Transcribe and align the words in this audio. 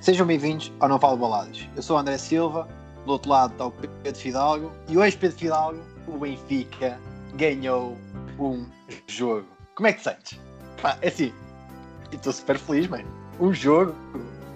Sejam 0.00 0.26
bem-vindos 0.26 0.72
ao 0.80 0.88
Não 0.88 0.98
Falo 0.98 1.18
Baladas. 1.18 1.68
Eu 1.76 1.82
sou 1.82 1.96
o 1.96 1.98
André 1.98 2.16
Silva, 2.16 2.66
do 3.04 3.12
outro 3.12 3.30
lado 3.30 3.52
está 3.52 3.66
o 3.66 3.70
Pedro 3.70 4.18
Fidalgo, 4.18 4.72
e 4.88 4.96
hoje, 4.96 5.14
Pedro 5.18 5.36
Fidalgo, 5.36 5.80
o 6.08 6.16
Benfica 6.16 6.98
ganhou 7.34 7.94
um 8.38 8.64
jogo. 9.06 9.46
Como 9.74 9.88
é 9.88 9.92
que 9.92 9.98
te 9.98 10.04
sentes? 10.04 10.40
Pá, 10.80 10.96
é 11.02 11.08
assim, 11.08 11.34
estou 12.10 12.32
super 12.32 12.56
feliz, 12.58 12.88
mano. 12.88 13.04
Um 13.38 13.52
jogo, 13.52 13.94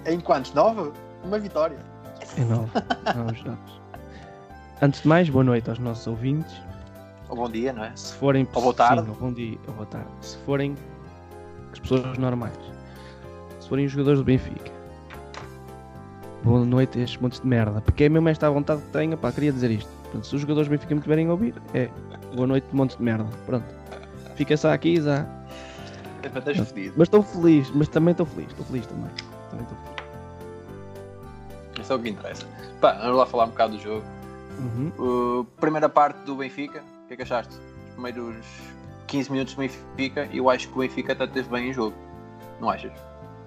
em 0.06 0.18
quantos? 0.18 0.54
Nove? 0.54 0.92
Uma 1.22 1.38
vitória. 1.38 1.78
É 2.38 2.40
nove. 2.40 2.70
Novos 3.14 3.38
jogos. 3.40 3.87
Antes 4.80 5.02
de 5.02 5.08
mais, 5.08 5.28
boa 5.28 5.42
noite 5.42 5.68
aos 5.68 5.80
nossos 5.80 6.06
ouvintes. 6.06 6.54
Ou 7.28 7.34
bom 7.34 7.50
dia, 7.50 7.72
não 7.72 7.82
é? 7.82 7.90
Se 7.96 8.14
forem. 8.14 8.46
Ou 8.54 8.62
boa 8.62 8.72
tarde. 8.72 9.02
Sim, 9.02 9.10
ou 9.10 9.16
bom 9.16 9.32
dia, 9.32 9.58
ou 9.66 9.74
boa 9.74 9.86
tarde. 9.86 10.08
Se 10.20 10.36
forem 10.38 10.76
as 11.72 11.80
pessoas 11.80 12.16
normais. 12.16 12.54
Se 13.58 13.68
forem 13.68 13.86
os 13.86 13.90
jogadores 13.90 14.20
do 14.20 14.24
Benfica. 14.24 14.70
Boa 16.44 16.64
noite 16.64 16.96
a 17.00 17.02
estes 17.02 17.20
montes 17.20 17.40
de 17.40 17.46
merda. 17.48 17.80
Porque 17.80 18.04
é 18.04 18.08
mesmo 18.08 18.28
esta 18.28 18.48
vontade 18.48 18.80
que 18.82 18.88
tenho. 18.90 19.18
Pá, 19.18 19.32
queria 19.32 19.50
dizer 19.50 19.72
isto. 19.72 19.90
Portanto, 20.04 20.28
se 20.28 20.36
os 20.36 20.40
jogadores 20.42 20.68
do 20.68 20.70
Benfica 20.70 20.94
me 20.94 21.00
tiverem 21.00 21.26
a 21.26 21.32
ouvir, 21.32 21.54
é 21.74 21.90
boa 22.36 22.46
noite, 22.46 22.68
montes 22.72 22.96
de 22.96 23.02
merda. 23.02 23.26
Pronto. 23.46 23.66
Fica 24.36 24.56
só 24.56 24.72
aqui 24.72 25.00
já. 25.00 25.26
É 26.22 26.28
para 26.28 26.40
fedido. 26.40 26.94
Mas 26.96 27.06
estou 27.06 27.24
feliz, 27.24 27.68
mas 27.74 27.88
também 27.88 28.12
estou 28.12 28.26
feliz. 28.26 28.48
Estou 28.48 28.64
feliz 28.64 28.86
também. 28.86 29.10
Também 29.50 29.64
estou 29.64 29.76
feliz. 29.76 29.98
Isso 31.80 31.92
é 31.92 31.96
o 31.96 31.98
que 31.98 32.10
interessa. 32.10 32.46
Pá, 32.80 32.92
vamos 32.92 33.16
lá 33.16 33.26
falar 33.26 33.46
um 33.46 33.48
bocado 33.48 33.76
do 33.76 33.82
jogo. 33.82 34.04
Uhum. 34.58 34.92
Uh, 34.98 35.44
primeira 35.60 35.88
parte 35.88 36.18
do 36.24 36.36
Benfica, 36.36 36.82
o 37.04 37.08
que 37.08 37.14
é 37.14 37.16
que 37.16 37.22
achaste? 37.22 37.54
Os 37.54 37.92
primeiros 37.94 38.46
15 39.06 39.32
minutos 39.32 39.54
do 39.54 39.58
Benfica, 39.58 40.28
eu 40.32 40.50
acho 40.50 40.68
que 40.68 40.74
o 40.74 40.80
Benfica 40.80 41.12
até 41.12 41.24
esteve 41.24 41.48
bem 41.48 41.70
em 41.70 41.72
jogo. 41.72 41.96
Não 42.60 42.70
achas? 42.70 42.92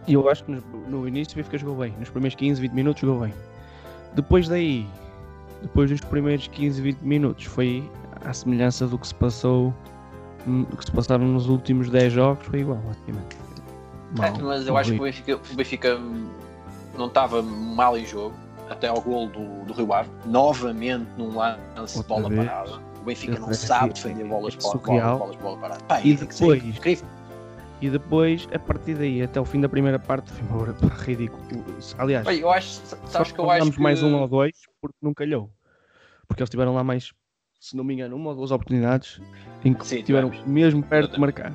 Eu 0.08 0.30
acho 0.30 0.44
que 0.44 0.52
no, 0.52 0.62
no 0.90 1.08
início 1.08 1.34
o 1.34 1.36
Benfica 1.38 1.58
jogou 1.58 1.76
bem. 1.76 1.94
Nos 2.00 2.10
primeiros 2.10 2.36
15, 2.36 2.62
20 2.62 2.72
minutos 2.72 3.02
jogou 3.02 3.22
bem. 3.22 3.34
Depois 4.16 4.48
daí, 4.48 4.88
depois 5.62 5.90
dos 5.90 6.02
primeiros 6.02 6.48
15, 6.48 6.82
20 6.82 7.02
minutos, 7.02 7.46
foi 7.46 7.90
à 8.26 8.34
semelhança 8.34 8.88
do 8.88 8.98
que 8.98 9.08
se 9.08 9.16
passou, 9.16 9.74
do 10.46 10.78
que 10.78 10.86
se 10.86 10.92
passaram 10.92 11.26
nos 11.26 11.48
últimos 11.48 11.90
10 11.90 12.14
jogos, 12.14 12.46
foi 12.46 12.60
igual, 12.62 12.80
praticamente. 12.80 13.38
Mal, 14.18 14.28
É, 14.28 14.42
mas 14.42 14.68
eu 14.68 14.76
acho 14.76 14.92
que 14.92 15.00
o. 15.00 15.04
Benfica, 15.04 15.36
o 15.36 15.56
Benfica 15.56 16.00
não 16.98 17.08
estava 17.08 17.42
mal 17.42 17.98
em 17.98 18.06
jogo, 18.06 18.36
até 18.72 18.88
ao 18.88 19.02
gol 19.02 19.28
do, 19.28 19.66
do 19.66 19.74
Rio 19.74 19.94
Ave. 19.94 20.10
Novamente 20.26 21.08
num 21.18 21.36
lance 21.36 22.02
de 22.02 22.08
bola 22.08 22.30
vez. 22.30 22.46
parada. 22.46 22.80
O 23.02 23.04
Benfica 23.04 23.40
não 23.40 23.54
sabe 23.54 23.94
defender 23.94 24.24
bolas, 24.26 24.56
É 24.56 24.58
bola, 24.62 25.18
bolas, 25.18 25.36
bola 25.38 25.58
parada. 25.58 25.84
Pá, 25.84 26.00
E 26.02 26.14
é 26.14 26.16
depois- 26.16 26.64
é 26.64 26.68
incrível. 26.68 27.08
E 27.82 27.90
depois, 27.90 28.48
a 28.54 28.60
partir 28.60 28.94
daí, 28.94 29.24
até 29.24 29.42
o 29.42 29.46
fim 29.46 29.60
da 29.60 29.68
primeira 29.68 29.98
parte, 29.98 30.32
foi 30.32 30.48
uma 30.48 30.62
hora 30.62 30.76
ridículo. 31.00 31.42
Aliás, 31.98 32.28
Bem, 32.28 32.40
eu 32.40 32.52
acho, 32.52 32.80
sabes 33.08 33.32
que 33.32 33.40
eu 33.40 33.50
acho 33.50 33.72
que... 33.72 33.82
mais 33.82 34.04
um 34.04 34.16
ou 34.22 34.28
dois 34.28 34.54
porque 34.80 34.98
não 35.02 35.14
calhou. 35.16 35.50
Porque 36.28 36.44
eles 36.44 36.50
tiveram 36.52 36.76
lá 36.76 36.84
mais, 36.84 37.12
se 37.60 37.76
não 37.76 37.84
me 37.84 37.96
engano, 37.96 38.16
uma 38.16 38.30
ou 38.30 38.36
duas 38.36 38.52
oportunidades 38.52 39.20
em 39.66 39.74
que 39.74 39.86
Sim, 39.86 39.98
estiveram 39.98 40.30
tivemos. 40.30 40.48
mesmo 40.54 40.84
perto 40.84 41.18
de 41.18 41.18
Exatamente. 41.20 41.42
marcar. 41.42 41.54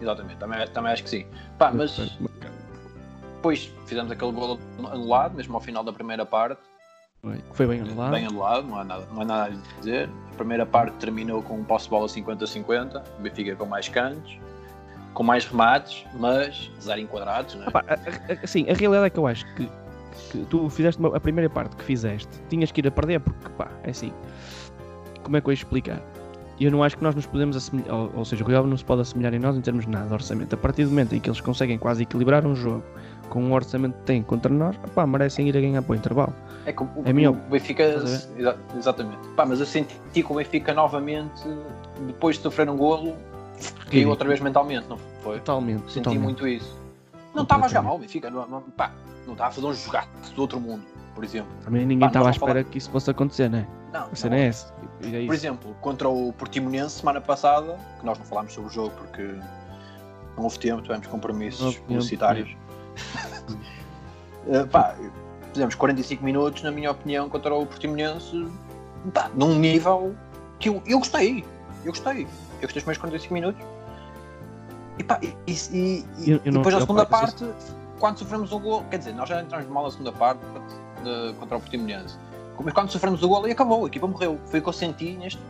Exatamente, 0.00 0.36
também, 0.38 0.68
também 0.68 0.92
acho 0.92 1.02
que 1.02 1.10
sim. 1.10 1.26
Pá, 1.58 1.72
mas 1.72 1.90
de. 1.96 2.18
Depois 3.38 3.72
fizemos 3.86 4.10
aquele 4.10 4.32
gol 4.32 4.58
anulado, 4.90 5.34
mesmo 5.36 5.54
ao 5.54 5.60
final 5.60 5.82
da 5.84 5.92
primeira 5.92 6.26
parte. 6.26 6.60
Foi, 7.22 7.38
foi 7.52 7.66
bem 7.66 7.80
anulado. 7.80 8.10
Bem 8.12 8.26
anulado, 8.26 8.66
não 8.66 8.78
há, 8.78 8.84
nada, 8.84 9.06
não 9.12 9.22
há 9.22 9.24
nada 9.24 9.54
a 9.54 9.78
dizer. 9.80 10.08
A 10.32 10.36
primeira 10.36 10.66
parte 10.66 10.92
terminou 10.96 11.42
com 11.42 11.54
um 11.58 11.64
posse 11.64 11.84
de 11.84 11.90
bola 11.90 12.06
50-50, 12.06 13.02
o 13.18 13.22
Benfica 13.22 13.56
com 13.56 13.64
mais 13.66 13.88
cantos, 13.88 14.38
com 15.14 15.22
mais 15.22 15.44
remates, 15.46 16.04
mas 16.14 16.70
zero 16.80 17.00
enquadrados, 17.00 17.54
né? 17.54 17.66
Epá, 17.68 17.84
a- 17.88 18.44
assim, 18.44 18.68
a 18.68 18.74
realidade 18.74 19.06
é 19.06 19.10
que 19.10 19.18
eu 19.18 19.26
acho 19.26 19.44
que, 19.54 19.68
que 20.30 20.44
tu 20.46 20.68
fizeste 20.68 21.00
uma- 21.00 21.16
a 21.16 21.20
primeira 21.20 21.48
parte 21.50 21.74
que 21.76 21.84
fizeste, 21.84 22.28
tinhas 22.48 22.70
que 22.70 22.80
ir 22.80 22.86
a 22.86 22.90
perder, 22.90 23.20
porque 23.20 23.48
pá, 23.56 23.68
é 23.84 23.90
assim. 23.90 24.12
Como 25.22 25.36
é 25.36 25.40
que 25.40 25.46
eu 25.48 25.52
ia 25.52 25.54
explicar? 25.54 26.00
Eu 26.60 26.70
não 26.72 26.82
acho 26.82 26.96
que 26.96 27.02
nós 27.04 27.14
nos 27.14 27.26
podemos 27.26 27.56
assemelhar, 27.56 27.94
ou, 27.94 28.10
ou 28.16 28.24
seja, 28.24 28.42
o 28.44 28.46
Rio 28.46 28.58
Ave 28.58 28.68
não 28.68 28.76
se 28.76 28.84
pode 28.84 29.00
assemelhar 29.02 29.32
em 29.34 29.38
nós 29.38 29.56
em 29.56 29.60
termos 29.60 29.84
de 29.84 29.90
nada 29.90 30.06
de 30.08 30.12
orçamento. 30.14 30.54
A 30.54 30.56
partir 30.56 30.84
do 30.84 30.90
momento 30.90 31.14
em 31.14 31.20
que 31.20 31.28
eles 31.28 31.40
conseguem 31.40 31.78
quase 31.78 32.02
equilibrar 32.02 32.44
um 32.46 32.54
jogo 32.54 32.82
com 33.28 33.50
o 33.50 33.52
orçamento 33.52 33.94
que 33.98 34.04
têm 34.04 34.22
contra 34.22 34.52
nós, 34.52 34.76
pá, 34.94 35.06
merecem 35.06 35.48
ir 35.48 35.56
a 35.56 35.60
ganhar 35.60 35.82
para 35.82 35.92
o 35.92 35.96
intervalo. 35.96 36.34
É 36.66 36.72
que 36.72 36.82
o, 36.82 36.88
É 37.04 37.12
minha 37.12 37.30
o 37.30 37.34
Benfica. 37.34 37.82
Exa- 37.82 38.56
exatamente. 38.76 39.26
Pá, 39.36 39.46
mas 39.46 39.60
eu 39.60 39.66
senti 39.66 39.96
que 40.12 40.24
o 40.32 40.34
Benfica 40.34 40.74
novamente, 40.74 41.42
depois 42.06 42.36
de 42.36 42.42
sofrer 42.42 42.68
um 42.68 42.76
golo, 42.76 43.16
caiu 43.90 44.08
outra 44.10 44.28
vez 44.28 44.40
mentalmente, 44.40 44.86
não 44.88 44.98
foi? 45.22 45.36
Totalmente. 45.38 45.82
Senti 45.84 45.94
totalmente. 46.04 46.24
muito 46.24 46.46
isso. 46.48 46.76
Não 47.34 47.42
estava 47.42 47.66
a 47.66 47.68
jogar 47.68 47.82
mal, 47.82 47.96
o 47.96 47.98
Benfica. 47.98 48.30
Não, 48.30 48.46
não, 48.46 48.60
pá, 48.62 48.92
não 49.26 49.32
estava 49.34 49.50
a 49.50 49.52
fazer 49.52 49.66
um 49.66 49.72
jogaço 49.74 50.08
do 50.34 50.40
outro 50.40 50.60
mundo, 50.60 50.82
por 51.14 51.24
exemplo. 51.24 51.50
Também 51.64 51.86
ninguém 51.86 52.08
estava 52.08 52.28
à 52.28 52.30
espera 52.30 52.64
que 52.64 52.78
isso 52.78 52.90
fosse 52.90 53.10
acontecer, 53.10 53.48
né? 53.48 53.66
Não, 53.92 54.08
A 54.12 54.14
cena 54.14 54.36
não. 54.36 54.42
é 54.42 54.46
essa. 54.48 54.74
E 55.02 55.16
é 55.16 55.26
Por 55.26 55.34
exemplo, 55.34 55.74
contra 55.80 56.08
o 56.08 56.32
Portimonense, 56.32 56.98
semana 57.00 57.20
passada, 57.20 57.78
que 57.98 58.04
nós 58.04 58.18
não 58.18 58.26
falámos 58.26 58.52
sobre 58.52 58.68
o 58.68 58.72
jogo 58.72 58.90
porque 58.98 59.22
não 60.36 60.44
houve 60.44 60.58
tempo, 60.58 60.82
tivemos 60.82 61.06
Não 61.06 61.12
compromissos 61.12 61.78
publicitários. 61.78 62.54
Eh, 64.50 64.64
pá, 64.64 64.94
fizemos 65.52 65.74
45 65.74 66.24
minutos, 66.24 66.62
na 66.62 66.70
minha 66.70 66.90
opinião, 66.90 67.28
contra 67.28 67.54
o 67.54 67.66
Portimonense, 67.66 68.46
pá, 69.12 69.30
num 69.34 69.58
nível 69.58 70.14
que 70.58 70.70
eu, 70.70 70.82
eu 70.86 70.98
gostei. 71.00 71.44
Eu 71.84 71.92
gostei. 71.92 72.22
Eu 72.22 72.62
gostei 72.62 72.80
dos 72.80 72.84
meus 72.84 72.96
45 72.98 73.34
minutos. 73.34 73.62
E, 74.98 75.04
pá, 75.04 75.20
e, 75.22 75.34
e- 75.46 75.52
e- 76.18 76.30
Eu- 76.30 76.40
eu 76.46 76.52
não- 76.52 76.62
depois 76.62 76.74
da 76.74 76.80
eu, 76.80 76.80
segunda 76.80 77.04
parte, 77.04 77.44
quando 77.98 78.18
sofremos 78.18 78.50
o 78.52 78.58
gol, 78.58 78.84
quer 78.90 78.98
dizer, 78.98 79.12
nós 79.12 79.28
já 79.28 79.42
entramos 79.42 79.68
mal 79.68 79.84
na 79.84 79.90
segunda 79.90 80.12
parte 80.12 80.40
de- 80.40 81.34
contra 81.38 81.58
o 81.58 81.60
Portimonense. 81.60 82.16
Mas 82.64 82.72
quando 82.72 82.90
sofremos 82.90 83.22
o 83.22 83.28
gol, 83.28 83.46
e 83.46 83.52
acabou, 83.52 83.84
a 83.84 83.88
equipa 83.88 84.06
morreu. 84.06 84.38
Foi 84.46 84.60
o 84.60 84.62
que 84.62 84.68
eu 84.68 84.72
senti 84.72 85.12
neste. 85.12 85.40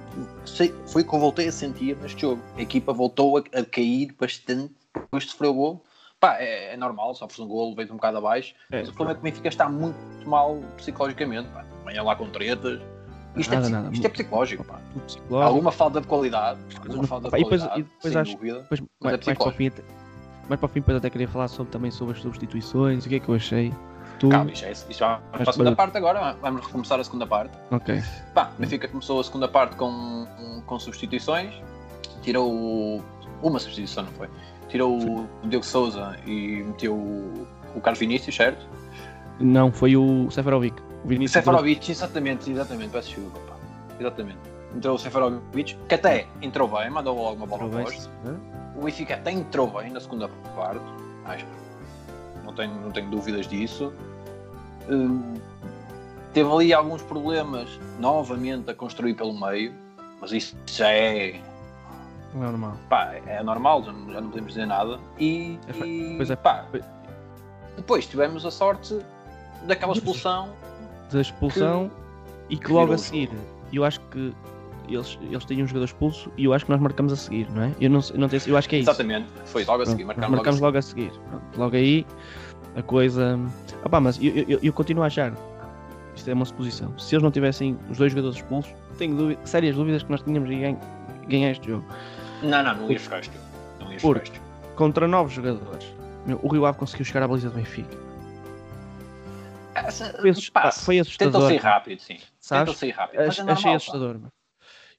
Foi 0.89 1.03
o 1.03 1.09
que 1.09 1.15
eu 1.15 1.21
voltei 1.21 1.47
a 1.47 1.53
sentir 1.53 1.97
neste 1.99 2.21
jogo. 2.21 2.43
A 2.57 2.61
equipa 2.63 2.93
voltou 2.93 3.39
a, 3.39 3.43
a 3.61 3.65
cair 3.65 4.13
bastante 4.19 4.75
depois 4.93 5.23
de 5.25 5.31
sofrer 5.31 5.49
o 5.49 5.55
gol. 5.55 5.85
Pá, 6.21 6.37
é, 6.39 6.75
é 6.75 6.77
normal, 6.77 7.15
sofres 7.15 7.39
um 7.39 7.47
gol, 7.47 7.75
vens 7.77 7.91
um 7.91 7.95
bocado 7.95 8.19
abaixo. 8.19 8.55
É, 8.73 8.81
Mas 8.81 8.89
o 8.89 8.93
problema 8.93 9.13
é 9.13 9.15
que 9.15 9.21
o 9.21 9.23
Benfica 9.23 9.49
está 9.49 9.69
muito 9.69 9.97
mal 10.29 10.57
psicologicamente. 10.77 11.49
Pá. 11.51 11.65
Venha 11.87 12.03
lá 12.03 12.17
com 12.17 12.29
tretas. 12.29 12.81
Isto, 13.37 13.55
Nada, 13.55 13.67
é, 13.67 13.71
nada. 13.71 13.91
isto 13.93 14.05
é 14.05 14.09
psicológico. 14.09 14.65
Pá. 14.65 14.81
psicológico. 15.07 15.37
Alguma 15.49 15.71
falta 15.71 16.01
de 16.01 16.07
qualidade. 16.09 16.59
Alguma 16.81 17.07
falta 17.07 17.27
de 17.27 17.31
Pá, 17.31 17.39
e 17.39 17.45
qualidade. 17.45 17.81
e 17.81 17.83
depois 17.85 18.13
sem 18.13 18.21
acho- 18.23 18.33
dúvida. 18.33 18.61
Depois, 18.63 18.81
Mas 18.81 18.89
mais, 19.01 19.15
é 19.23 19.27
mais 19.27 19.39
para 19.39 19.49
o 19.49 19.53
fim, 19.53 19.67
até- 19.69 19.83
mais 20.49 20.61
para 20.61 20.67
o 20.67 20.69
fim, 20.69 20.81
depois 20.81 20.97
até 20.97 21.11
queria 21.11 21.29
falar 21.29 21.47
sobre, 21.49 21.71
também 21.71 21.91
sobre 21.93 22.17
as 22.17 22.21
substituições, 22.23 23.07
o 23.07 23.09
que 23.09 23.15
é 23.15 23.21
que 23.21 23.29
eu 23.29 23.35
achei. 23.37 23.73
Tu, 24.19 24.29
Calma, 24.29 24.51
isto, 24.51 24.65
é, 24.65 24.73
isto 24.73 24.97
para 24.99 25.21
a 25.49 25.53
segunda 25.53 25.77
parte 25.77 25.97
agora. 25.97 26.33
Vamos 26.43 26.67
recomeçar 26.67 26.99
a 26.99 27.05
segunda 27.05 27.25
parte. 27.29 27.57
ok. 27.71 28.03
Pá, 28.35 28.51
o 28.57 28.61
Benfica 28.61 28.89
começou 28.89 29.21
a 29.21 29.25
segunda 29.25 29.47
parte 29.47 29.77
com, 29.77 30.27
com 30.67 30.79
substituições. 30.81 31.55
Tirou 32.23 33.01
uma 33.41 33.61
substituição, 33.61 34.03
não 34.03 34.11
foi? 34.13 34.29
Tirou 34.69 34.99
o 34.99 35.29
Diogo 35.45 35.65
Souza 35.65 36.17
e 36.27 36.63
meteu 36.63 36.95
o, 36.95 37.47
o 37.75 37.81
Carlos 37.81 37.99
Vinícius, 37.99 38.35
certo? 38.35 38.67
Não, 39.41 39.73
foi 39.73 39.97
o 39.97 40.31
Seferovic. 40.31 40.81
O 41.05 41.09
Vinícius 41.09 41.33
Seferovic, 41.33 41.91
exatamente, 41.91 42.51
exatamente, 42.51 42.91
peço 42.91 43.09
desculpa. 43.09 43.57
Exatamente. 43.99 44.39
Entrou 44.77 44.97
o 44.97 44.99
Seferovic, 44.99 45.77
que 45.89 45.95
até 45.95 46.27
entrou 46.43 46.69
bem, 46.69 46.91
mandou 46.91 47.17
logo 47.17 47.37
uma 47.37 47.47
bola 47.47 47.65
entrou 47.65 47.85
poste. 47.85 48.09
O 48.77 48.83
Benfica 48.83 49.15
até 49.15 49.33
entrou 49.33 49.67
bem 49.69 49.91
na 49.91 50.01
segunda 50.01 50.29
parte, 50.55 50.85
acho. 51.25 51.47
Não 52.45 52.53
tenho, 52.53 52.75
não 52.75 52.91
tenho 52.91 53.11
dúvidas 53.11 53.47
disso. 53.47 53.93
Hum, 54.89 55.35
teve 56.33 56.51
ali 56.51 56.73
alguns 56.73 57.03
problemas 57.03 57.69
novamente 57.99 58.71
a 58.71 58.75
construir 58.75 59.15
pelo 59.15 59.39
meio, 59.39 59.73
mas 60.21 60.33
isso 60.33 60.57
já 60.67 60.91
é, 60.91 61.41
Não 62.35 62.43
é 62.43 62.47
normal. 62.47 62.77
pá, 62.89 63.15
é 63.27 63.43
normal, 63.43 63.83
já 63.85 63.93
não, 63.93 64.13
já 64.13 64.21
não 64.21 64.29
podemos 64.29 64.53
dizer 64.53 64.67
nada. 64.67 64.99
E, 65.19 65.59
É 65.67 65.87
e, 65.87 66.15
pois 66.17 66.31
é. 66.31 66.37
pá, 66.37 66.65
depois 67.77 68.07
tivemos 68.07 68.45
a 68.45 68.51
sorte 68.51 68.99
daquela 69.67 69.93
expulsão. 69.93 70.51
Da 71.11 71.21
expulsão 71.21 71.91
e 72.51 72.57
que 72.57 72.67
que 72.67 72.73
logo 72.73 72.93
a 72.93 72.99
seguir, 72.99 73.31
eu 73.73 73.85
acho 73.85 74.01
que 74.11 74.35
eles, 74.89 75.19
eles 75.23 75.45
têm 75.45 75.63
um 75.63 75.67
jogador 75.67 75.85
expulso 75.87 76.31
e 76.37 76.45
eu 76.45 76.53
acho 76.53 76.65
que 76.65 76.71
nós 76.71 76.81
marcamos 76.81 77.13
a 77.13 77.17
seguir, 77.17 77.49
não 77.51 77.63
é? 77.63 77.73
Eu 77.81 77.91
não, 77.91 78.01
sei- 78.03 78.17
não 78.19 78.29
tenho, 78.29 78.43
eu 78.47 78.57
acho 78.57 78.69
que 78.69 78.77
é 78.77 78.79
isso. 78.81 78.91
Exatamente, 78.91 79.27
foi 79.47 79.65
logo 79.65 79.83
a 79.83 79.87
seguir, 79.87 80.05
Pronto, 80.05 80.17
marcámos, 80.19 80.37
marcamos 80.37 80.61
logo 80.61 80.67
logo 80.67 80.79
a 80.79 80.83
seguir. 80.83 81.11
Pronto, 81.31 81.59
logo 81.59 81.77
aí 81.77 82.07
a 82.77 82.83
coisa. 82.83 83.39
Opá, 83.85 84.01
mas 84.01 84.19
eu, 84.23 84.33
eu, 84.49 84.59
eu 84.63 84.73
continuo 84.73 85.03
a 85.03 85.07
achar, 85.07 85.33
isto 86.15 86.29
é 86.31 86.35
uma 86.35 86.45
suposição, 86.45 86.99
se 86.99 87.15
eles 87.15 87.23
não 87.23 87.31
tivessem 87.31 87.79
os 87.91 87.99
dois 87.99 88.13
jogadores 88.13 88.37
expulsos, 88.39 88.73
tenho 88.99 89.15
dúvida- 89.17 89.41
sérias 89.47 89.77
dúvidas 89.77 90.03
que 90.03 90.11
nós 90.11 90.23
tínhamos 90.23 90.49
de 90.49 90.57
ganhar, 90.57 90.79
ganhar 91.29 91.51
este 91.51 91.69
jogo. 91.69 91.85
Não, 92.43 92.63
não, 92.63 92.75
não 92.75 92.91
ias 92.91 93.03
ficar 93.03 93.21
este 93.21 93.33
jogo. 93.35 93.45
Não 93.81 93.87
Por- 93.99 94.19
ficar 94.21 94.23
este. 94.37 94.41
Contra 94.77 95.09
novos 95.09 95.33
jogadores, 95.33 95.85
o 96.43 96.49
Rio 96.49 96.65
Ave 96.67 96.79
conseguiu 96.79 97.05
chegar 97.05 97.23
à 97.25 97.29
baliza 97.29 97.51
do 97.51 97.57
Benfica. 97.57 97.97
Foi, 100.21 100.31
assust... 100.31 100.51
Pá, 100.53 100.73
foi 100.73 100.99
assustador. 100.99 101.33
Tentam 101.35 101.49
sair 101.49 101.57
rápido, 101.61 102.01
sim. 102.01 102.19
Sabes? 102.41 102.61
Tentam 102.65 102.75
sair 102.75 102.91
rápido. 102.91 103.21
Mas 103.27 103.39
é 103.39 103.43
normal, 103.43 103.57
achei 103.59 103.75
assustador. 103.75 104.17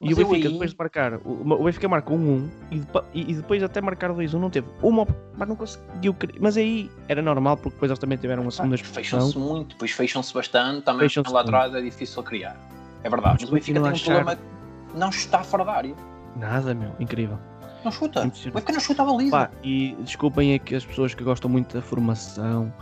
E 0.02 0.14
o 0.14 0.16
Benfica, 0.16 0.48
aí- 0.48 0.54
depois 0.54 0.72
de 0.72 0.78
marcar, 0.78 1.14
o, 1.26 1.64
Benfica 1.66 1.90
marcou 1.90 2.16
um 2.18 2.36
1 2.38 2.52
e, 2.72 2.80
depo- 2.80 3.04
depois 3.14 3.62
até 3.64 3.82
marcar 3.82 4.12
2-1 4.12 4.34
não 4.40 4.50
teve 4.50 4.68
uma, 4.82 5.06
mas 5.38 5.48
não 5.50 5.56
conseguiu. 5.58 6.16
Mas 6.40 6.56
aí 6.56 6.90
era 7.10 7.22
normal 7.22 7.58
porque 7.58 7.72
depois 7.76 7.90
eles 7.92 8.00
também 8.00 8.18
tiveram 8.18 8.44
uma 8.44 8.52
segunda 8.52 8.76
expulsão. 8.76 9.04
Fecham-se 9.04 9.38
muito, 9.38 9.70
depois 9.72 9.92
fecham-se 9.92 10.34
bastante, 10.34 10.84
também 10.84 11.02
Fecham-se 11.10 11.34
lá 11.34 11.42
atrás 11.42 11.76
é 11.76 11.82
difícil 11.82 12.24
criar. 12.24 12.56
É 13.04 13.10
verdade, 13.10 13.34
Mas 13.34 13.42
mas 13.44 13.50
o 13.50 13.54
Benfica 13.54 13.80
tem 13.82 13.90
um 13.90 13.94
achar- 13.94 14.06
problema 14.16 14.36
que 14.38 14.98
não 14.98 15.10
está 15.10 15.44
fora 15.44 15.66
da 15.66 15.72
área. 15.74 15.96
Nada, 16.36 16.74
meu, 16.74 16.92
incrível. 17.00 17.38
Não 17.84 17.92
chuta. 17.92 18.22
O 18.22 18.26
Impressionante. 18.26 18.54
Benfica 18.56 18.74
não 18.74 18.80
chuta 18.80 19.02
a 19.02 19.06
baliza. 19.06 19.32
Pá, 19.32 19.52
e 19.64 19.96
desculpem 20.02 20.54
aqui 20.54 20.76
as 20.76 20.86
pessoas 20.86 21.14
que 21.14 21.24
gostam 21.24 21.50
muito 21.50 21.74
da 21.76 21.82
formação 21.82 22.74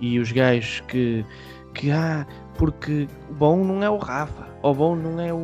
e 0.00 0.18
os 0.18 0.30
gajos 0.30 0.80
que, 0.88 1.24
que 1.74 1.90
ah, 1.90 2.24
porque 2.56 3.08
o 3.30 3.34
bom 3.34 3.64
não 3.64 3.82
é 3.82 3.90
o 3.90 3.96
Rafa, 3.98 4.46
o 4.62 4.72
bom 4.72 4.94
não 4.94 5.20
é 5.20 5.32
o, 5.32 5.36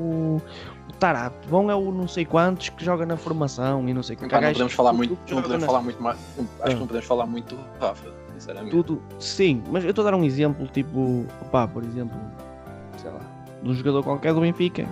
o 0.89 0.93
Tarapto, 1.01 1.49
o 1.49 1.51
bom 1.51 1.71
é 1.71 1.75
o 1.75 1.91
não 1.91 2.07
sei 2.07 2.25
quantos 2.25 2.69
que 2.69 2.85
joga 2.85 3.05
na 3.05 3.17
formação 3.17 3.89
e 3.89 3.93
não 3.95 4.03
sei 4.03 4.15
o 4.15 4.19
que. 4.21 4.29
Pá, 4.29 4.41
não 4.41 4.53
podemos 4.53 4.73
falar 4.75 4.91
que 4.93 4.97
muito, 4.99 5.19
não 5.35 5.43
podemos 5.43 5.61
na- 5.63 5.67
falar 5.67 5.83
muito 5.83 6.03
mais. 6.03 6.19
Acho 6.19 6.49
Ah. 6.63 6.69
que 6.69 6.75
não 6.75 6.87
podemos 6.87 7.07
falar 7.07 7.27
muito 7.27 7.55
do 7.57 7.63
Rafa, 7.81 8.09
sinceramente. 8.35 8.71
tudo, 8.71 9.03
sim, 9.19 9.61
mas 9.73 9.83
eu 9.83 9.91
estou 9.91 10.07
a 10.07 10.11
dar 10.13 10.17
um 10.17 10.23
exemplo, 10.25 10.69
tipo, 10.69 11.27
opá, 11.43 11.67
por 11.67 11.83
exemplo, 11.83 12.17
sei 12.97 13.11
lá, 13.11 13.21
de 13.61 13.69
um 13.71 13.75
jogador 13.75 14.05
qualquer 14.05 14.33
do 14.35 14.41
Benfica 14.41 14.87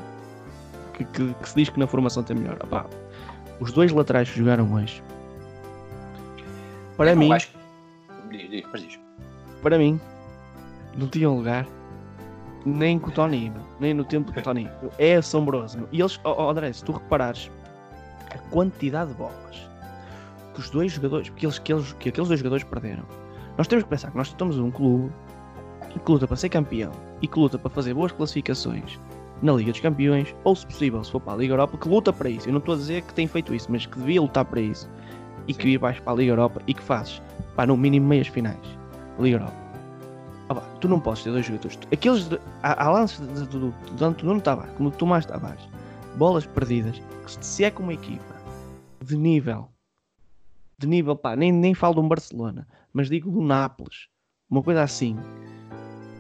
que, 0.98 1.04
que- 1.04 1.34
que 1.34 1.48
se 1.48 1.54
diz 1.56 1.68
que 1.70 1.78
na 1.78 1.86
formação 1.86 2.22
tem 2.22 2.36
melhor. 2.36 2.58
Opá, 2.62 2.84
os 3.60 3.72
dois 3.72 3.90
laterais 3.92 4.28
que 4.30 4.38
jogaram 4.38 4.72
hoje, 4.74 5.02
para 6.96 7.12
Eu 7.12 7.16
mim, 7.16 7.32
acho 7.32 7.48
que- 7.48 7.58
Diz, 8.36 8.50
diz, 8.50 8.64
mas 8.72 8.82
diz. 8.82 9.00
para 9.62 9.78
mim, 9.78 9.98
não 10.96 11.06
tinham 11.08 11.36
lugar 11.36 11.66
nem 12.66 12.98
com 12.98 13.08
o 13.08 13.12
Tony, 13.12 13.50
nem 13.80 13.94
no 13.94 14.04
tempo 14.04 14.30
do 14.32 14.42
Tony. 14.42 14.68
É 14.98 15.16
assombroso. 15.16 15.78
meu. 15.78 15.88
E 15.92 16.00
eles, 16.00 16.20
oh, 16.24 16.34
oh, 16.36 16.50
André, 16.50 16.72
se 16.72 16.84
tu 16.84 16.92
reparares 16.92 17.50
a 18.30 18.38
quantidade 18.50 19.10
de 19.12 19.16
bolas 19.16 19.68
que 20.52 20.60
os 20.60 20.68
dois 20.68 20.92
jogadores, 20.92 21.30
que, 21.30 21.46
eles, 21.46 21.58
que, 21.58 21.72
eles, 21.72 21.92
que 21.94 22.08
aqueles 22.10 22.28
dois 22.28 22.40
jogadores 22.40 22.64
perderam, 22.64 23.04
nós 23.56 23.66
temos 23.66 23.84
que 23.84 23.90
pensar 23.90 24.10
que 24.10 24.16
nós 24.18 24.26
estamos 24.26 24.56
num 24.56 24.70
clube 24.70 25.10
que 26.04 26.10
luta 26.12 26.26
para 26.26 26.36
ser 26.36 26.48
campeão 26.50 26.92
e 27.22 27.26
que 27.26 27.38
luta 27.38 27.58
para 27.58 27.70
fazer 27.70 27.94
boas 27.94 28.12
classificações 28.12 29.00
na 29.42 29.52
Liga 29.52 29.70
dos 29.70 29.80
Campeões, 29.80 30.34
ou 30.44 30.54
se 30.56 30.66
possível, 30.66 31.02
se 31.04 31.12
for 31.12 31.20
para 31.20 31.34
a 31.34 31.36
Liga 31.36 31.52
Europa, 31.54 31.76
que 31.78 31.88
luta 31.88 32.12
para 32.12 32.28
isso. 32.28 32.48
Eu 32.48 32.52
não 32.52 32.58
estou 32.58 32.74
a 32.74 32.78
dizer 32.78 33.02
que 33.02 33.14
tem 33.14 33.26
feito 33.26 33.54
isso, 33.54 33.70
mas 33.70 33.86
que 33.86 33.98
devia 33.98 34.20
lutar 34.20 34.44
para 34.44 34.60
isso 34.60 34.88
e 35.46 35.54
que 35.54 35.68
ia 35.68 35.78
vais 35.78 35.98
para 36.00 36.12
a 36.12 36.16
Liga 36.16 36.32
Europa 36.32 36.60
e 36.66 36.74
que 36.74 36.82
fazes, 36.82 37.22
pá, 37.54 37.66
no 37.66 37.76
mínimo 37.76 38.06
meias 38.08 38.26
finais 38.28 38.58
Liga 39.20 39.36
Europa. 39.36 39.56
Ah, 40.48 40.54
pá, 40.54 40.60
tu 40.80 40.88
não 40.88 40.98
podes 41.00 41.22
ter 41.22 41.30
dois 41.30 41.44
jogadores. 41.46 41.76
Tu- 41.76 41.88
Aqueles 41.92 42.28
de- 42.28 42.40
há, 42.62 42.84
há 42.84 42.90
lances 42.90 43.20
de- 43.20 43.46
de- 43.46 44.14
de 44.16 44.24
Nuno 44.24 44.40
Tavares 44.40 44.72
como 44.76 44.90
do 44.90 44.96
Tomás 44.96 45.26
Tavares, 45.26 45.68
bolas 46.16 46.46
perdidas, 46.46 46.98
que 47.24 47.30
se- 47.32 47.38
se 47.42 47.64
é 47.64 47.70
com 47.70 47.82
uma 47.82 47.92
equipa 47.94 48.34
de 49.04 49.16
nível, 49.16 49.68
de 50.78 50.86
nível, 50.86 51.14
pá, 51.16 51.36
nem, 51.36 51.52
nem 51.52 51.74
falo 51.74 51.94
de 51.94 52.00
um 52.00 52.08
Barcelona, 52.08 52.66
mas 52.92 53.08
digo 53.08 53.30
do 53.30 53.40
Nápoles, 53.40 54.08
uma 54.50 54.62
coisa 54.62 54.82
assim, 54.82 55.16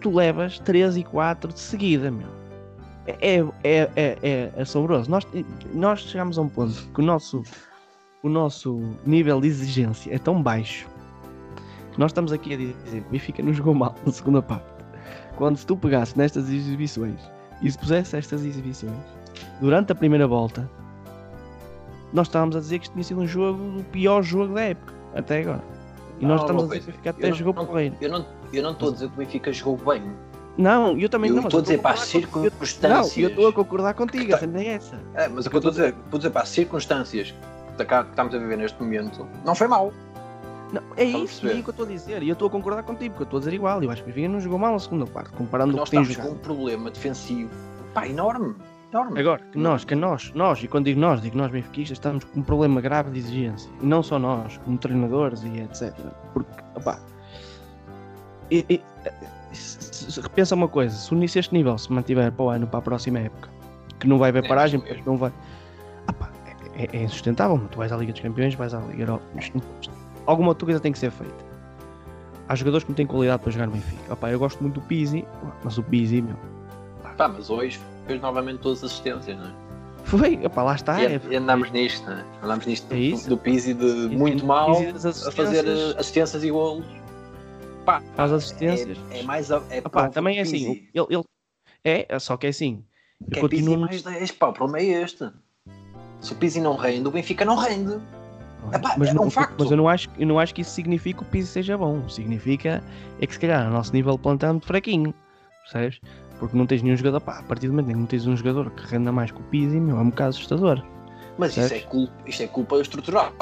tu 0.00 0.10
levas 0.14 0.58
3 0.60 0.96
e 0.96 1.02
4 1.04 1.52
de 1.52 1.60
seguida, 1.60 2.10
meu. 2.10 2.37
É, 3.20 3.38
é, 3.64 3.90
é, 3.96 4.18
é 4.56 4.60
assombroso. 4.60 5.10
Nós, 5.10 5.26
nós 5.72 6.00
chegamos 6.00 6.38
a 6.38 6.42
um 6.42 6.48
ponto 6.48 6.74
que 6.92 7.00
o 7.00 7.04
nosso, 7.04 7.42
o 8.22 8.28
nosso 8.28 8.80
nível 9.06 9.40
de 9.40 9.48
exigência 9.48 10.14
é 10.14 10.18
tão 10.18 10.42
baixo 10.42 10.86
que 11.92 11.98
nós 11.98 12.10
estamos 12.10 12.32
aqui 12.32 12.54
a 12.54 12.56
dizer 12.56 12.74
que 13.02 13.08
o 13.08 13.10
Benfica 13.10 13.42
não 13.42 13.52
jogou 13.52 13.74
mal 13.74 13.94
na 14.04 14.12
segunda 14.12 14.42
parte. 14.42 14.66
Quando 15.36 15.56
se 15.56 15.64
tu 15.66 15.76
pegasse 15.76 16.18
nestas 16.18 16.50
exibições 16.50 17.18
e 17.62 17.70
se 17.70 17.78
pusesse 17.78 18.16
estas 18.16 18.44
exibições 18.44 18.92
durante 19.60 19.92
a 19.92 19.94
primeira 19.94 20.26
volta, 20.26 20.68
nós 22.12 22.26
estávamos 22.26 22.56
a 22.56 22.60
dizer 22.60 22.78
que 22.78 22.84
isto 22.86 22.92
tinha 22.92 23.04
sido 23.04 23.20
um 23.20 23.26
jogo, 23.26 23.78
o 23.78 23.84
pior 23.84 24.22
jogo 24.22 24.54
da 24.54 24.62
época, 24.62 24.92
até 25.14 25.40
agora. 25.40 25.62
E 26.20 26.26
nós 26.26 26.40
Não, 26.40 26.46
estamos 26.46 26.64
a 26.64 26.66
dizer 26.66 26.80
que 26.80 26.88
o 26.88 26.92
Benfica 26.92 27.10
até 27.10 27.32
jogou 27.32 27.54
não- 27.54 27.66
porreiro. 27.66 27.96
Eu 28.00 28.10
não 28.10 28.26
eu 28.52 28.62
não 28.62 28.72
estou 28.72 28.88
a 28.88 28.92
dizer 28.92 29.08
que 29.08 29.14
o 29.14 29.16
Benfica 29.18 29.52
jogou 29.52 29.76
bem. 29.94 30.02
Não, 30.58 30.98
eu 30.98 31.08
também 31.08 31.30
Eu 31.30 31.36
não. 31.36 31.44
estou 31.44 31.60
a 31.60 31.62
dizer 31.62 31.78
para 31.80 31.92
as 31.92 32.00
com- 32.12 32.18
eu- 32.18 32.50
circunstâncias. 32.50 33.16
Não, 33.16 33.22
eu 33.22 33.28
estou 33.30 33.46
a 33.48 33.52
concordar 33.52 33.94
contigo, 33.94 34.34
a 34.34 34.38
cena 34.38 34.60
é 34.60 34.66
essa. 34.74 34.96
É, 35.14 35.28
mas 35.28 35.46
o 35.46 35.50
que 35.50 35.56
eu 35.56 35.58
estou 35.60 35.70
a 35.70 35.72
dizer, 35.72 35.94
a 36.12 36.16
dizer 36.16 36.30
para 36.30 36.42
as 36.42 36.48
circunstâncias 36.48 37.32
que 37.76 37.82
estamos 37.84 38.34
a 38.34 38.38
viver 38.38 38.58
neste 38.58 38.82
momento, 38.82 39.24
não 39.44 39.54
foi 39.54 39.68
mal. 39.68 39.92
Não, 40.72 40.82
é 40.96 41.04
Estás 41.04 41.14
a 41.22 41.24
isso 41.24 41.40
que 41.40 41.46
eu 41.46 41.70
estou 41.70 41.86
a 41.86 41.88
dizer. 41.88 42.22
E 42.24 42.28
eu 42.28 42.32
estou 42.32 42.48
a 42.48 42.50
concordar 42.50 42.82
contigo, 42.82 43.10
porque 43.14 43.22
eu 43.22 43.24
estou 43.26 43.36
a 43.38 43.40
dizer 43.40 43.54
igual. 43.54 43.82
Eu 43.82 43.90
acho 43.90 44.02
que 44.02 44.10
o 44.10 44.12
Benfica 44.12 44.28
não 44.32 44.40
jogou 44.40 44.58
mal 44.58 44.72
na 44.72 44.78
segunda 44.80 45.06
parte, 45.06 45.30
comparando 45.30 45.72
o 45.74 45.76
Nós 45.76 45.88
que 45.88 45.92
tem 45.96 46.02
estamos 46.02 46.16
com 46.18 46.22
jogado. 46.34 46.38
um 46.40 46.56
problema 46.56 46.90
defensivo 46.90 47.50
pá, 47.94 48.06
enorme. 48.06 48.54
enorme. 48.92 49.18
Agora, 49.20 49.40
que 49.52 49.56
nós, 49.58 49.84
que 49.84 49.94
nós, 49.94 50.32
nós, 50.34 50.62
e 50.62 50.66
quando 50.68 50.86
digo 50.86 51.00
nós, 51.00 51.22
digo 51.22 51.38
nós 51.38 51.50
benfiquistas, 51.52 51.96
estamos 51.96 52.24
com 52.24 52.40
um 52.40 52.42
problema 52.42 52.80
grave 52.80 53.10
de 53.12 53.18
exigência. 53.20 53.70
E 53.80 53.86
não 53.86 54.02
só 54.02 54.18
nós, 54.18 54.58
como 54.64 54.76
treinadores 54.76 55.42
e 55.44 55.60
etc. 55.60 55.94
Porque, 56.34 56.50
opá, 56.74 56.98
e, 58.50 58.66
e, 58.68 58.82
repensa 60.16 60.54
uma 60.54 60.68
coisa, 60.68 60.94
se 60.96 61.14
o- 61.14 61.28
se 61.28 61.38
este 61.38 61.52
nível 61.54 61.76
se 61.78 61.92
mantiver 61.92 62.32
para 62.32 62.44
o 62.44 62.48
ano, 62.48 62.66
para 62.66 62.78
a 62.78 62.82
próxima 62.82 63.18
época, 63.20 63.48
que 63.98 64.06
não 64.08 64.18
vai 64.18 64.30
haver 64.30 64.44
É, 64.44 64.48
paragem, 64.48 64.80
porque 64.80 65.02
não 65.04 65.16
vai. 65.16 65.32
Ah 66.06 66.12
pá, 66.12 66.30
é, 66.76 66.84
é- 66.84 66.88
é 67.00 67.02
insustentável, 67.04 67.60
tu 67.70 67.78
vais 67.78 67.92
à 67.92 67.96
Liga 67.96 68.12
dos 68.12 68.20
Campeões, 68.20 68.54
vais 68.54 68.72
à 68.74 68.78
Liga 68.80 69.02
Europa. 69.02 69.24
Alguma 70.26 70.48
outra 70.50 70.64
coisa 70.66 70.80
tem 70.80 70.92
que 70.92 70.98
ser 70.98 71.10
feita. 71.10 71.48
Há 72.48 72.54
jogadores 72.54 72.84
que 72.84 72.90
não 72.90 72.96
têm 72.96 73.06
qualidade 73.06 73.42
para 73.42 73.52
jogar 73.52 73.66
no 73.66 73.72
Benfica. 73.72 74.12
Opá, 74.12 74.30
eu 74.30 74.38
gosto 74.38 74.60
muito 74.62 74.74
do 74.74 74.80
Pizzi, 74.80 75.24
mas 75.62 75.76
o 75.76 75.82
Pizzi, 75.82 76.22
meu, 76.22 76.36
Pá, 77.16 77.28
mas 77.28 77.50
hoje 77.50 77.78
fez 78.06 78.20
novamente 78.22 78.60
todas 78.60 78.78
as 78.84 78.92
assistências, 78.92 79.36
não 79.36 79.46
é? 79.46 79.50
foi, 80.04 80.40
opá, 80.46 80.62
lá 80.62 80.74
está. 80.74 81.02
e, 81.02 81.06
é- 81.16 81.20
e 81.30 81.36
andamos 81.36 81.70
nisto, 81.72 82.06
não 82.08 82.16
é? 82.16 82.24
Andamos 82.42 82.64
nisto 82.64 82.86
É 82.90 82.96
do, 82.96 83.28
do 83.30 83.36
Pizzi 83.36 83.74
de 83.74 83.84
muito 84.16 84.46
mal 84.46 84.70
a 84.70 84.74
fazer 84.76 84.96
assistências. 85.66 85.96
assistências 85.98 86.44
e 86.44 86.50
golos. 86.50 86.86
Pá, 87.88 88.02
faz 88.14 88.30
assistências. 88.32 88.98
É, 89.10 89.20
é 89.20 89.22
mais. 89.22 89.50
É 89.50 89.80
prova 89.80 90.10
também 90.10 90.36
é 90.36 90.42
assim, 90.42 90.52
Pizzi. 90.52 90.90
ele, 90.94 91.06
ele- 91.08 91.24
é, 91.82 92.18
só 92.18 92.36
que 92.36 92.46
é 92.46 92.50
assim. 92.50 92.84
Eu 93.18 93.26
Que 93.32 93.38
é 93.38 93.48
Pizzi 93.48 93.62
continuo. 93.64 93.80
mais 93.86 94.02
10, 94.02 94.30
pá, 94.32 94.48
o 94.48 94.52
problema 94.52 94.78
é 94.86 95.02
este. 95.02 95.30
Se 96.20 96.32
o 96.34 96.36
Pizzi 96.36 96.60
não 96.60 96.76
rende, 96.76 97.08
o 97.08 97.10
Benfica 97.10 97.46
não 97.46 97.56
rende. 97.56 97.98
Epá, 98.74 98.94
mas, 98.98 99.08
é 99.08 99.14
não- 99.14 99.22
um 99.24 99.30
mas 99.58 99.70
eu 99.70 99.76
não 99.78 99.88
acho, 99.88 100.10
eu 100.18 100.26
não 100.26 100.38
acho 100.38 100.54
que 100.54 100.60
isso 100.60 100.72
significa 100.72 101.20
que 101.22 101.26
o 101.26 101.30
piso 101.30 101.50
seja 101.50 101.78
bom. 101.78 102.06
Significa 102.10 102.84
é 103.18 103.26
que 103.26 103.32
se 103.32 103.40
calhar 103.40 103.66
o 103.66 103.70
nosso 103.72 103.90
nível 103.94 104.12
de 104.16 104.18
plantão 104.18 104.50
é 104.50 104.52
muito 104.52 104.66
fraquinho. 104.66 105.14
Percebes? 105.62 105.98
Porque 106.38 106.54
não 106.58 106.66
tens 106.66 106.82
nenhum 106.82 106.96
jogador. 106.96 107.20
Pá, 107.22 107.38
a 107.38 107.42
partir 107.42 107.68
do 107.68 107.72
momento 107.72 107.88
em 107.88 107.92
que 107.94 107.98
não 108.00 108.06
tens 108.06 108.26
um 108.26 108.36
jogador 108.36 108.70
que 108.72 108.82
renda 108.84 109.10
mais 109.10 109.30
que 109.30 109.40
o 109.40 109.44
Pizzi, 109.44 109.80
meu, 109.80 109.96
é 109.96 110.00
um 110.00 110.10
bocado 110.10 110.28
assustador. 110.30 110.84
Mas 111.38 111.56
isso 111.56 111.72
é, 111.72 111.80
culpa, 111.80 112.12
isto 112.26 112.42
é 112.42 112.46
culpa 112.48 112.76
estrutural. 112.80 113.32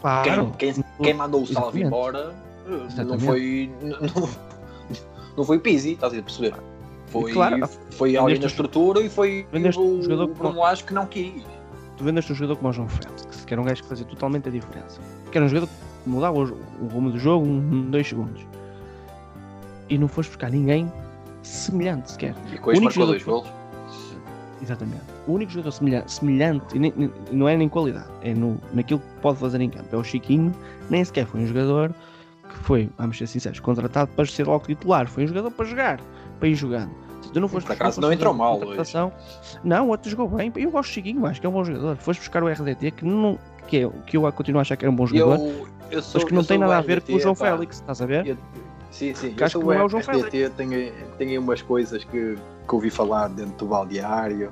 Claro. 0.00 0.50
Quem, 0.56 0.72
quem, 0.72 0.84
quem 1.02 1.12
mandou 1.14 1.42
o 1.42 1.46
salve 1.46 1.82
embora 1.82 2.34
eh, 2.66 2.70
não 2.70 2.86
Exatamente. 2.86 3.24
foi. 3.24 3.70
Não, 3.82 4.28
não 5.36 5.44
foi 5.44 5.58
Pizzi, 5.58 5.92
estás 5.92 6.12
a 6.16 6.22
perceber? 6.22 6.54
Foi, 7.06 7.32
Claro. 7.32 7.68
foi 7.90 8.16
alguém 8.16 8.38
na 8.38 8.46
estrutura 8.46 9.00
e 9.00 9.08
foi 9.10 9.46
o, 9.52 9.80
um 9.80 10.02
jogador 10.02 10.28
que 10.28 10.34
Bruno 10.34 10.58
Lage 10.60 10.84
que 10.84 10.94
não 10.94 11.06
quis. 11.06 11.42
Tu 11.98 12.04
vendeste 12.04 12.32
um 12.32 12.34
jogador 12.34 12.56
como 12.56 12.70
o 12.70 12.72
João 12.72 12.88
Félix, 12.88 13.44
que 13.44 13.52
era 13.52 13.60
um 13.60 13.64
gajo 13.64 13.82
que 13.82 13.88
fazia 13.88 14.06
totalmente 14.06 14.48
a 14.48 14.52
diferença. 14.52 15.00
Que 15.30 15.36
era 15.36 15.44
um 15.44 15.48
jogador 15.48 15.66
que 15.68 16.08
mudava 16.10 16.38
o, 16.38 16.42
o 16.42 16.88
rumo 16.90 17.10
do 17.10 17.18
jogo 17.18 17.46
em 17.46 17.90
dois 17.90 18.08
segundos. 18.08 18.42
E 19.90 19.98
não 19.98 20.08
foste 20.08 20.30
buscar 20.30 20.50
ninguém 20.50 20.90
semelhante 21.42 22.12
sequer. 22.12 22.34
E 22.52 22.56
com 22.58 22.72
isso 22.72 22.80
único 22.80 22.84
marcou 22.84 23.06
dois 23.06 23.20
jogador 23.22 23.42
golos. 23.42 23.62
Exatamente. 24.62 25.02
O 25.26 25.32
único 25.32 25.52
jogador 25.52 25.72
semelha- 25.72 26.04
semelhante, 26.06 26.64
e 26.76 26.78
nem- 26.78 26.92
nem- 26.96 27.12
não 27.32 27.48
é 27.48 27.56
nem 27.56 27.68
qualidade, 27.68 28.06
é 28.22 28.32
no, 28.32 28.58
naquilo 28.72 29.00
que 29.00 29.20
pode 29.20 29.38
fazer 29.38 29.60
em 29.60 29.68
campo. 29.68 29.88
É 29.92 29.96
o 29.98 30.04
Chiquinho, 30.04 30.54
nem 30.88 31.04
sequer 31.04 31.26
foi 31.26 31.40
um 31.42 31.46
jogador 31.46 31.92
que 32.52 32.58
foi, 32.64 32.90
vamos 32.98 33.18
ser 33.18 33.26
sinceros, 33.26 33.60
contratado 33.60 34.10
para 34.12 34.26
ser 34.26 34.46
logo 34.46 34.66
titular. 34.66 35.06
Foi 35.08 35.24
um 35.24 35.26
jogador 35.26 35.50
para 35.50 35.64
jogar, 35.66 36.00
para 36.38 36.48
ir 36.48 36.54
jogando. 36.54 36.90
Se 37.22 37.30
tu 37.32 37.40
não 37.40 37.48
foste 37.48 37.68
não 38.00 38.12
entrou 38.12 38.34
mal 38.34 38.58
contratação- 38.58 39.12
Não, 39.62 39.86
o 39.86 39.88
outro 39.90 40.10
jogou 40.10 40.28
bem. 40.28 40.52
Eu 40.56 40.70
gosto 40.70 40.90
do 40.90 40.92
Chiquinho, 40.94 41.24
acho 41.26 41.40
que 41.40 41.46
é 41.46 41.48
um 41.48 41.52
bom 41.52 41.64
jogador. 41.64 41.96
Foste 41.96 42.18
buscar 42.20 42.42
o 42.42 42.48
RDT, 42.48 42.90
que, 42.90 43.04
não, 43.04 43.38
que, 43.66 43.78
é, 43.78 43.90
que 44.06 44.16
eu 44.16 44.32
continuo 44.32 44.58
a 44.58 44.62
achar 44.62 44.76
que 44.76 44.84
era 44.84 44.92
um 44.92 44.96
bom 44.96 45.06
jogador, 45.06 45.36
eu, 45.38 45.68
eu 45.90 46.02
sou, 46.02 46.20
mas 46.20 46.24
que 46.28 46.34
não 46.34 46.44
tem 46.44 46.58
nada 46.58 46.76
a 46.76 46.80
ver 46.80 47.00
com 47.00 47.14
o 47.14 47.20
João 47.20 47.34
pá. 47.34 47.46
Félix, 47.52 47.76
estás 47.76 48.02
a 48.02 48.06
ver? 48.06 48.26
Eu- 48.26 48.36
Sim, 48.90 49.14
sim. 49.14 49.34
Eu 49.38 49.46
acho 49.46 49.58
que 49.58 49.64
não 49.64 49.72
é 49.72 49.82
o 49.82 49.88
João 49.88 50.02
RDT, 50.02 50.50
tenho, 50.50 50.92
tenho 51.16 51.30
aí 51.30 51.38
umas 51.38 51.62
coisas 51.62 52.04
que, 52.04 52.36
que 52.68 52.74
ouvi 52.74 52.90
falar 52.90 53.28
dentro 53.28 53.54
do 53.56 53.66
baldeário 53.66 54.50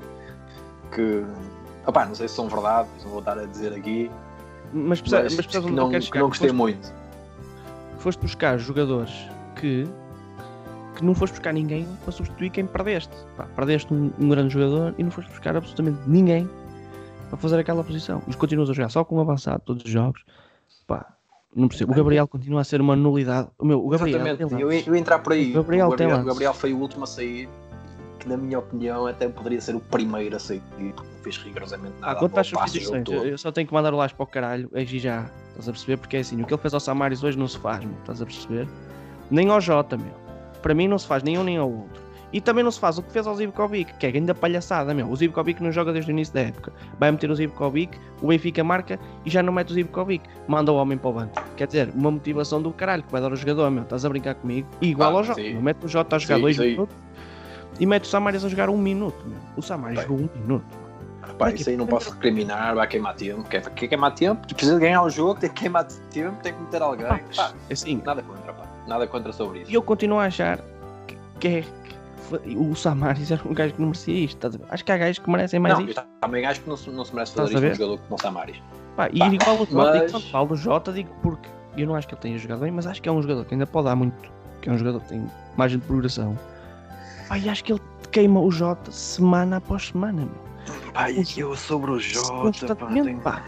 que. 0.93 1.23
Opá, 1.87 2.07
não 2.07 2.15
sei 2.15 2.27
se 2.29 2.35
são 2.37 2.49
verdade, 2.49 2.89
não 3.03 3.11
vou 3.11 3.19
estar 3.19 3.39
a 3.39 3.45
dizer 3.45 3.73
aqui, 3.75 4.11
Mas, 4.73 5.03
mas, 5.03 5.13
mas 5.13 5.35
percebes 5.35 5.47
que 5.51 5.57
eu 5.59 5.63
não, 5.73 5.91
que 5.91 6.19
não 6.19 6.29
gostei 6.29 6.53
muito. 6.53 7.00
Foste 8.01 8.21
buscar 8.21 8.59
jogadores 8.59 9.13
que 9.57 9.85
que 10.97 11.05
não 11.05 11.15
foste 11.15 11.35
buscar 11.35 11.53
ninguém 11.53 11.87
para 12.03 12.13
substituir 12.13 12.51
quem 12.51 12.67
perdeste. 12.67 13.15
Pá, 13.37 13.45
perdeste 13.55 13.93
um, 13.95 14.11
um 14.19 14.29
grande 14.29 14.53
jogador 14.53 14.95
e 14.99 15.03
não 15.03 15.11
foste 15.11 15.31
buscar 15.31 15.57
absolutamente 15.57 15.99
ninguém 16.07 16.49
para 17.29 17.39
fazer 17.39 17.59
aquela 17.59 17.85
posição. 17.85 18.23
E 18.27 18.35
continuas 18.35 18.69
a 18.69 18.73
jogar 18.73 18.89
só 18.89 19.05
com 19.05 19.17
um 19.17 19.21
avançado 19.21 19.63
todos 19.65 19.85
os 19.85 19.91
jogos. 19.91 20.25
Pá, 20.87 21.15
Não 21.55 21.69
percebo. 21.69 21.93
O 21.93 21.95
Gabriel 21.95 22.27
continua 22.27 22.61
a 22.61 22.65
ser 22.65 22.81
uma 22.81 22.97
nulidade. 22.97 23.49
O 23.59 23.65
meu, 23.65 23.85
o 23.85 23.89
Gabriel. 23.89 24.27
Exatamente, 24.27 24.61
eu, 24.61 24.73
eu 24.73 24.97
entrar 24.97 25.21
por 25.21 25.33
aí. 25.33 25.51
O 25.53 25.55
Gabriel 25.55 25.87
o, 25.87 25.91
Gabriel, 25.91 26.21
o 26.21 26.25
Gabriel 26.25 26.55
foi 26.55 26.73
o 26.73 26.79
último 26.79 27.05
a 27.05 27.07
sair, 27.07 27.49
que 28.19 28.29
na 28.29 28.37
minha 28.37 28.59
opinião 28.59 29.07
até 29.07 29.29
poderia 29.29 29.61
ser 29.61 29.77
o 29.77 29.81
primeiro 29.81 30.37
a 30.37 30.39
sair. 30.41 30.63
Não 30.79 30.93
fez 31.23 31.37
rigorosamente 31.39 31.95
nada. 32.01 32.13
Ah, 32.13 32.15
quanto 32.17 32.39
às 32.39 32.47
substituições, 32.49 33.09
eu, 33.09 33.39
só 33.39 33.53
tenho 33.53 33.67
que 33.67 33.73
mandar 33.73 33.95
o 33.95 33.97
laço 33.97 34.15
para 34.15 34.25
o 34.25 34.27
caralho, 34.27 34.71
aí 34.75 34.85
já, 34.99 35.31
estás 35.61 35.69
a 35.69 35.73
perceber? 35.73 35.97
Porque 35.99 36.17
é 36.17 36.21
assim, 36.21 36.41
o 36.43 36.47
que 36.47 36.53
ele 36.53 36.61
fez 36.61 36.75
ao 36.75 36.81
Samaris 36.81 37.23
hoje 37.23 37.39
não 37.39 37.47
se 37.49 37.59
faz, 37.59 37.85
meu, 37.85 37.95
estás 38.01 38.21
a 38.23 38.27
perceber? 38.27 38.69
Nem 39.31 39.49
ao 39.51 39.61
Jota, 39.61 39.97
meu. 39.97 40.13
Para 40.63 40.75
mim 40.75 40.89
não 40.89 40.99
se 40.99 41.07
faz 41.07 41.23
nem 41.23 41.39
um 41.39 41.45
nem 41.45 41.57
ao 41.57 41.71
outro. 41.71 42.03
E 42.33 42.41
também 42.41 42.63
não 42.63 42.71
se 42.71 42.79
faz 42.79 42.97
o 42.97 43.03
que 43.03 43.11
fez 43.11 43.27
ao 43.27 43.35
Zivkovic, 43.35 43.93
que 43.95 44.07
é 44.07 44.11
ainda 44.15 44.33
palhaçada, 44.35 44.95
meu. 44.95 45.09
O 45.09 45.17
Zivkovic 45.17 45.61
não 45.61 45.73
joga 45.73 45.93
desde 45.93 46.11
o 46.11 46.13
início 46.13 46.33
da 46.33 46.43
época. 46.43 46.73
Vai 46.99 47.11
meter 47.11 47.29
o 47.29 47.35
Zivkovic, 47.35 47.99
o 48.23 48.29
Benfica 48.29 48.63
marca 48.63 49.01
e 49.27 49.31
já 49.31 49.43
não 49.43 49.53
mete 49.53 49.71
o 49.71 49.75
Zivkovic. 49.75 50.23
Manda 50.47 50.71
o 50.71 50.77
homem 50.77 50.97
para 50.97 51.11
o 51.11 51.13
banco. 51.13 51.43
Quer 51.57 51.67
dizer, 51.67 51.91
uma 51.93 52.11
motivação 52.11 52.63
do 52.63 52.71
caralho 52.71 53.03
que 53.03 53.11
vai 53.11 53.21
dar 53.21 53.31
ao 53.31 53.37
jogador, 53.37 53.69
meu. 53.71 53.83
Estás 53.83 54.05
a 54.05 54.09
brincar 54.09 54.37
comigo? 54.37 54.69
E 54.81 54.91
igual 54.91 55.11
Ah, 55.13 55.19
ao 55.19 55.25
Jota. 55.25 55.41
Mete 55.43 55.85
o 55.85 55.89
Jota 55.89 56.17
a 56.17 56.19
jogar 56.21 56.37
Sim, 56.37 56.41
dois 56.43 56.57
sim. 56.57 56.63
minutos 56.71 56.97
e 57.81 57.87
mete 57.87 58.05
o 58.05 58.07
Samaris 58.09 58.45
a 58.45 58.49
jogar 58.49 58.69
um 58.71 58.79
minuto, 58.79 59.25
meu. 59.27 59.39
O 59.57 59.63
Samaris 59.63 59.99
Bem. 59.99 60.07
jogou 60.09 60.27
um 60.27 60.41
minuto. 60.41 60.65
Pá, 61.39 61.51
isso 61.51 61.71
aí 61.71 61.77
não 61.77 61.87
posso 61.87 62.11
recriminar, 62.11 62.75
vai 62.75 62.87
queimar 62.87 63.15
tempo. 63.15 63.43
Quer, 63.45 63.63
quer 63.71 63.89
queimar 63.89 64.15
tempo? 64.15 64.47
Tu 64.47 64.55
precisa 64.55 64.79
ganhar 64.79 65.03
o 65.03 65.11
jogo, 65.11 65.41
tem 65.41 65.51
que 65.51 65.61
queimar 65.61 65.85
tempo, 65.85 66.37
tem 66.43 66.53
que 66.53 66.61
meter 66.61 66.83
alguém. 66.83 67.07
Pá, 67.07 67.21
Pá, 67.37 67.53
assim, 67.71 68.03
nada 68.05 68.23
contra, 68.23 68.53
pá. 68.53 68.65
Nada 68.87 69.07
contra 69.07 69.33
sobre 69.33 69.61
isso. 69.61 69.71
E 69.71 69.75
eu 69.75 69.83
continuo 69.83 70.19
a 70.19 70.25
achar 70.25 70.59
que, 71.07 71.17
que 71.39 71.49
é. 71.49 71.65
o 72.57 72.75
Samaris 72.75 73.31
era 73.31 73.41
um 73.47 73.55
gajo 73.55 73.75
que 73.75 73.81
não 73.81 73.89
merecia 73.89 74.15
isto. 74.25 74.37
estás 74.37 74.55
a 74.55 74.59
ver? 74.59 74.65
Acho 74.71 74.85
que 74.85 74.93
há 74.93 74.97
gajos 74.99 75.19
que 75.19 75.31
merecem 75.31 75.61
mais 75.61 75.79
não, 75.79 75.87
isto. 75.87 76.03
também 76.21 76.45
acho 76.47 76.61
que 76.61 76.69
não 76.69 76.77
não 76.93 77.05
se 77.05 77.15
merece 77.15 77.35
fazer 77.35 77.61
ver? 77.61 77.73
um 77.73 77.75
jogador 77.75 77.99
como 77.99 78.15
o 78.17 78.21
Samaris. 78.21 78.57
Pá, 78.97 79.09
e 79.13 79.23
igual 79.23 79.57
o 79.57 79.67
Jota, 79.67 79.99
mas- 79.99 80.13
digo, 80.13 80.21
falo 80.31 80.49
do 80.49 80.57
Jota, 80.57 80.93
digo 80.93 81.11
porque 81.23 81.49
eu 81.77 81.87
não 81.87 81.95
acho 81.95 82.09
que 82.09 82.15
ele 82.15 82.21
tenha 82.23 82.39
jogado 82.39 82.61
bem, 82.61 82.71
mas 82.71 82.87
acho 82.87 83.01
que 83.01 83.09
é 83.09 83.13
um 83.13 83.23
jogador 83.23 83.45
que 83.45 83.55
ainda 83.55 83.67
pode 83.67 83.87
dar 83.87 83.97
muito. 83.97 84.31
Que 84.61 84.69
é 84.69 84.73
um 84.73 84.77
jogador 84.79 85.01
que 85.01 85.09
tem 85.09 85.27
margem 85.57 85.79
de 85.79 85.87
progressão. 85.87 86.39
Pá, 87.29 87.39
e 87.39 87.49
acho 87.49 87.63
que 87.65 87.73
ele 87.73 87.81
queima 88.11 88.41
o 88.41 88.51
Jota 88.51 88.91
semana 88.91 89.57
após 89.59 89.87
semana, 89.89 90.23
meu. 90.23 90.51
Pá, 90.93 91.11
e 91.11 91.25
eu 91.39 91.55
sobre 91.57 91.91
o 91.91 91.99
Jota, 91.99 92.29
pá, 92.33 92.41
Constantemente, 92.43 93.05
tenho- 93.09 93.21
pá. 93.21 93.45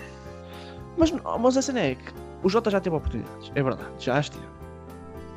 Mas, 0.96 1.11
não- 1.11 1.38
mas 1.38 1.56
a 1.56 1.62
cena 1.62 1.80
é 1.80 1.94
que 1.94 2.12
o 2.42 2.49
Jota 2.49 2.70
já 2.70 2.80
teve 2.80 2.94
oportunidades, 2.96 3.50
é 3.54 3.62
verdade, 3.62 3.90
já 3.99 4.18
as 4.18 4.28
teve. 4.28 4.44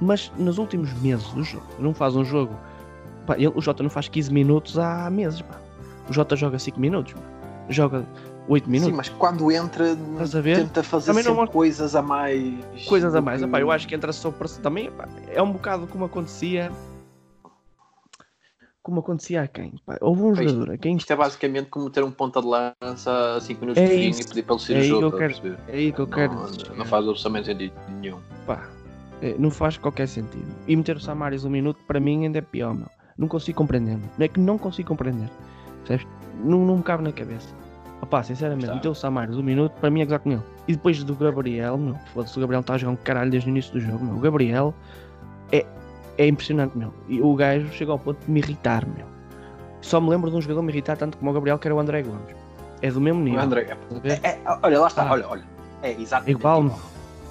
Mas 0.01 0.31
nos 0.37 0.57
últimos 0.57 0.91
meses 1.01 1.31
o 1.33 1.43
Jota 1.43 1.65
não 1.79 1.93
faz 1.93 2.15
um 2.15 2.23
jogo. 2.25 2.53
Pá, 3.25 3.35
ele- 3.35 3.51
o 3.55 3.61
Jota 3.61 3.81
não 3.81 3.89
faz 3.89 4.07
15 4.07 4.31
minutos 4.31 4.77
há 4.77 5.09
meses, 5.09 5.41
pá. 5.41 5.55
O 6.09 6.13
Jota 6.13 6.35
joga 6.35 6.59
5 6.59 6.79
minutos, 6.79 7.13
pá. 7.13 7.19
joga 7.69 8.05
8 8.47 8.69
minutos. 8.69 8.91
Sim, 8.91 8.97
mas 8.97 9.09
quando 9.09 9.51
entra, 9.51 9.93
Estás 10.13 10.35
a 10.35 10.41
ver? 10.41 10.57
tenta 10.57 10.83
fazer 10.83 11.07
Também 11.07 11.23
não 11.23 11.47
coisas 11.47 11.95
a 11.95 12.01
mais. 12.03 12.53
coisas 12.87 13.15
a 13.15 13.19
do 13.19 13.25
mais. 13.25 13.41
que- 13.41 13.47
Epá, 13.47 13.59
eu 13.59 13.71
acho 13.71 13.87
que 13.87 13.95
entra 13.95 14.13
só 14.13 14.29
para 14.29 14.47
também 14.61 14.85
epá, 14.87 15.07
é 15.33 15.41
um 15.41 15.51
bocado 15.51 15.87
como 15.87 16.05
acontecia 16.05 16.71
como 18.85 18.99
acontecia 18.99 19.41
a 19.41 19.47
quem? 19.47 19.73
Pá, 19.83 19.97
houve 19.99 20.21
um 20.21 20.33
Pois, 20.35 20.51
jogador 20.51 20.73
a 20.73 20.77
quem 20.77 20.95
Isto 20.95 21.11
é 21.11 21.15
basicamente 21.15 21.69
como 21.71 21.89
ter 21.89 22.03
um 22.03 22.11
ponta 22.11 22.39
de 22.39 22.45
lança 22.47 23.35
a 23.35 23.41
5 23.41 23.59
minutos 23.59 23.81
É 23.81 23.87
de 23.87 23.93
fim 23.95 24.21
e 24.21 24.23
pedir 24.27 24.43
para 24.43 24.53
ele 24.55 24.61
É 24.63 24.65
sair 24.67 24.75
aí 24.77 24.93
o 24.93 25.01
jogo. 25.01 25.17
quero- 25.17 25.57
é 25.67 25.71
aí 25.75 25.91
que 25.91 25.99
eu 25.99 26.07
quero 26.07 26.33
não, 26.35 26.75
não 26.77 26.85
faz 26.85 27.07
absolutamente 27.07 27.47
sentido 27.47 27.73
nenhum. 27.99 28.19
Pá, 28.45 28.69
é, 29.23 29.33
não 29.39 29.49
faz 29.49 29.75
qualquer 29.77 30.07
sentido. 30.07 30.45
E 30.67 30.75
meter 30.75 30.95
o 30.97 30.99
Samaris 30.99 31.43
um 31.43 31.49
minuto 31.49 31.79
para 31.87 31.99
mim 31.99 32.25
ainda 32.25 32.37
é 32.37 32.41
pior, 32.41 32.75
meu. 32.75 32.85
Não 33.17 33.27
consigo 33.27 33.57
compreender, 33.57 33.97
meu. 33.97 34.07
Não 34.19 34.25
é 34.25 34.27
que 34.27 34.39
não 34.39 34.57
consigo 34.59 34.89
compreender. 34.89 35.29
Percebes? 35.87 36.05
Não, 36.43 36.63
não 36.63 36.77
me 36.77 36.83
cabe 36.83 37.01
na 37.03 37.11
cabeça. 37.11 37.55
Opá, 38.03 38.21
sinceramente, 38.21 38.71
meter 38.71 38.89
o 38.89 38.93
Samaris 38.93 39.35
um 39.35 39.41
minuto 39.41 39.71
para 39.79 39.89
mim 39.89 40.01
é 40.01 40.05
gozar 40.05 40.19
com 40.19 40.31
ele. 40.31 40.41
E 40.67 40.73
depois 40.73 41.03
do 41.03 41.15
Gabriel, 41.15 41.75
meu, 41.77 41.95
foda-se, 42.13 42.37
o 42.37 42.41
Gabriel 42.41 42.61
está 42.61 42.75
a 42.75 42.77
jogar 42.77 42.91
um 42.91 42.95
caralho 42.97 43.31
desde 43.31 43.49
o 43.49 43.51
início 43.51 43.73
do 43.73 43.79
jogo, 43.79 44.05
meu. 44.05 44.15
O 44.15 44.19
Gabriel 44.19 44.75
é, 45.51 45.65
é 46.17 46.27
impressionante, 46.27 46.77
meu. 46.77 46.93
E 47.07 47.21
o 47.21 47.33
gajo 47.35 47.71
chega 47.71 47.91
ao 47.91 47.99
ponto 47.99 48.23
de 48.25 48.31
me 48.31 48.39
irritar, 48.39 48.85
meu. 48.87 49.05
Só 49.81 49.99
me 50.01 50.09
lembro 50.09 50.29
de 50.31 50.35
um 50.37 50.41
jogador 50.41 50.61
me 50.61 50.71
irritar 50.71 50.97
tanto 50.97 51.17
como 51.17 51.29
o 51.31 51.33
Gabriel, 51.33 51.59
que 51.59 51.67
era 51.67 51.75
o 51.75 51.79
André 51.79 52.01
Gomes. 52.03 52.35
É 52.81 52.89
do 52.91 52.99
mesmo 53.01 53.21
nível. 53.21 53.39
O 53.39 53.43
André, 53.43 53.77
ver? 54.01 54.19
é, 54.23 54.29
é, 54.29 54.39
olha, 54.63 54.79
lá 54.79 54.87
está, 54.87 55.03
Ah. 55.07 55.11
olha, 55.11 55.27
olha. 55.27 55.43
É 55.83 55.91
exatamente 55.91 56.31
Igual, 56.37 56.63
igual. 56.65 56.79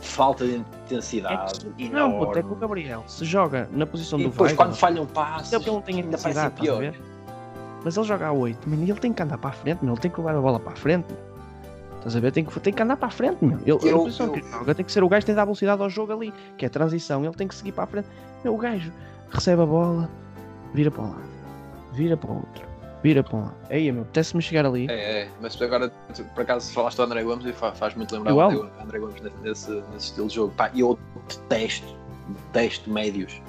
Falta 0.00 0.44
de 0.46 0.54
É 0.56 0.58
intensidade. 0.84 1.60
que- 1.76 1.88
não, 1.88 2.18
puto, 2.18 2.38
é 2.38 2.42
que 2.42 2.52
o. 2.52 2.54
Gabriel 2.54 3.02
se 3.06 3.24
joga 3.24 3.68
na 3.72 3.86
posição 3.86 4.18
E 4.20 4.24
do 4.24 4.30
depois, 4.30 4.50
Weigl, 4.52 4.64
quando 4.64 4.76
falha 4.76 5.02
um 5.02 5.06
passo, 5.06 5.50
porque 5.50 5.68
ele 5.68 5.76
não 5.76 5.82
tem 5.82 5.98
intensidade, 6.00 6.60
pior. 6.60 6.92
Mas 7.82 7.96
ele 7.96 8.06
joga 8.06 8.26
a 8.28 8.32
8, 8.32 8.68
mano, 8.68 8.84
e 8.84 8.90
ele 8.90 9.00
tem 9.00 9.12
que 9.12 9.22
andar 9.22 9.38
para 9.38 9.50
a 9.50 9.52
frente, 9.52 9.82
meu. 9.84 9.94
Ele 9.94 10.00
tem 10.00 10.10
que 10.10 10.18
levar 10.18 10.36
a 10.36 10.40
bola 10.40 10.60
para 10.60 10.72
a 10.72 10.76
frente, 10.76 11.06
meu. 11.10 11.33
Estás 12.04 12.16
a 12.16 12.20
ver? 12.20 12.32
Tem 12.32 12.44
que, 12.44 12.60
tem 12.60 12.70
que 12.72 12.82
andar 12.82 12.98
para 12.98 13.08
a 13.08 13.10
frente, 13.10 13.42
meu. 13.42 13.58
Ele, 13.60 13.70
Eu- 13.70 13.78
que 13.78 13.88
eu- 13.88 14.02
ele 14.02 14.10
joga 14.50 14.74
tem 14.74 14.84
que 14.84 14.92
ser 14.92 15.02
o 15.02 15.08
gajo 15.08 15.20
que 15.22 15.26
tem 15.26 15.34
de 15.34 15.36
dar 15.36 15.44
velocidade 15.46 15.80
ao 15.80 15.88
jogo 15.88 16.12
ali, 16.12 16.34
que 16.58 16.66
é 16.66 16.68
a 16.68 16.70
transição. 16.70 17.24
Ele 17.24 17.32
tem 17.34 17.48
que 17.48 17.54
seguir 17.54 17.72
para 17.72 17.84
a 17.84 17.86
frente. 17.86 18.08
Meu, 18.44 18.54
o 18.54 18.58
gajo 18.58 18.92
recebe 19.30 19.62
a 19.62 19.66
bola, 19.66 20.10
vira 20.74 20.90
para 20.90 21.02
um 21.02 21.08
lado, 21.12 21.24
vira 21.94 22.14
para 22.14 22.30
o 22.30 22.34
outro, 22.36 22.66
vira 23.02 23.22
para 23.22 23.36
um 23.38 23.40
lado. 23.44 23.54
Aí, 23.70 23.90
meu, 23.90 24.02
apetece-me 24.02 24.42
chegar 24.42 24.66
ali. 24.66 24.86
É, 24.90 25.22
é, 25.22 25.28
mas 25.40 25.60
agora, 25.62 25.88
tu, 26.14 26.22
por 26.34 26.42
acaso, 26.42 26.70
falaste 26.74 26.98
do 26.98 27.04
André 27.04 27.22
Gomes 27.24 27.46
e 27.46 27.54
fa- 27.54 27.72
faz 27.72 27.94
muito 27.94 28.14
lembrar 28.14 28.32
Igual. 28.32 28.50
o 28.52 28.70
André, 28.82 28.98
Gomes 28.98 29.22
nesse, 29.42 29.70
nesse, 29.72 30.06
estilo 30.08 30.28
de 30.28 30.34
jogo. 30.34 30.52
Pá, 30.54 30.70
eu 30.76 30.98
detesto, 31.26 31.86
detesto 32.28 32.90
médios 32.90 33.40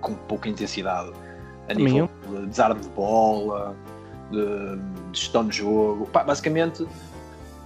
com 0.00 0.14
pouca 0.14 0.48
intensidade 0.48 1.12
a 1.68 1.74
nível 1.74 2.08
de 2.26 2.46
desarme 2.46 2.80
de 2.80 2.88
bola, 2.88 3.76
de, 4.30 4.38
de 5.12 5.18
gestão 5.20 5.46
de 5.46 5.58
jogo. 5.58 6.06
Pá, 6.06 6.24
basicamente, 6.24 6.86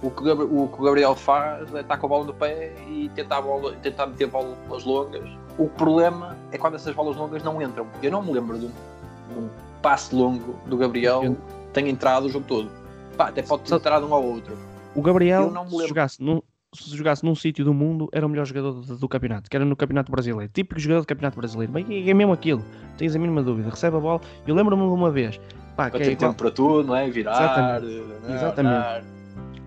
o 0.03 0.11
que, 0.11 0.29
o 0.29 0.67
que 0.67 0.83
Gabriel 0.83 1.15
faz 1.15 1.73
é 1.73 1.79
estar 1.81 1.97
com 1.97 2.05
a 2.05 2.09
bola 2.09 2.25
no 2.25 2.33
pé 2.33 2.73
e 2.89 3.09
tentar, 3.15 3.41
bola, 3.41 3.73
tentar 3.81 4.07
meter 4.07 4.27
bolas 4.27 4.83
longas. 4.83 5.29
O 5.57 5.67
problema 5.69 6.35
é 6.51 6.57
quando 6.57 6.75
essas 6.75 6.93
bolas 6.93 7.15
longas 7.15 7.43
não 7.43 7.61
entram. 7.61 7.87
Eu 8.01 8.11
não 8.11 8.21
me 8.21 8.31
lembro 8.33 8.57
de 8.59 8.65
um, 8.65 8.69
de 8.69 9.39
um 9.39 9.49
passe 9.81 10.13
longo 10.15 10.55
do 10.65 10.77
Gabriel 10.77 11.23
Eu- 11.23 11.35
que 11.35 11.41
tenha 11.73 11.89
entrado 11.89 12.25
o 12.25 12.29
jogo 12.29 12.45
todo. 12.47 12.69
Pá, 13.17 13.29
até 13.29 13.41
pode 13.41 13.63
ter 13.63 13.75
entrado 13.75 14.05
um 14.07 14.13
ao 14.13 14.23
outro. 14.23 14.55
O 14.95 15.01
Gabriel, 15.01 15.51
se 15.69 15.87
jogasse 15.87 16.21
num, 16.23 16.41
se 16.73 16.95
jogasse 16.97 17.23
num 17.23 17.35
sítio 17.35 17.63
do 17.63 17.73
mundo, 17.73 18.09
era 18.11 18.25
o 18.25 18.29
melhor 18.29 18.45
jogador 18.45 18.73
do, 18.73 18.97
do 18.97 19.07
campeonato, 19.07 19.49
que 19.49 19.55
era 19.55 19.63
no 19.65 19.75
campeonato 19.75 20.11
brasileiro. 20.11 20.51
Típico 20.53 20.79
jogador 20.79 21.01
do 21.01 21.07
campeonato 21.07 21.37
brasileiro. 21.37 21.71
Mas 21.73 21.87
é, 21.89 22.09
é 22.09 22.13
mesmo 22.13 22.33
aquilo. 22.33 22.63
Tens 22.97 23.15
a 23.15 23.19
mínima 23.19 23.41
dúvida. 23.43 23.69
Recebe 23.69 23.97
a 23.97 23.99
bola. 23.99 24.21
Eu 24.45 24.53
lembro-me 24.55 24.83
de 24.83 24.89
uma 24.89 25.09
vez. 25.11 25.37
Pá, 25.75 25.89
Para 25.89 25.91
que 25.91 25.97
é 25.97 25.99
ter 26.05 26.11
igual- 26.13 26.31
tempo 26.31 26.43
para 26.43 26.51
tudo, 26.51 26.87
não 26.87 26.95
é? 26.95 27.09
Virar. 27.09 27.33
Exatamente. 27.81 28.03
eh, 28.27 28.33
Exatamente. 28.35 29.22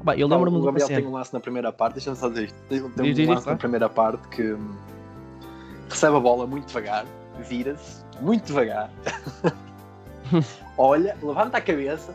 Pá, 0.06 0.16
eu 0.16 0.28
lembro-me 0.28 0.56
o 0.56 0.60
de 0.60 0.66
uma 0.66 0.72
Gabriel 0.72 0.86
tem 1.00 1.04
um 1.08 1.12
lance 1.12 1.34
na 1.34 1.40
primeira 1.40 1.72
parte, 1.72 1.94
deixa-me 1.94 2.16
só 2.16 2.28
dizer 2.28 2.44
isto. 2.44 2.56
Tem, 2.68 2.80
tem 2.80 2.90
Diz, 3.06 3.12
um 3.12 3.14
diz, 3.16 3.28
lance 3.28 3.46
na 3.48 3.56
primeira 3.56 3.88
parte 3.88 4.28
que 4.28 4.52
hum, 4.52 4.76
recebe 5.90 6.16
a 6.16 6.20
bola 6.20 6.46
muito 6.46 6.66
devagar, 6.68 7.04
vira-se 7.40 8.04
muito 8.20 8.46
devagar, 8.46 8.88
olha, 10.78 11.16
levanta 11.20 11.58
a 11.58 11.60
cabeça, 11.60 12.14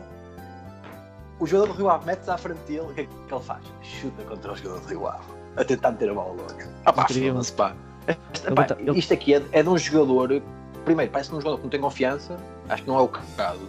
o 1.38 1.46
jogador 1.46 1.72
do 1.74 1.78
Rio 1.78 1.90
Ave 1.90 2.06
mete-se 2.06 2.30
à 2.30 2.38
frente 2.38 2.60
dele, 2.60 2.80
o 2.80 2.94
que 2.94 3.02
é 3.02 3.04
que 3.04 3.34
ele 3.34 3.42
faz? 3.42 3.62
Chuta 3.82 4.22
contra 4.24 4.52
o 4.52 4.56
jogador 4.56 4.80
do 4.80 4.88
Rio 4.88 5.06
Ave, 5.06 5.24
a 5.58 5.62
tentar 5.64 5.90
meter 5.90 6.08
a 6.10 6.14
bola 6.14 6.30
longa. 6.30 6.68
Ah, 6.86 6.92
pá, 6.94 7.02
Incrível. 7.02 7.32
foda-se, 7.34 7.52
pá. 7.52 7.74
Ele 8.08 8.54
Pá, 8.54 8.66
ele- 8.78 8.98
Isto 8.98 9.12
aqui 9.12 9.34
é, 9.34 9.42
é 9.52 9.62
de 9.62 9.68
um 9.68 9.76
jogador, 9.76 10.42
primeiro, 10.86 11.12
parece-me 11.12 11.36
um 11.36 11.40
jogador 11.42 11.58
que 11.58 11.62
não 11.64 11.70
tem 11.70 11.80
confiança, 11.80 12.38
acho 12.70 12.82
que 12.84 12.88
não 12.88 12.98
é 12.98 13.02
o 13.02 13.08
caso, 13.08 13.60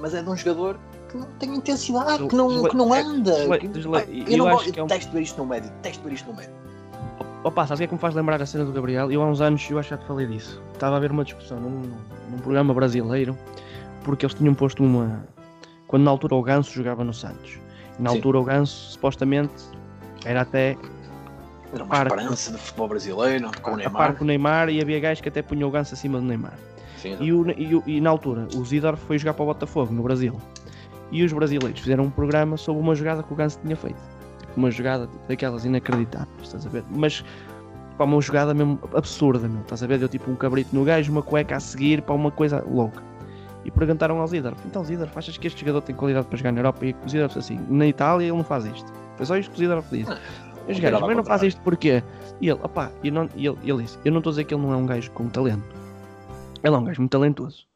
mas 0.00 0.14
é 0.14 0.22
de 0.22 0.28
um 0.30 0.36
jogador 0.36 0.78
que 1.14 1.18
não 1.18 1.26
tem 1.38 1.54
intensidade, 1.54 2.26
que 2.26 2.34
não, 2.34 2.64
que 2.68 2.76
não 2.76 2.94
é- 2.94 3.00
anda. 3.02 3.32
eu 3.38 4.38
não 4.38 4.50
gosto, 4.50 4.68
é 4.68 4.82
detesto 4.82 5.12
ver 5.12 5.22
isto 5.22 5.38
no 5.38 5.46
médio, 5.46 5.70
detesto 5.70 6.02
ver 6.02 6.12
isto 6.12 6.28
no 6.30 6.36
médio. 6.36 6.52
Opa, 7.44 7.66
sabes 7.66 7.72
o 7.72 7.78
que 7.78 7.84
é 7.84 7.86
que 7.88 7.94
me 7.94 8.00
faz 8.00 8.14
lembrar 8.14 8.40
a 8.42 8.46
cena 8.46 8.64
do 8.64 8.72
Gabriel? 8.72 9.12
Eu 9.12 9.22
há 9.22 9.26
uns 9.26 9.40
anos, 9.40 9.68
eu 9.70 9.78
acho 9.78 9.90
que 9.90 9.94
já 9.94 10.00
te 10.00 10.06
falei 10.06 10.26
disso. 10.26 10.60
Estava 10.72 10.94
a 10.94 10.98
haver 10.98 11.12
uma 11.12 11.24
discussão 11.24 11.60
num, 11.60 11.82
num 12.30 12.38
programa 12.38 12.72
brasileiro, 12.74 13.36
porque 14.02 14.24
eles 14.24 14.34
tinham 14.34 14.54
posto 14.54 14.82
uma. 14.82 15.26
Quando 15.86 16.02
na 16.04 16.10
altura 16.10 16.34
o 16.34 16.42
Ganso 16.42 16.72
jogava 16.72 17.04
no 17.04 17.12
Santos. 17.14 17.58
Na 17.98 18.10
Sim. 18.10 18.16
altura 18.16 18.38
o 18.40 18.44
Ganso, 18.44 18.92
supostamente, 18.92 19.52
era 20.24 20.40
até 20.40 20.76
Era 21.72 21.82
uma 21.84 21.90
Para- 21.94 22.08
esperança 22.14 22.52
de 22.52 22.58
futebol 22.58 22.88
brasileiro, 22.88 23.50
com 23.60 23.70
o 23.72 23.74
a 23.74 23.76
par 23.76 23.76
Neymar. 23.76 24.14
com 24.16 24.24
o 24.24 24.26
Neymar 24.26 24.68
e 24.70 24.80
havia 24.80 24.98
gajos 25.00 25.20
que 25.20 25.28
até 25.28 25.42
punham 25.42 25.68
o 25.68 25.72
Ganso 25.72 25.92
acima 25.92 26.18
do 26.18 26.24
Neymar. 26.24 26.54
Sim, 26.98 27.16
E, 27.20 27.32
o- 27.32 27.50
e 27.50 27.82
e 27.96 28.00
na 28.00 28.08
altura, 28.10 28.46
o 28.56 28.64
Zidor 28.64 28.96
foi 28.96 29.18
jogar 29.18 29.34
para 29.34 29.42
o 29.42 29.46
Botafogo, 29.46 29.92
no 29.92 30.02
Brasil. 30.02 30.40
E 31.14 31.22
os 31.22 31.32
brasileiros 31.32 31.80
fizeram 31.80 32.04
um 32.04 32.10
programa 32.10 32.56
sobre 32.56 32.82
uma 32.82 32.92
jogada 32.92 33.22
que 33.22 33.32
o 33.32 33.36
Ganso 33.36 33.60
tinha 33.62 33.76
feito. 33.76 33.96
Uma 34.56 34.68
jogada 34.68 35.06
tipo, 35.06 35.28
daquelas 35.28 35.64
inacreditáveis, 35.64 36.28
estás 36.42 36.66
a 36.66 36.68
ver? 36.68 36.82
Mas, 36.90 37.24
pá, 37.96 38.04
uma 38.04 38.20
jogada 38.20 38.52
mesmo 38.52 38.80
absurda, 38.92 39.48
meu, 39.48 39.60
estás 39.62 39.80
a 39.84 39.86
ver? 39.86 39.98
Deu 40.00 40.08
tipo 40.08 40.28
um 40.28 40.34
cabrito 40.34 40.74
no 40.74 40.84
gajo, 40.84 41.12
uma 41.12 41.22
cueca 41.22 41.54
a 41.54 41.60
seguir, 41.60 42.02
para 42.02 42.16
uma 42.16 42.32
coisa 42.32 42.64
louca. 42.68 43.00
E 43.64 43.70
perguntaram 43.70 44.20
ao 44.20 44.26
Zidor, 44.26 44.54
então 44.66 44.84
Zidor, 44.84 45.08
achas 45.14 45.38
que 45.38 45.46
este 45.46 45.60
jogador 45.60 45.82
tem 45.82 45.94
qualidade 45.94 46.26
para 46.26 46.36
jogar 46.36 46.50
na 46.50 46.58
Europa? 46.58 46.84
E 46.84 46.96
o 47.06 47.08
Zidor 47.08 47.28
disse 47.28 47.38
assim, 47.38 47.60
na 47.70 47.86
Itália 47.86 48.26
ele 48.26 48.36
não 48.36 48.44
faz 48.44 48.66
isto. 48.66 48.92
Foi 49.16 49.24
só 49.24 49.36
isto 49.36 49.50
que 49.52 49.56
o 49.56 49.58
Zidor 49.60 49.84
disse. 49.90 50.10
Ah, 50.10 50.18
Os 50.68 50.80
gajos, 50.80 51.00
mas 51.00 51.16
não 51.16 51.24
faz 51.24 51.42
isto 51.44 51.60
porquê? 51.60 52.02
E 52.40 52.48
ele, 52.48 52.58
opá, 52.60 52.90
e 53.04 53.10
não, 53.10 53.28
e 53.36 53.46
ele, 53.46 53.56
ele 53.62 53.82
disse, 53.84 53.98
eu 54.04 54.10
não 54.10 54.18
estou 54.18 54.30
a 54.30 54.32
dizer 54.32 54.44
que 54.44 54.54
ele 54.54 54.62
não 54.62 54.72
é 54.72 54.76
um 54.76 54.86
gajo 54.86 55.10
com 55.12 55.28
talento. 55.28 55.62
Ele 56.62 56.74
é 56.74 56.78
um 56.78 56.84
gajo 56.84 57.00
muito 57.00 57.12
talentoso. 57.12 57.66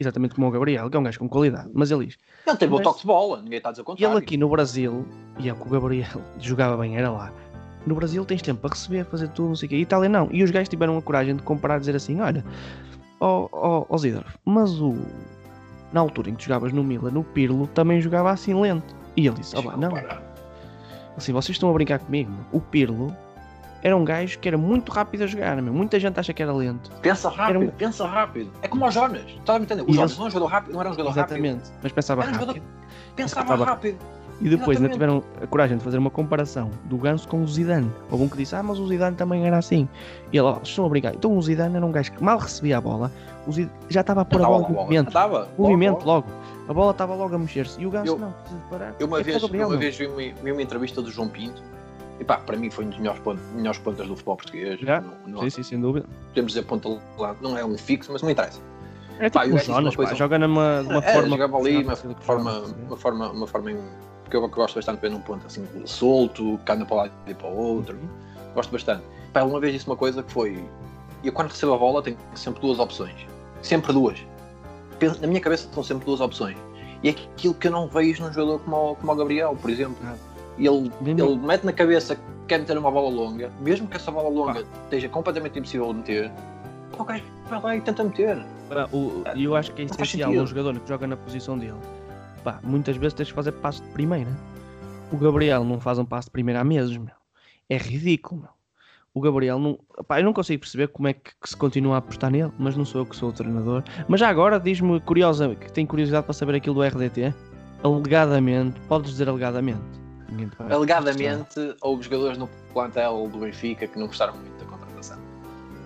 Exatamente 0.00 0.34
como 0.34 0.46
o 0.46 0.50
Gabriel, 0.50 0.88
que 0.88 0.96
é 0.96 1.00
um 1.00 1.02
gajo 1.02 1.18
com 1.18 1.28
qualidade. 1.28 1.68
Mas 1.74 1.90
ele 1.90 2.06
diz, 2.06 2.18
Ele 2.46 2.56
tem 2.56 2.68
bom 2.68 2.76
Mas- 2.76 2.84
toque 2.84 3.00
de 3.00 3.06
bola, 3.06 3.42
ninguém 3.42 3.56
está 3.56 3.70
a 3.70 3.72
dizer 3.72 3.82
o 3.82 3.84
e 3.84 3.86
contrário. 3.86 4.16
ele 4.16 4.24
aqui 4.24 4.36
no 4.36 4.48
Brasil, 4.48 5.06
e 5.38 5.48
é 5.48 5.52
o 5.52 5.56
que 5.56 5.66
o 5.66 5.70
Gabriel 5.70 6.22
jogava 6.38 6.76
bem, 6.76 6.96
era 6.96 7.10
lá. 7.10 7.32
No 7.86 7.94
Brasil 7.94 8.24
tens 8.24 8.42
tempo 8.42 8.60
para 8.60 8.70
receber, 8.70 9.04
fazer 9.06 9.28
tudo, 9.28 9.48
não 9.48 9.56
sei 9.56 9.66
o 9.66 9.70
quê. 9.70 9.76
E 9.76 9.80
Itália 9.82 10.08
não. 10.08 10.28
E 10.32 10.42
os 10.42 10.50
gajos 10.50 10.68
tiveram 10.68 10.98
a 10.98 11.02
coragem 11.02 11.36
de 11.36 11.42
comparar, 11.42 11.78
dizer 11.78 11.94
assim: 11.94 12.20
olha, 12.20 12.44
ó 13.20 13.48
oh, 13.52 13.86
oh, 13.88 13.98
Zidor, 13.98 14.24
mas 14.44 14.80
o. 14.80 14.96
Na 15.92 16.00
altura 16.00 16.30
em 16.30 16.34
que 16.34 16.38
tu 16.40 16.46
jogavas 16.46 16.72
no 16.72 16.82
Milan, 16.82 17.10
no 17.12 17.22
Pirlo, 17.22 17.68
também 17.68 18.00
jogava 18.00 18.30
assim 18.30 18.60
lento. 18.60 18.94
E 19.16 19.26
ele 19.26 19.36
disse: 19.36 19.54
oh, 19.56 19.76
não. 19.76 19.92
Assim, 21.16 21.32
vocês 21.32 21.54
estão 21.54 21.70
a 21.70 21.72
brincar 21.72 22.00
comigo. 22.00 22.32
O 22.52 22.60
Pirlo 22.60 23.14
era 23.82 23.96
um 23.96 24.04
gajo 24.04 24.38
que 24.38 24.48
era 24.48 24.58
muito 24.58 24.90
rápido 24.92 25.24
a 25.24 25.26
jogar, 25.26 25.60
meu. 25.60 25.72
muita 25.72 25.98
gente 26.00 26.18
acha 26.18 26.32
que 26.32 26.42
era 26.42 26.52
lento. 26.52 26.90
Pensa 27.02 27.28
rápido, 27.28 27.60
um... 27.60 27.68
pensa 27.68 28.06
rápido. 28.06 28.50
É 28.62 28.68
como 28.68 28.86
o 28.86 28.90
Jonas, 28.90 29.22
estás 29.26 29.60
a 29.60 29.62
entender? 29.62 29.82
O 29.82 29.92
Jonas 29.92 30.16
não 30.18 30.26
era 30.26 30.38
um 30.40 30.46
rápido, 30.46 30.72
não 30.72 30.80
era 30.80 30.90
um 30.90 30.92
jogador 30.92 31.10
Exatamente, 31.10 31.56
rápido. 31.56 31.78
mas 31.82 31.92
pensava 31.92 32.20
um 32.20 32.24
rápido. 32.24 32.40
Jogador... 32.40 32.62
Pensava, 33.14 33.46
pensava 33.46 33.64
rápido. 33.64 33.98
E 34.40 34.50
depois 34.50 34.76
ainda 34.76 34.90
tiveram 34.90 35.22
a 35.42 35.46
coragem 35.46 35.78
de 35.78 35.84
fazer 35.84 35.96
uma 35.96 36.10
comparação 36.10 36.70
do 36.84 36.98
Ganso 36.98 37.26
com 37.26 37.42
o 37.42 37.48
Zidane. 37.48 37.90
Houve 38.10 38.24
um 38.24 38.28
que 38.28 38.36
disse, 38.36 38.54
ah, 38.54 38.62
mas 38.62 38.78
o 38.78 38.86
Zidane 38.86 39.16
também 39.16 39.46
era 39.46 39.56
assim. 39.56 39.88
E 40.30 40.36
ele, 40.36 40.46
oh, 40.46 40.60
estão 40.62 40.84
a 40.84 40.88
brincar. 40.90 41.14
Então 41.14 41.36
o 41.36 41.40
Zidane 41.40 41.76
era 41.76 41.86
um 41.86 41.90
gajo 41.90 42.12
que 42.12 42.22
mal 42.22 42.38
recebia 42.38 42.76
a 42.76 42.80
bola, 42.80 43.10
Zidane 43.50 43.72
já 43.88 44.02
estava 44.02 44.20
a 44.20 44.24
pôr 44.24 44.42
a 44.42 44.46
bola 44.46 44.68
movimento. 44.68 45.08
Estava. 45.08 45.48
Movimento 45.56 46.04
logo, 46.04 46.28
logo. 46.28 46.28
A 46.68 46.72
bola 46.74 46.90
estava 46.90 47.14
logo 47.14 47.34
a 47.34 47.38
mexer-se. 47.38 47.80
E 47.80 47.86
o 47.86 47.90
Ganso 47.90 48.12
eu, 48.12 48.18
não, 48.18 48.32
precisa 48.32 48.60
parar. 48.68 48.94
Eu 48.98 49.06
uma 49.06 49.20
é 49.20 49.22
vez, 49.22 49.40
Gabriel, 49.40 49.68
uma 49.68 49.76
vez 49.76 49.96
vi 49.96 50.06
uma, 50.06 50.16
vi 50.16 50.52
uma 50.52 50.62
entrevista 50.62 51.00
do 51.00 51.10
João 51.10 51.28
Pinto 51.28 51.62
e 52.18 52.24
pá, 52.24 52.38
para 52.38 52.56
mim 52.56 52.70
foi 52.70 52.84
um 52.84 52.88
dos 52.88 52.98
melhores, 52.98 53.20
pontos, 53.20 53.44
melhores 53.52 53.78
pontas 53.78 54.06
do 54.06 54.14
futebol 54.14 54.36
português. 54.36 54.80
Já? 54.80 55.00
Não, 55.00 55.12
não, 55.26 55.42
sim, 55.42 55.50
sim, 55.50 55.62
sem 55.62 55.80
dúvida. 55.80 56.06
Podemos 56.28 56.52
dizer 56.52 56.64
ponta 56.64 56.88
lá, 57.18 57.36
não 57.40 57.56
é 57.56 57.64
um 57.64 57.76
fixo, 57.76 58.12
mas 58.12 58.22
não 58.22 58.30
interessa. 58.30 58.60
É 59.18 59.30
tipo 59.30 59.38
pá, 59.38 59.46
o 59.46 59.58
Jonas, 59.58 59.96
coisa... 59.96 60.12
pá, 60.12 60.16
joga 60.16 60.38
numa, 60.38 60.82
numa 60.82 60.98
é, 60.98 61.12
forma... 61.12 61.28
jogava 61.28 61.56
ali 61.58 61.84
uma 61.84 61.96
forma, 61.96 62.62
uma 62.86 62.96
forma, 62.96 63.30
uma 63.30 63.46
forma 63.46 63.72
em... 63.72 63.78
Porque 64.22 64.36
eu 64.36 64.48
gosto 64.48 64.74
bastante 64.74 64.96
de 64.96 65.02
ver 65.02 65.10
num 65.10 65.20
ponto 65.20 65.46
assim, 65.46 65.64
solto, 65.84 66.58
que 66.64 66.72
anda 66.72 66.84
para 66.84 66.94
um 66.94 66.98
lado 66.98 67.12
e 67.26 67.34
para 67.34 67.46
o 67.46 67.56
outro. 67.56 67.94
Uhum. 67.94 68.08
Gosto 68.54 68.72
bastante. 68.72 69.04
Pá, 69.32 69.42
uma 69.42 69.60
vez 69.60 69.72
disse 69.74 69.86
uma 69.86 69.96
coisa 69.96 70.22
que 70.22 70.32
foi... 70.32 70.64
Eu 71.22 71.32
quando 71.32 71.50
recebo 71.50 71.74
a 71.74 71.78
bola 71.78 72.02
tenho 72.02 72.16
sempre 72.34 72.60
duas 72.60 72.78
opções. 72.78 73.14
Sempre 73.62 73.92
duas. 73.92 74.18
Na 75.20 75.26
minha 75.26 75.40
cabeça 75.40 75.68
são 75.72 75.82
sempre 75.84 76.06
duas 76.06 76.20
opções. 76.20 76.56
E 77.02 77.08
é 77.08 77.12
aquilo 77.12 77.54
que 77.54 77.68
eu 77.68 77.72
não 77.72 77.86
vejo 77.86 78.24
num 78.24 78.32
jogador 78.32 78.58
como 78.60 78.92
o, 78.92 78.96
como 78.96 79.12
o 79.12 79.14
Gabriel, 79.14 79.56
por 79.60 79.70
exemplo. 79.70 79.96
Ah 80.04 80.14
e 80.58 80.66
ele, 80.66 80.90
ele 81.04 81.36
mete 81.36 81.64
na 81.64 81.72
cabeça 81.72 82.16
que 82.16 82.22
quer 82.48 82.60
meter 82.60 82.78
uma 82.78 82.90
bola 82.90 83.10
longa, 83.10 83.50
mesmo 83.60 83.86
que 83.86 83.96
essa 83.96 84.10
bola 84.10 84.28
longa 84.28 84.62
Pá. 84.62 84.68
esteja 84.84 85.08
completamente 85.08 85.58
impossível 85.58 85.88
de 85.92 85.98
meter, 85.98 86.32
o 86.98 87.04
gajo 87.04 87.24
vai 87.48 87.62
lá 87.62 87.76
e 87.76 87.80
tenta 87.80 88.04
meter. 88.04 88.38
E 89.34 89.44
eu 89.44 89.54
acho 89.54 89.72
que 89.72 89.82
é 89.82 89.84
essencial 89.84 90.30
um 90.30 90.46
jogador 90.46 90.78
que 90.80 90.88
joga 90.88 91.06
na 91.06 91.16
posição 91.16 91.58
dele. 91.58 91.78
Pá, 92.42 92.60
muitas 92.62 92.96
vezes 92.96 93.14
tens 93.14 93.26
de 93.26 93.34
fazer 93.34 93.52
passo 93.52 93.82
de 93.82 93.88
primeira. 93.90 94.30
O 95.12 95.16
Gabriel 95.16 95.64
não 95.64 95.78
faz 95.78 95.98
um 95.98 96.04
passo 96.04 96.28
de 96.28 96.32
primeira 96.32 96.60
há 96.60 96.64
meses, 96.64 96.96
meu. 96.96 97.14
É 97.68 97.76
ridículo, 97.76 98.42
meu. 98.42 98.50
O 99.12 99.20
Gabriel 99.20 99.58
não. 99.58 99.78
Pá, 100.06 100.20
eu 100.20 100.24
não 100.24 100.32
consigo 100.32 100.60
perceber 100.60 100.88
como 100.88 101.08
é 101.08 101.12
que, 101.12 101.30
que, 101.40 101.48
se 101.48 101.56
continua 101.56 101.96
a 101.96 101.98
apostar 101.98 102.30
nele, 102.30 102.52
mas 102.58 102.76
não 102.76 102.84
sou 102.84 103.02
eu 103.02 103.06
que 103.06 103.16
sou 103.16 103.30
o 103.30 103.32
treinador. 103.32 103.82
Mas 104.08 104.20
já 104.20 104.28
agora 104.28 104.58
diz-me 104.58 105.00
curiosa, 105.00 105.54
que 105.54 105.72
tem 105.72 105.86
curiosidade 105.86 106.24
para 106.24 106.32
saber 106.32 106.54
aquilo 106.56 106.76
do 106.76 106.82
RDT. 106.82 107.34
Alegadamente, 107.82 108.80
podes 108.88 109.12
dizer 109.12 109.28
alegadamente 109.28 110.05
Alegadamente, 110.70 111.74
houve 111.80 112.02
jogadores 112.04 112.38
no 112.38 112.48
plantel 112.72 113.28
do 113.30 113.38
Benfica 113.38 113.86
que 113.86 113.98
não 113.98 114.06
gostaram 114.06 114.34
muito 114.34 114.58
da 114.58 114.70
contratação. 114.70 115.18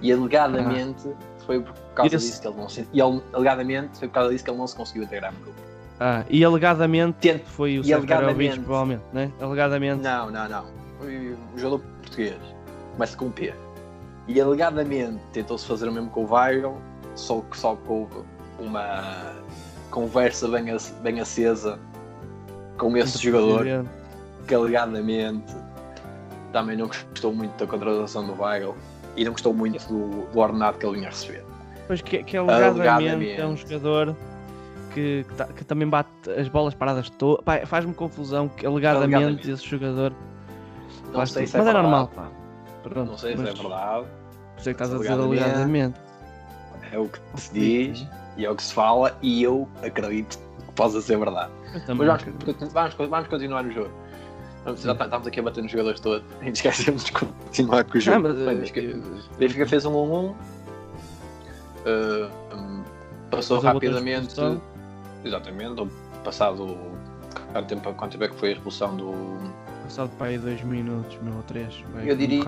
E 0.01 0.13
alegadamente 0.13 1.09
ah. 1.09 1.45
foi 1.47 1.61
por 1.61 1.75
causa 1.95 2.17
Esse... 2.17 2.27
disso 2.27 2.41
que 2.41 2.49
ele 2.49 2.57
não 2.57 2.69
se. 2.69 2.89
E 2.93 3.01
ele, 3.01 3.23
alegadamente 3.33 3.99
foi 3.99 4.09
por 4.09 4.15
causa 4.15 4.31
disso 4.31 4.45
que 4.45 4.51
ele 4.51 4.59
não 4.59 4.67
se 4.67 4.77
conseguiu 4.77 5.03
integrar 5.05 5.33
no 5.33 5.41
grupo. 5.41 5.61
Ah, 5.99 6.25
e 6.31 6.43
alegadamente 6.43 7.19
Tente... 7.21 7.45
foi 7.45 7.79
o 7.79 7.85
Seferovic, 7.85 8.61
provavelmente, 8.61 9.05
né? 9.13 9.31
Alegadamente. 9.41 10.03
Não, 10.03 10.31
não, 10.31 10.49
não. 10.49 10.65
Foi 10.99 11.37
um 11.55 11.59
jogador 11.59 11.85
português. 12.01 12.39
Começa 12.95 13.17
com 13.17 13.31
P. 13.31 13.53
E 14.27 14.41
alegadamente 14.41 15.21
tentou-se 15.33 15.67
fazer 15.67 15.89
o 15.89 15.93
mesmo 15.93 16.09
com 16.11 16.25
o 16.25 16.33
Weigl, 16.33 16.77
só 17.15 17.41
que 17.43 17.59
só 17.59 17.77
houve 17.87 18.23
uma 18.59 19.35
conversa 19.91 20.49
bem, 20.49 20.65
bem 21.03 21.21
acesa 21.21 21.79
com 22.79 22.97
esse 22.97 23.19
jogador 23.19 23.85
que 24.51 24.55
alegadamente 24.57 25.55
também 26.53 26.77
não 26.77 26.89
gostou 26.89 27.33
muito 27.33 27.57
da 27.57 27.71
contratação 27.71 28.27
do 28.27 28.43
Weigl 28.43 28.75
e 29.17 29.25
não 29.25 29.31
gostou 29.31 29.55
muito 29.55 29.87
do, 29.87 30.27
do 30.27 30.39
ordenado 30.41 30.77
que 30.77 30.85
ele 30.85 30.97
vinha 30.97 31.07
a 31.07 31.11
receber. 31.11 31.45
Pois 31.87 32.03
que, 32.03 32.25
que 32.25 32.37
alegadamente, 32.37 32.89
alegadamente 32.89 33.41
é 33.41 33.47
um 33.47 33.57
jogador 33.57 34.17
que, 34.93 35.25
que, 35.29 35.35
tá, 35.37 35.45
que, 35.45 35.65
também 35.65 35.89
bate 35.89 36.11
as 36.37 36.49
bolas 36.49 36.75
paradas 36.75 37.09
todas. 37.11 37.45
Faz-me 37.69 37.95
confusão 37.95 38.49
que 38.49 38.67
alegadamente, 38.67 39.15
alegadamente, 39.15 39.51
esse 39.53 39.65
jogador. 39.65 40.13
Não 41.13 41.25
sei 41.27 41.47
se 41.47 41.57
é 41.57 41.61
mas 41.61 41.69
é, 41.69 41.73
normal, 41.73 42.09
pá. 42.09 42.29
Pronto, 42.83 43.11
não 43.11 43.19
sei 43.19 43.37
se 43.37 43.43
é 43.43 43.53
verdade. 43.53 44.07
Por 44.55 44.61
isso 44.61 44.71
é 44.71 44.75
que 44.75 44.83
estás 44.83 44.93
a 44.93 44.99
dizer 44.99 45.13
alegadamente. 45.13 46.01
É 46.91 46.99
o 46.99 47.07
que 47.07 47.21
se 47.37 47.53
diz 47.53 48.07
e 48.37 48.45
é 48.45 48.51
o 48.51 48.57
que 48.57 48.65
se 48.65 48.75
fala 48.75 49.17
e 49.23 49.45
eu 49.45 49.69
acredito 49.85 50.39
que 50.39 50.73
possa 50.75 51.01
ser 51.01 51.19
verdade. 51.19 51.53
Mas 51.73 51.87
vamos, 51.87 52.73
vamos, 52.73 52.95
vamos 52.95 53.29
continuar 53.29 53.65
o 53.65 53.71
jogo. 53.71 54.10
Já 54.77 54.95
tá, 54.95 55.05
estamos 55.05 55.27
aqui 55.27 55.41
a 55.41 55.43
bater 55.43 55.63
nos 55.63 55.73
jogadores 55.73 56.01
todos. 56.01 56.25
A 56.41 56.45
gente 56.45 56.57
esquecemos 56.57 57.05
de 57.05 57.13
continuar 57.13 57.85
com 57.85 57.99
o 57.99 58.01
jogo. 58.01 58.17
Ah, 58.17 58.21
mas, 58.21 58.71
Bem, 58.71 59.03
Benfica 59.39 59.67
fez 59.67 59.85
um 59.85 59.93
1-1. 59.93 60.35
Uh, 61.81 62.55
um, 62.55 62.85
passou 63.31 63.57
mas 63.57 63.65
rapidamente. 63.65 64.35
Exatamente. 65.25 65.89
Passado. 66.23 66.77
Quanto 67.53 67.69
tempo, 67.69 67.95
quanto 67.95 68.13
tempo 68.13 68.25
é 68.25 68.29
que 68.29 68.35
foi 68.37 68.51
a 68.51 68.53
expulsão 68.53 68.97
do. 68.97 69.15
Passado 69.85 70.11
para 70.19 70.29
aí 70.29 70.39
2 70.39 70.63
minutos, 70.63 71.19
meu, 71.23 71.35
ou 71.35 71.43
3. 71.45 71.85
Eu 72.05 72.17
diria. 72.17 72.45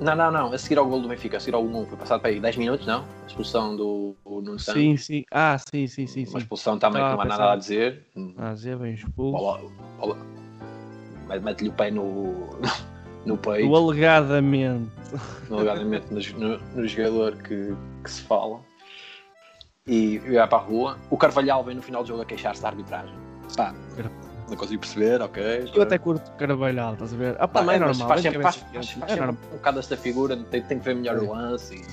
Não, 0.00 0.16
não, 0.16 0.30
não. 0.30 0.52
A 0.52 0.58
seguir 0.58 0.78
ao 0.78 0.86
gol 0.86 1.02
do 1.02 1.08
Benfica, 1.08 1.36
a 1.36 1.40
seguir 1.40 1.54
ao 1.54 1.62
1 1.62 1.86
foi 1.86 1.98
passado 1.98 2.20
para 2.20 2.30
aí 2.30 2.40
10 2.40 2.56
minutos, 2.56 2.86
não? 2.86 3.04
A 3.22 3.26
expulsão 3.26 3.76
do 3.76 4.16
Nuno 4.24 4.58
Santos. 4.58 4.80
Sim, 4.80 4.96
sim. 4.96 5.24
Ah, 5.30 5.58
sim, 5.58 5.86
sim, 5.86 6.06
sim. 6.06 6.24
Uma 6.26 6.38
expulsão 6.38 6.78
também 6.78 7.02
que 7.02 7.08
não 7.08 7.20
há 7.20 7.24
nada 7.26 7.52
a 7.52 7.56
dizer. 7.56 8.06
Ah, 8.38 8.54
Zé 8.54 8.74
bem 8.74 8.94
expulso. 8.94 9.70
Bola, 11.30 11.40
mete-lhe 11.40 11.68
o 11.68 11.72
pé 11.72 11.90
no, 11.90 12.48
no 13.24 13.36
peito. 13.36 13.70
O 13.70 13.76
alegadamente. 13.76 14.90
No, 15.48 15.58
alegadamente 15.58 16.06
no, 16.12 16.58
no, 16.58 16.86
jogador 16.86 17.36
que, 17.36 17.74
que 18.02 18.10
se 18.10 18.22
fala. 18.22 18.60
E 19.86 20.18
vai 20.18 20.46
para 20.46 20.58
a 20.58 20.60
rua. 20.60 20.98
O 21.10 21.16
Carvalhal 21.16 21.62
vem 21.64 21.76
no 21.76 21.82
final 21.82 22.02
do 22.02 22.08
jogo 22.08 22.22
a 22.22 22.24
queixar-se 22.24 22.62
da 22.62 22.68
arbitragem. 22.68 23.14
Pá, 23.56 23.74
não 24.48 24.56
consigo 24.56 24.80
perceber, 24.80 25.22
ok. 25.22 25.70
Eu 25.74 25.82
até 25.82 25.98
curto 25.98 26.30
Carvalhal, 26.32 26.94
estás 26.94 27.14
a 27.14 27.16
ver? 27.16 27.36
Ah, 27.38 27.48
pá, 27.48 27.60
Também, 27.60 27.76
é 27.76 27.78
normal. 27.78 28.08
Faz, 28.08 28.20
sempre, 28.20 28.42
faz, 28.42 28.56
faz, 28.56 28.90
faz 28.90 29.16
é 29.16 29.24
um 29.24 29.32
bocado 29.32 29.78
esta 29.78 29.96
figura, 29.96 30.36
tem, 30.36 30.62
tem 30.62 30.78
que 30.78 30.84
ver 30.84 30.94
melhor 30.94 31.18
o 31.18 31.32
lance. 31.32 31.76
E, 31.76 31.84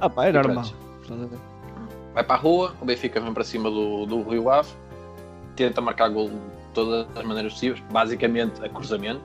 ah, 0.00 0.08
pá, 0.08 0.26
é 0.26 0.32
normal. 0.32 0.64
Vai 2.14 2.24
para 2.24 2.36
a 2.36 2.38
rua, 2.38 2.74
o 2.80 2.84
Benfica 2.84 3.20
vem 3.20 3.34
para 3.34 3.44
cima 3.44 3.70
do, 3.70 4.06
do 4.06 4.22
Rio 4.22 4.50
Ave, 4.50 4.70
tenta 5.54 5.80
marcar 5.80 6.08
gol 6.08 6.30
todas 6.76 7.06
as 7.16 7.24
maneiras 7.24 7.54
possíveis, 7.54 7.82
basicamente 7.90 8.62
a 8.64 8.68
cruzamento. 8.68 9.24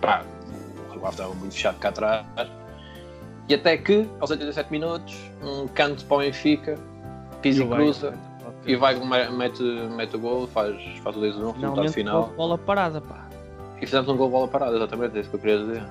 Pá, 0.00 0.24
o 0.88 0.92
Rio 0.92 1.06
Ave 1.06 1.14
estava 1.14 1.34
muito 1.34 1.54
fechado 1.54 1.78
cá 1.78 1.88
atrás. 1.88 2.26
E 3.48 3.54
até 3.54 3.76
que, 3.76 4.08
aos 4.20 4.30
87 4.30 4.70
minutos, 4.70 5.16
um 5.42 5.66
canto 5.68 6.04
para 6.04 6.16
o 6.16 6.20
Benfica, 6.20 6.78
pisa 7.40 7.62
e 7.62 7.68
cruza. 7.68 8.14
E 8.66 8.76
vai, 8.76 8.94
mete, 9.30 9.62
mete 9.62 10.16
o 10.16 10.18
gol, 10.18 10.46
faz, 10.48 10.76
faz 11.02 11.16
o 11.16 11.20
2-1, 11.20 11.54
resultado 11.54 11.92
final. 11.92 12.26
bola 12.36 12.58
parada, 12.58 13.00
pá. 13.00 13.26
E 13.80 13.86
fizemos 13.86 14.08
um 14.08 14.16
gol 14.16 14.26
de 14.26 14.32
bola 14.32 14.48
parada, 14.48 14.76
exatamente, 14.76 15.16
é 15.16 15.20
isso 15.20 15.30
que 15.30 15.36
eu 15.36 15.40
queria 15.40 15.58
dizer. 15.58 15.82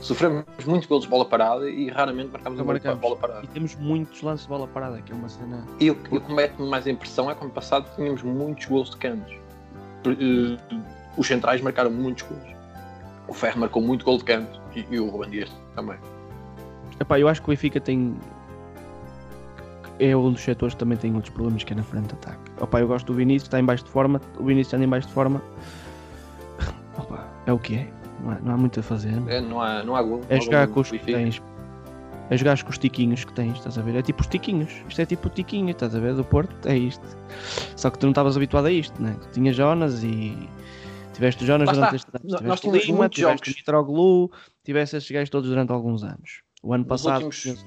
Sofremos 0.00 0.44
muitos 0.64 0.88
gols 0.88 1.02
de 1.02 1.08
bola 1.10 1.24
parada 1.24 1.68
e 1.68 1.90
raramente 1.90 2.30
marcamos 2.30 2.60
um 2.60 2.64
gol 2.64 2.78
de 2.78 2.94
bola 2.94 3.16
parada. 3.16 3.44
E 3.44 3.48
temos 3.48 3.74
muitos 3.74 4.22
lances 4.22 4.46
de 4.46 4.48
bola 4.48 4.68
parada, 4.68 5.02
que 5.02 5.12
é 5.12 5.14
uma 5.14 5.28
cena. 5.28 5.64
E 5.80 5.90
o 5.90 5.94
que 5.96 6.32
mete-me 6.32 6.68
mais 6.68 6.86
impressão 6.86 7.30
é 7.30 7.34
que 7.34 7.44
no 7.44 7.50
passado 7.50 7.86
tínhamos 7.96 8.22
muitos 8.22 8.66
gols 8.66 8.90
de 8.90 8.96
cantos. 8.96 9.34
Uh, 10.06 10.58
os 11.16 11.26
centrais 11.26 11.60
marcaram 11.60 11.90
muitos 11.90 12.22
gols. 12.22 12.56
O 13.26 13.34
Ferro 13.34 13.60
marcou 13.60 13.82
muito 13.82 14.04
gol 14.04 14.18
de 14.18 14.24
canto 14.24 14.60
e, 14.74 14.86
e 14.90 15.00
o 15.00 15.08
Ruben 15.08 15.30
Dias 15.30 15.50
também. 15.74 15.98
Epá, 17.00 17.18
eu 17.18 17.28
acho 17.28 17.42
que 17.42 17.48
o 17.48 17.50
Benfica 17.50 17.80
tem. 17.80 18.16
É 20.00 20.16
um 20.16 20.32
dos 20.32 20.42
setores 20.42 20.74
que 20.74 20.78
também 20.78 20.96
tem 20.96 21.14
outros 21.14 21.32
problemas 21.34 21.64
que 21.64 21.72
é 21.72 21.76
na 21.76 21.82
frente 21.82 22.08
de 22.08 22.14
ataque. 22.14 22.38
Opa, 22.60 22.80
eu 22.80 22.86
gosto 22.86 23.06
do 23.06 23.14
Vinícius, 23.14 23.44
está 23.44 23.58
em 23.58 23.64
baixo 23.64 23.84
de 23.84 23.90
forma. 23.90 24.20
O 24.38 24.44
Vinícius 24.44 24.72
está 24.72 24.84
em 24.84 24.88
baixo 24.88 25.08
de 25.08 25.14
forma. 25.14 25.42
Opa, 26.96 27.26
é 27.46 27.52
o 27.52 27.58
que 27.58 27.76
é. 27.76 27.88
Não, 28.22 28.30
há, 28.30 28.38
não 28.40 28.54
há 28.54 28.56
muito 28.56 28.80
a 28.80 28.82
fazer. 28.82 29.14
É, 29.26 29.40
não 29.40 29.60
há, 29.60 29.82
não 29.82 29.96
há 29.96 30.02
gol. 30.02 30.20
É 30.28 30.40
jogar 30.40 30.68
com 30.68 30.80
os 30.80 30.90
que 30.90 30.98
tens 30.98 31.42
a 32.30 32.36
jogar 32.36 32.62
com 32.62 32.70
os 32.70 32.78
tiquinhos 32.78 33.24
que 33.24 33.32
tens, 33.32 33.56
estás 33.56 33.78
a 33.78 33.82
ver? 33.82 33.96
É 33.96 34.02
tipo 34.02 34.20
os 34.20 34.26
tiquinhos. 34.26 34.70
Isto 34.88 35.00
é 35.00 35.06
tipo 35.06 35.28
o 35.28 35.30
tiquinho, 35.30 35.70
estás 35.70 35.94
a 35.94 36.00
ver? 36.00 36.14
Do 36.14 36.24
Porto, 36.24 36.54
é 36.66 36.76
isto. 36.76 37.04
Só 37.76 37.90
que 37.90 37.98
tu 37.98 38.04
não 38.04 38.10
estavas 38.10 38.36
habituado 38.36 38.66
a 38.66 38.70
isto, 38.70 39.00
né? 39.02 39.16
Tu 39.22 39.32
tinhas 39.32 39.56
Jonas 39.56 40.02
e. 40.02 40.36
Tiveste 41.14 41.44
Jonas 41.44 41.66
Lá 41.66 41.72
durante 41.72 41.96
este 41.96 42.10
ano. 42.14 42.46
Nós 42.46 42.60
tínhamos 42.60 42.84
Lima, 42.84 43.08
tiveste 43.08 43.50
Nitroglu, 43.50 44.30
tiveste 44.62 44.96
estes 44.96 45.12
gajos 45.12 45.30
todos 45.30 45.48
durante 45.48 45.72
alguns 45.72 46.04
anos. 46.04 46.42
O 46.62 46.72
ano 46.72 46.84
Nos 46.84 47.02
passado 47.02 47.24
últimos... 47.24 47.64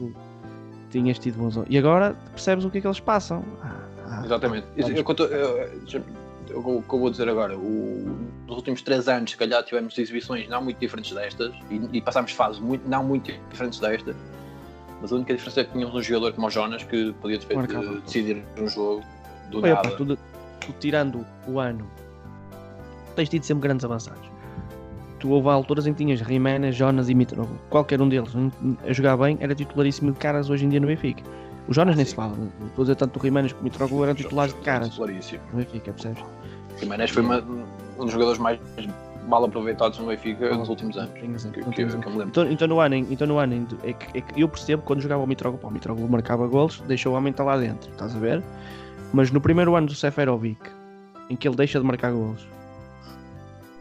tinhas 0.90 1.20
tido 1.20 1.38
bons. 1.38 1.56
E 1.70 1.78
agora 1.78 2.14
percebes 2.32 2.64
o 2.64 2.70
que 2.70 2.78
é 2.78 2.82
que 2.82 2.88
eles 2.88 3.00
passam. 3.00 3.44
Ah, 3.62 3.88
ah, 4.08 4.22
Exatamente. 4.24 4.68
Eu, 4.78 4.88
eu, 4.90 4.96
eu, 4.96 5.04
o 6.54 6.82
que 6.82 6.94
eu 6.94 7.00
vou 7.00 7.10
dizer 7.10 7.28
agora, 7.30 7.58
o, 7.58 8.30
nos 8.48 8.58
últimos 8.58 8.82
três 8.82 9.08
anos, 9.08 9.32
se 9.32 9.38
calhar 9.38 9.64
tivemos 9.64 9.98
exibições 9.98 10.48
não 10.50 10.62
muito 10.62 10.80
diferentes 10.80 11.14
destas 11.14 11.54
e, 11.70 11.82
e 11.94 12.02
passámos 12.02 12.32
fases 12.32 12.60
muito, 12.60 12.88
não 12.88 13.04
muito 13.04 13.32
diferentes 13.50 13.80
destas, 13.80 14.16
mas 15.02 15.12
a 15.12 15.16
única 15.16 15.34
diferença 15.34 15.62
é 15.62 15.64
que 15.64 15.72
tínhamos 15.72 15.96
um 15.96 16.02
jogador 16.02 16.34
como 16.34 16.48
o 16.48 16.50
Jonas 16.50 16.84
que 16.84 17.14
podia 17.14 17.38
de, 17.38 17.48
de, 17.48 18.02
decidir 18.02 18.44
um 18.58 18.68
jogo 18.68 19.04
do 19.50 19.58
Olha, 19.58 19.74
nada. 19.74 19.90
Pá, 19.90 19.96
tu, 19.96 20.06
tu, 20.16 20.74
tirando 20.80 21.26
o 21.48 21.60
ano, 21.60 21.88
tens 23.16 23.30
tido 23.30 23.44
sempre 23.44 23.64
grandes 23.64 23.84
avançados. 23.84 24.30
Tu 25.20 25.30
houve 25.30 25.50
alturas 25.50 25.86
em 25.86 25.94
que 25.94 26.04
tinhas 26.04 26.22
Rimena, 26.22 26.72
Jonas 26.72 27.10
e 27.10 27.14
Mitroglou. 27.14 27.58
Qualquer 27.70 28.02
um 28.02 28.10
deles 28.10 28.32
a 28.88 28.94
jogar 28.94 29.18
bem 29.18 29.38
era 29.40 29.54
titularíssimo 29.54 30.12
de 30.12 30.18
caras 30.18 30.50
hoje 30.50 30.66
em 30.66 30.70
dia 30.70 30.80
no 30.80 30.88
Benfica. 30.88 31.24
O 31.68 31.74
Jonas 31.74 31.94
ah, 31.94 31.98
nem 31.98 32.06
se 32.06 32.16
fala. 32.16 32.34
Estou 32.66 32.82
a 32.82 32.86
dizer 32.86 32.96
tanto 32.96 33.20
o 33.20 33.22
Jiménez 33.22 33.54
como 33.54 33.62
o 33.62 33.64
Mitroglou 33.66 34.04
eram 34.04 34.16
titulares 34.16 34.54
de 34.54 34.62
caras. 34.62 34.90
Titularíssimo. 34.90 35.42
No 35.52 35.60
Benfica, 35.60 35.94
percebes? 35.94 36.24
Jiménez 36.80 37.12
foi 37.12 37.22
uma, 37.22 37.40
um 37.40 38.04
dos 38.06 38.12
jogadores 38.12 38.40
mais 38.40 38.60
mal 39.28 39.44
aproveitados 39.44 40.00
no 40.00 40.08
Benfica 40.08 40.56
nos 40.56 40.70
últimos 40.70 40.98
anos. 40.98 41.12
Que, 41.14 41.22
que, 41.22 41.72
que, 41.72 41.82
então, 41.82 42.52
então, 42.52 42.68
no 42.68 42.80
ano, 42.80 42.96
então 42.96 43.28
no 43.28 43.38
ano 43.38 43.68
é 43.84 43.94
que, 43.94 44.18
é 44.18 44.24
eu 44.36 44.48
percebo 44.48 44.84
quando 44.84 45.02
jogava 45.02 45.24
o 45.24 45.28
Mitroglou, 45.28 45.62
o 45.64 45.72
Mitroglou 45.72 46.08
marcava 46.08 46.48
gols, 46.48 46.82
deixou 46.88 47.14
o 47.14 47.18
homem 47.18 47.32
estar 47.32 47.44
lá 47.44 47.58
dentro, 47.58 47.90
estás 47.92 48.16
a 48.16 48.20
ver? 48.20 48.44
Mas 49.14 49.32
no 49.32 49.42
primeiro 49.42 49.76
ano 49.76 49.88
do 49.88 49.96
Seferovic, 49.96 50.62
em 51.30 51.36
que 51.36 51.48
ele 51.48 51.56
deixa 51.56 51.80
de 51.80 51.86
marcar 51.86 52.12
gols, 52.12 52.46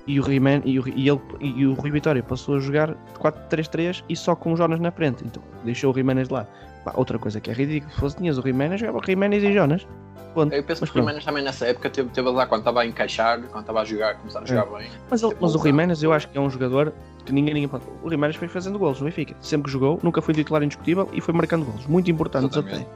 e 0.06 0.18
o, 0.18 0.22
Riemann, 0.22 0.62
e, 0.64 0.78
o, 0.78 0.88
e, 0.88 1.08
ele, 1.08 1.20
e 1.40 1.66
o 1.66 1.74
Rui 1.74 1.90
Vitória 1.90 2.22
passou 2.22 2.56
a 2.56 2.60
jogar 2.60 2.94
4-3-3 3.18 4.02
e 4.08 4.16
só 4.16 4.34
com 4.34 4.52
o 4.52 4.56
Jonas 4.56 4.80
na 4.80 4.90
frente. 4.90 5.24
Então 5.24 5.42
deixou 5.64 5.92
o 5.92 5.94
Jiménez 5.94 6.28
lá. 6.28 6.46
Pá, 6.84 6.92
outra 6.96 7.18
coisa 7.18 7.40
que 7.40 7.50
é 7.50 7.54
ridículo, 7.54 7.92
se 7.92 8.00
fosse 8.00 8.16
tinhas 8.16 8.38
o 8.38 8.42
Jiménez, 8.42 8.80
jogava 8.80 8.98
o 8.98 9.04
Jiménez 9.04 9.42
e 9.44 9.52
Jonas. 9.52 9.86
Ponto. 10.34 10.54
Eu 10.54 10.62
penso 10.62 10.82
mas 10.82 10.90
que 10.90 10.98
o 10.98 11.02
Jiménez 11.02 11.24
também 11.24 11.42
nessa 11.42 11.66
época 11.66 11.90
teve, 11.90 12.08
teve 12.10 12.30
lá 12.30 12.46
quando 12.46 12.60
estava 12.60 12.82
a 12.82 12.86
encaixar, 12.86 13.40
quando 13.48 13.60
estava 13.60 13.80
a 13.80 13.84
jogar, 13.84 14.16
começar 14.16 14.40
a 14.40 14.44
jogar 14.46 14.66
é. 14.76 14.78
bem. 14.78 14.90
Mas, 15.10 15.22
ele, 15.22 15.36
mas 15.40 15.54
o 15.54 15.58
Jiménez 15.58 16.02
eu 16.02 16.12
acho 16.12 16.28
que 16.28 16.38
é 16.38 16.40
um 16.40 16.48
jogador 16.48 16.92
que 17.24 17.32
ninguém, 17.32 17.54
ninguém. 17.54 17.70
O 18.02 18.08
Jiménez 18.08 18.36
foi 18.36 18.48
fazendo 18.48 18.78
golos 18.78 19.00
no 19.00 19.06
Benfica. 19.06 19.34
Sempre 19.40 19.66
que 19.66 19.72
jogou, 19.72 19.98
nunca 20.02 20.22
foi 20.22 20.32
titular 20.32 20.62
indiscutível 20.62 21.08
e 21.12 21.20
foi 21.20 21.34
marcando 21.34 21.64
golos. 21.64 21.86
Muito 21.86 22.10
importantes 22.10 22.56
até. 22.56 22.86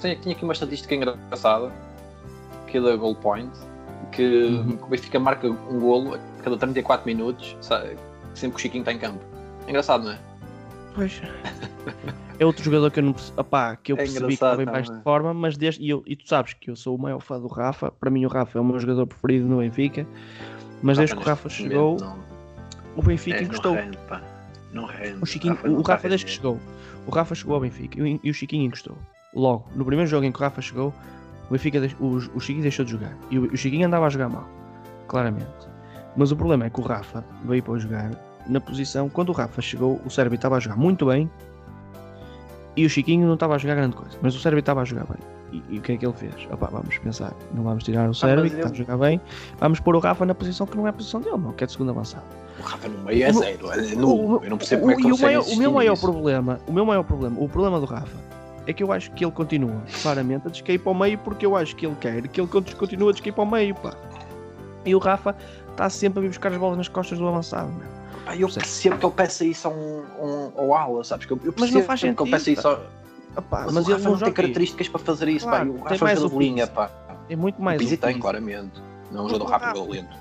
Tinha, 0.00 0.16
tinha 0.16 0.34
aqui 0.34 0.44
uma 0.44 0.52
estatística 0.52 0.94
engraçada, 0.94 1.72
que 2.66 2.76
é 2.76 2.80
da 2.80 2.94
Goal 2.94 3.14
Point, 3.14 3.50
que 4.12 4.44
uhum. 4.44 4.78
o 4.82 4.86
Benfica 4.86 5.18
marca 5.18 5.48
um 5.48 5.78
golo 5.78 6.14
a 6.14 6.18
cada 6.42 6.56
34 6.56 7.06
minutos, 7.06 7.56
sabe? 7.60 7.96
sempre 8.38 8.56
que 8.56 8.60
o 8.60 8.62
Chiquinho 8.62 8.82
está 8.82 8.92
em 8.92 8.98
campo. 8.98 9.20
É 9.66 9.70
engraçado, 9.70 10.04
não 10.04 10.12
é? 10.12 10.18
Pois. 10.94 11.20
é 12.38 12.46
outro 12.46 12.62
jogador 12.62 12.90
que 12.90 13.00
eu 13.00 13.04
não 13.04 13.14
opá, 13.36 13.76
que 13.76 13.92
eu 13.92 13.96
é 13.96 13.98
percebi 13.98 14.28
que 14.28 14.34
estava 14.34 14.62
em 14.62 14.66
baixo 14.66 14.92
de 14.92 15.02
forma, 15.02 15.34
mas 15.34 15.56
desde, 15.56 15.82
e, 15.82 15.90
eu, 15.90 16.02
e, 16.06 16.16
tu 16.16 16.28
sabes 16.28 16.54
que 16.54 16.70
eu 16.70 16.76
sou 16.76 16.96
o 16.96 16.98
maior 16.98 17.20
fã 17.20 17.38
do 17.38 17.48
Rafa, 17.48 17.90
para 17.90 18.10
mim 18.10 18.24
o 18.24 18.28
Rafa 18.28 18.58
é 18.58 18.60
o 18.60 18.64
meu 18.64 18.78
jogador 18.78 19.06
preferido 19.06 19.46
no 19.46 19.58
Benfica, 19.58 20.06
mas 20.82 20.96
desde 20.96 21.14
que 21.14 21.22
o 21.22 21.24
Rafa 21.24 21.48
chegou, 21.48 21.98
não. 21.98 22.18
o 22.96 23.02
Benfica 23.02 23.38
é, 23.38 23.42
encostou. 23.42 23.74
Não 23.74 23.82
rende, 23.82 23.98
pá. 24.08 24.22
Não 24.72 24.84
rende. 24.86 25.18
O, 25.20 25.26
Chiquinho, 25.26 25.54
Rafa, 25.54 25.68
o 25.68 25.82
Rafa 25.82 26.08
desde 26.08 26.26
que 26.26 26.32
chegou, 26.32 26.58
o 27.06 27.10
Rafa 27.10 27.34
chegou 27.34 27.54
ao 27.54 27.60
Benfica 27.60 28.00
e, 28.00 28.20
e 28.22 28.30
o 28.30 28.34
Chiquinho 28.34 28.64
encostou. 28.64 28.96
Logo, 29.34 29.68
no 29.74 29.84
primeiro 29.84 30.10
jogo 30.10 30.24
em 30.24 30.32
que 30.32 30.38
o 30.38 30.40
Rafa 30.40 30.60
chegou, 30.60 30.94
o, 31.48 31.52
Benfica, 31.52 31.80
o, 31.98 32.16
o 32.34 32.40
Chiquinho 32.40 32.62
deixou 32.62 32.84
de 32.84 32.92
jogar. 32.92 33.16
E 33.30 33.38
o, 33.38 33.52
o 33.52 33.56
Chiquinho 33.56 33.86
andava 33.86 34.06
a 34.06 34.08
jogar 34.10 34.28
mal, 34.28 34.46
claramente. 35.06 35.68
Mas 36.16 36.30
o 36.30 36.36
problema 36.36 36.66
é 36.66 36.70
que 36.70 36.80
o 36.80 36.82
Rafa 36.82 37.24
veio 37.44 37.62
para 37.62 37.78
jogar 37.78 38.10
na 38.46 38.60
posição. 38.60 39.08
Quando 39.08 39.30
o 39.30 39.32
Rafa 39.32 39.60
chegou, 39.62 40.00
o 40.04 40.10
Sérvio 40.10 40.36
estava 40.36 40.56
a 40.56 40.60
jogar 40.60 40.76
muito 40.76 41.06
bem 41.06 41.30
e 42.76 42.84
o 42.84 42.90
Chiquinho 42.90 43.26
não 43.26 43.34
estava 43.34 43.54
a 43.54 43.58
jogar 43.58 43.76
grande 43.76 43.96
coisa, 43.96 44.16
mas 44.20 44.34
o 44.34 44.40
Sérvio 44.40 44.60
estava 44.60 44.82
a 44.82 44.84
jogar 44.84 45.04
bem. 45.04 45.18
E, 45.50 45.62
e, 45.74 45.78
o 45.78 45.82
que 45.82 45.92
é 45.92 45.96
que 45.96 46.04
ele 46.04 46.12
fez? 46.12 46.34
Opa, 46.50 46.68
vamos 46.70 46.98
pensar, 46.98 47.32
não 47.54 47.62
vamos 47.62 47.82
tirar 47.82 48.08
o 48.08 48.14
Sérvio, 48.14 48.50
que 48.50 48.56
está 48.56 48.68
a 48.68 48.72
jogar 48.74 48.98
bem, 48.98 49.20
vamos 49.58 49.80
pôr 49.80 49.96
o 49.96 49.98
Rafa 49.98 50.26
na 50.26 50.34
posição 50.34 50.66
que 50.66 50.76
não 50.76 50.86
é 50.86 50.90
a 50.90 50.92
posição 50.92 51.20
dele, 51.20 51.38
não, 51.38 51.52
que 51.52 51.64
é 51.64 51.66
de 51.66 51.72
segundo 51.72 51.90
avançado. 51.90 52.24
O 52.58 52.62
Rafa 52.62 52.88
no 52.88 52.98
meio 53.04 53.24
é 53.24 53.32
zero, 53.32 53.72
é 53.72 53.94
nulo. 53.94 54.44
Eu 54.44 54.50
não 54.50 54.58
percebo 54.58 54.82
como 54.82 54.92
é 54.92 54.96
que 54.96 55.10
o, 55.10 55.54
o 55.54 55.56
meu 55.56 55.72
maior 55.72 55.98
problema, 55.98 56.60
o 56.66 56.72
meu 56.72 56.84
maior 56.84 57.02
problema, 57.02 57.40
o 57.40 57.48
problema 57.48 57.80
do 57.80 57.86
Rafa 57.86 58.16
é 58.68 58.72
que 58.74 58.82
eu 58.82 58.92
acho 58.92 59.10
que 59.12 59.24
ele 59.24 59.32
continua 59.32 59.82
claramente 60.02 60.46
a 60.46 60.50
descair 60.50 60.78
para 60.78 60.92
o 60.92 60.94
meio 60.94 61.16
porque 61.18 61.46
eu 61.46 61.56
acho 61.56 61.74
que 61.74 61.86
ele 61.86 61.96
quer 61.96 62.28
que 62.28 62.38
ele 62.38 62.48
continue 62.48 63.08
a 63.08 63.12
descair 63.12 63.32
para 63.32 63.42
o 63.42 63.50
meio, 63.50 63.74
pá. 63.74 63.94
E 64.84 64.94
o 64.94 64.98
Rafa 64.98 65.34
está 65.70 65.88
sempre 65.88 66.18
a 66.18 66.22
vir 66.22 66.28
buscar 66.28 66.52
as 66.52 66.58
bolas 66.58 66.76
nas 66.76 66.88
costas 66.88 67.18
do 67.18 67.26
avançado, 67.26 67.72
meu. 67.72 67.88
Pá, 68.26 68.36
eu 68.36 68.46
percebo 68.46 68.98
que 68.98 69.06
ele 69.06 69.14
peça 69.14 69.44
isso 69.46 69.68
a 69.68 69.70
um, 69.70 70.04
um, 70.20 70.52
ao 70.54 70.74
ala, 70.74 71.02
sabes? 71.02 71.24
Que 71.24 71.32
eu, 71.32 71.40
eu 71.42 71.54
mas 71.58 71.70
não 71.70 71.82
faz 71.82 72.00
sentido, 72.00 72.16
que 72.18 72.22
ele 72.24 72.30
peça 72.30 72.50
isso 72.50 72.68
ao... 72.68 72.80
Opa, 73.36 73.62
mas, 73.64 73.72
mas 73.72 73.88
ele 73.88 74.02
não 74.02 74.18
tem 74.18 74.32
características 74.32 74.88
para 74.88 75.00
fazer 75.00 75.28
isso, 75.28 75.46
claro, 75.46 75.72
pá. 75.72 75.80
O 75.80 75.82
Rafa 75.84 75.94
é 75.94 76.12
um 76.12 76.16
jogador 76.16 76.28
de 76.28 76.38
linha, 76.38 76.66
pá. 76.66 76.90
É 77.30 77.36
muito 77.36 77.62
mais. 77.62 77.80
O 77.80 77.84
Pizzi 77.84 77.96
tem, 77.96 78.18
claramente. 78.18 78.82
Não 79.10 79.22
é 79.22 79.24
um 79.24 79.28
jogador 79.30 79.50
rápido 79.50 79.80
ou 79.80 79.90
lento. 79.90 80.14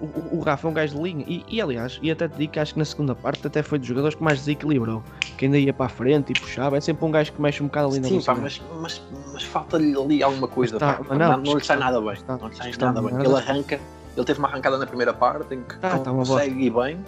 O, 0.00 0.38
o, 0.38 0.40
Rafa 0.40 0.66
é 0.66 0.70
um 0.70 0.72
gajo 0.72 0.96
de 0.96 1.02
linha 1.02 1.24
e, 1.28 1.44
e, 1.46 1.60
aliás, 1.60 1.98
e 2.00 2.10
até 2.10 2.26
te 2.26 2.36
digo 2.36 2.52
que 2.54 2.58
acho 2.58 2.72
que 2.72 2.78
na 2.78 2.86
segunda 2.86 3.14
parte 3.14 3.46
até 3.46 3.62
foi 3.62 3.78
dos 3.78 3.86
jogadores 3.86 4.14
que 4.14 4.22
mais 4.22 4.38
desequilibrou. 4.38 5.02
Que 5.36 5.44
ainda 5.44 5.58
ia 5.58 5.74
para 5.74 5.86
a 5.86 5.88
frente 5.90 6.32
e 6.32 6.40
puxava. 6.40 6.78
É 6.78 6.80
sempre 6.80 7.04
um 7.04 7.10
gajo 7.10 7.32
que 7.32 7.40
mexe 7.40 7.62
um 7.62 7.66
bocado 7.66 7.88
ali 7.88 8.00
na 8.00 8.08
Sim, 8.08 8.22
pá, 8.22 8.34
mas, 8.34 8.62
mas, 8.80 9.02
mas 9.32 9.42
falta-lhe 9.42 9.94
ali 9.94 10.22
alguma 10.22 10.48
coisa. 10.48 10.78
Tá, 10.78 10.94
pá, 10.94 11.14
não, 11.14 11.36
não, 11.38 11.54
lhe 11.54 11.64
sai 11.64 11.76
nada 11.76 12.00
bem. 12.00 12.12
Está, 12.12 12.36
não 12.38 12.48
lhe 12.48 12.56
sai 12.56 12.72
nada 12.78 13.02
bem. 13.02 13.14
Ele 13.14 13.34
arranca, 13.34 13.78
ele 14.16 14.26
teve 14.26 14.38
uma 14.38 14.48
arrancada 14.48 14.78
na 14.78 14.86
primeira 14.86 15.12
parte 15.12 15.54
em 15.54 15.62
que 15.62 15.74
ah, 15.82 15.98
tá 15.98 16.10
consegue 16.10 16.64
ir 16.64 16.70
bem 16.70 16.98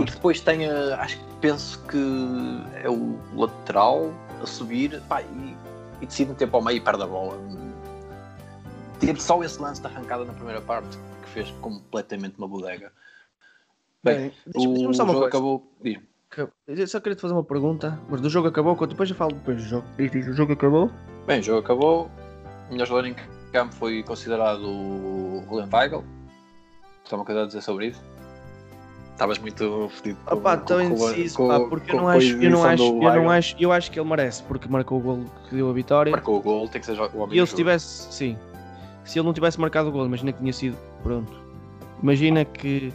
e 0.00 0.04
que 0.04 0.12
depois 0.12 0.40
tenha, 0.40 0.96
acho 0.96 1.18
que 1.18 1.24
penso 1.40 1.78
que 1.88 2.62
é 2.82 2.88
o 2.88 3.18
lateral 3.34 4.10
a 4.42 4.46
subir 4.46 5.00
pá, 5.08 5.22
e, 5.22 5.56
e 6.00 6.06
decide 6.06 6.30
meter 6.30 6.48
para 6.48 6.58
o 6.58 6.64
meio 6.64 6.76
e 6.78 6.80
perde 6.80 7.02
a 7.02 7.06
bola. 7.06 7.38
Teve 8.98 9.20
só 9.20 9.42
esse 9.44 9.60
lance 9.60 9.80
de 9.80 9.86
arrancada 9.86 10.24
na 10.24 10.32
primeira 10.32 10.60
parte 10.60 10.98
fez 11.36 11.50
completamente 11.60 12.38
uma 12.38 12.48
bodega. 12.48 12.90
Bem, 14.02 14.16
Bem 14.16 14.32
o 14.54 14.94
jogo 14.94 15.12
coisa. 15.12 15.26
acabou. 15.26 15.72
Eu 16.66 16.86
só 16.86 16.98
queria 16.98 17.14
te 17.14 17.20
fazer 17.20 17.34
uma 17.34 17.44
pergunta, 17.44 18.00
mas 18.08 18.20
do 18.22 18.30
jogo 18.30 18.48
acabou, 18.48 18.74
quando 18.74 18.90
depois 18.90 19.10
eu 19.10 19.16
falo 19.16 19.34
depois 19.34 19.58
do 19.58 19.62
jogo. 19.62 19.86
o 19.98 20.32
jogo 20.32 20.52
acabou? 20.54 20.90
Bem, 21.26 21.40
o 21.40 21.42
jogo 21.42 21.58
acabou. 21.60 22.10
O 22.68 22.72
melhor 22.72 22.86
jogador 22.86 23.08
em 23.08 23.16
campo 23.52 23.74
foi 23.74 24.02
considerado 24.02 24.64
o 24.64 25.44
Julian 25.46 25.68
Weigl. 25.72 26.04
Tem 27.08 27.18
uma 27.18 27.24
coisa 27.24 27.42
a 27.42 27.46
dizer 27.46 27.62
sobre 27.62 27.88
isso? 27.88 28.02
Estavas 29.12 29.38
muito 29.38 29.88
fedido 29.90 30.18
com, 30.24 30.34
Opa, 30.34 30.58
com, 30.58 30.80
indeciso, 30.80 31.36
com, 31.36 31.48
pá, 31.48 31.60
porque 31.60 31.92
eu 31.92 31.96
não 31.96 32.08
acho, 32.08 32.36
eu 32.36 32.50
não 32.50 32.64
acho, 32.64 32.82
eu 32.82 33.14
não 33.14 33.30
acho, 33.30 33.56
eu 33.58 33.72
acho 33.72 33.90
que 33.90 33.98
ele 33.98 34.08
merece, 34.08 34.42
porque 34.42 34.68
marcou 34.68 34.98
o 34.98 35.00
gol 35.00 35.24
que 35.48 35.54
deu 35.54 35.70
a 35.70 35.72
vitória. 35.72 36.10
Marcou 36.10 36.38
o 36.38 36.42
gol, 36.42 36.68
tem 36.68 36.80
que 36.80 36.86
ser 36.86 37.00
o 37.00 37.18
homem. 37.18 37.34
E 37.34 37.38
ele 37.38 37.46
se 37.46 37.54
tivesse, 37.54 38.12
sim, 38.12 38.36
se 39.06 39.18
ele 39.18 39.26
não 39.26 39.32
tivesse 39.32 39.60
marcado 39.60 39.88
o 39.88 39.92
gol, 39.92 40.06
imagina 40.06 40.32
que 40.32 40.38
tinha 40.40 40.52
sido, 40.52 40.76
pronto. 41.02 41.32
Imagina 42.02 42.44
que, 42.44 42.92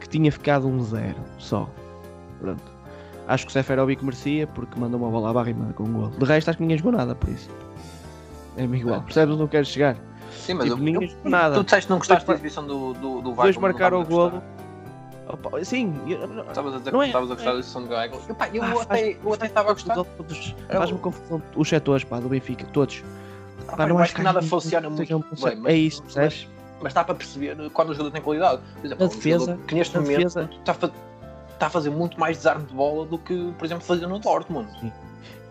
que 0.00 0.08
tinha 0.08 0.30
ficado 0.30 0.66
um 0.66 0.82
zero 0.82 1.16
só. 1.38 1.68
Pronto. 2.40 2.62
Acho 3.28 3.44
que 3.44 3.50
o 3.50 3.52
Seferovic 3.52 4.04
merecia 4.04 4.46
porque 4.46 4.78
mandou 4.78 5.00
uma 5.00 5.10
bola 5.10 5.30
à 5.30 5.32
barra 5.32 5.50
e 5.50 5.54
marcou 5.54 5.86
um 5.86 5.92
gol. 5.92 6.10
De 6.10 6.24
resto 6.24 6.48
acho 6.50 6.58
que 6.58 6.62
ninguém 6.62 6.78
jogou 6.78 6.92
nada 6.92 7.14
por 7.14 7.30
isso. 7.30 7.50
É-me 8.56 8.78
igual. 8.78 8.98
É. 8.98 9.00
Percebes 9.00 9.34
onde 9.34 9.42
eu 9.42 9.48
quero 9.48 9.64
chegar? 9.64 9.96
Sim, 10.30 10.54
mas 10.54 10.64
tipo, 10.64 10.78
eu, 10.78 10.84
ninguém 10.84 11.16
eu, 11.24 11.30
nada. 11.30 11.56
Tu 11.56 11.64
disseste 11.64 11.86
que 11.86 11.90
não 11.90 11.98
gostaste 11.98 12.26
da 12.26 12.34
exibição 12.34 12.66
do, 12.66 12.92
do, 12.94 13.20
do 13.22 13.32
Dois 13.32 13.56
marcaram 13.56 14.00
o 14.00 14.04
golo. 14.04 14.42
Opa, 15.28 15.64
sim, 15.64 15.92
estavas 16.46 16.74
a 16.74 16.78
dizer 16.78 16.92
que 16.92 16.96
é, 16.96 17.06
estavas 17.06 17.30
a 17.32 17.34
gostar 17.34 17.50
é, 17.50 17.56
desse 17.56 17.74
do 17.74 17.88
Geiger. 17.88 18.12
Eu, 18.14 18.54
eu, 18.54 18.62
ah, 18.62 18.82
até, 18.82 19.12
eu 19.12 19.34
até 19.34 19.46
estava 19.46 19.70
a 19.70 19.72
gostar. 19.72 19.96
Faz-me 20.68 20.98
confusão 20.98 21.42
os 21.56 21.68
setores 21.68 22.04
pá, 22.04 22.20
do 22.20 22.28
Benfica, 22.28 22.64
todos. 22.66 23.02
Ah, 23.68 23.76
pá, 23.76 23.86
não 23.86 23.98
acho 23.98 24.14
que 24.14 24.22
nada 24.22 24.42
funciona 24.42 24.88
muito 24.88 25.08
bem. 25.08 25.56
Mas, 25.56 25.72
é 25.72 25.76
isso, 25.76 26.02
percebes? 26.02 26.48
Mas, 26.48 26.82
mas 26.82 26.94
dá 26.94 27.04
para 27.04 27.14
perceber 27.14 27.56
quando 27.70 27.90
o 27.90 27.92
jogador 27.92 28.10
tem 28.10 28.22
qualidade. 28.22 28.62
Por 28.80 28.86
exemplo, 28.86 29.06
na 29.06 29.12
defesa, 29.12 29.58
que 29.66 29.74
neste 29.74 29.96
momento 29.98 30.16
defesa. 30.16 30.50
Está, 30.58 30.72
a, 30.72 30.90
está 31.52 31.66
a 31.66 31.70
fazer 31.70 31.90
muito 31.90 32.18
mais 32.18 32.36
desarme 32.38 32.66
de 32.66 32.74
bola 32.74 33.06
do 33.06 33.18
que, 33.18 33.52
por 33.58 33.64
exemplo, 33.64 33.84
fazia 33.84 34.06
no 34.06 34.18
Dortmund. 34.18 34.70
Sim. 34.80 34.92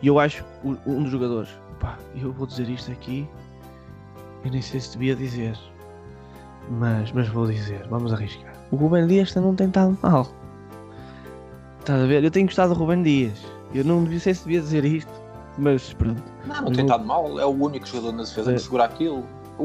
E 0.01 0.07
eu 0.07 0.19
acho 0.19 0.43
um 0.63 1.03
dos 1.03 1.11
jogadores, 1.11 1.49
pá, 1.79 1.97
eu 2.15 2.31
vou 2.31 2.45
dizer 2.45 2.69
isto 2.69 2.91
aqui, 2.91 3.27
eu 4.43 4.51
nem 4.51 4.61
sei 4.61 4.79
se 4.79 4.91
devia 4.91 5.15
dizer, 5.15 5.57
mas, 6.69 7.11
mas 7.11 7.27
vou 7.29 7.47
dizer, 7.47 7.87
vamos 7.87 8.13
arriscar 8.13 8.55
o 8.71 8.75
Ruben 8.75 9.07
Dias 9.07 9.33
não 9.35 9.55
tem 9.55 9.67
estado 9.67 9.97
mal. 10.01 10.27
Estás 11.79 12.01
a 12.01 12.05
ver? 12.05 12.23
Eu 12.23 12.31
tenho 12.31 12.47
gostado 12.47 12.73
do 12.73 12.79
Ruben 12.79 13.03
Dias. 13.03 13.39
Eu 13.73 13.83
não 13.83 14.05
sei 14.19 14.33
se 14.33 14.43
devia 14.43 14.61
dizer 14.61 14.85
isto, 14.85 15.11
mas 15.57 15.93
pronto. 15.93 16.21
Não, 16.45 16.61
não 16.61 16.71
tem 16.71 16.85
estado 16.85 17.05
mal. 17.05 17.39
É 17.39 17.45
o 17.45 17.49
único 17.49 17.85
jogador 17.87 18.11
na 18.13 18.23
defesa 18.23 18.51
é. 18.51 18.55
que 18.55 18.61
segura 18.61 18.85
aquilo. 18.85 19.23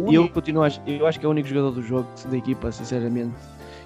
E 0.08 0.14
eu 0.14 0.28
continuo 0.28 0.62
a, 0.62 0.68
eu 0.86 1.06
acho 1.06 1.18
que 1.18 1.26
é 1.26 1.28
o 1.28 1.32
único 1.32 1.48
jogador 1.48 1.72
do 1.72 1.82
jogo 1.82 2.08
da 2.26 2.36
equipa, 2.36 2.70
sinceramente. 2.70 3.34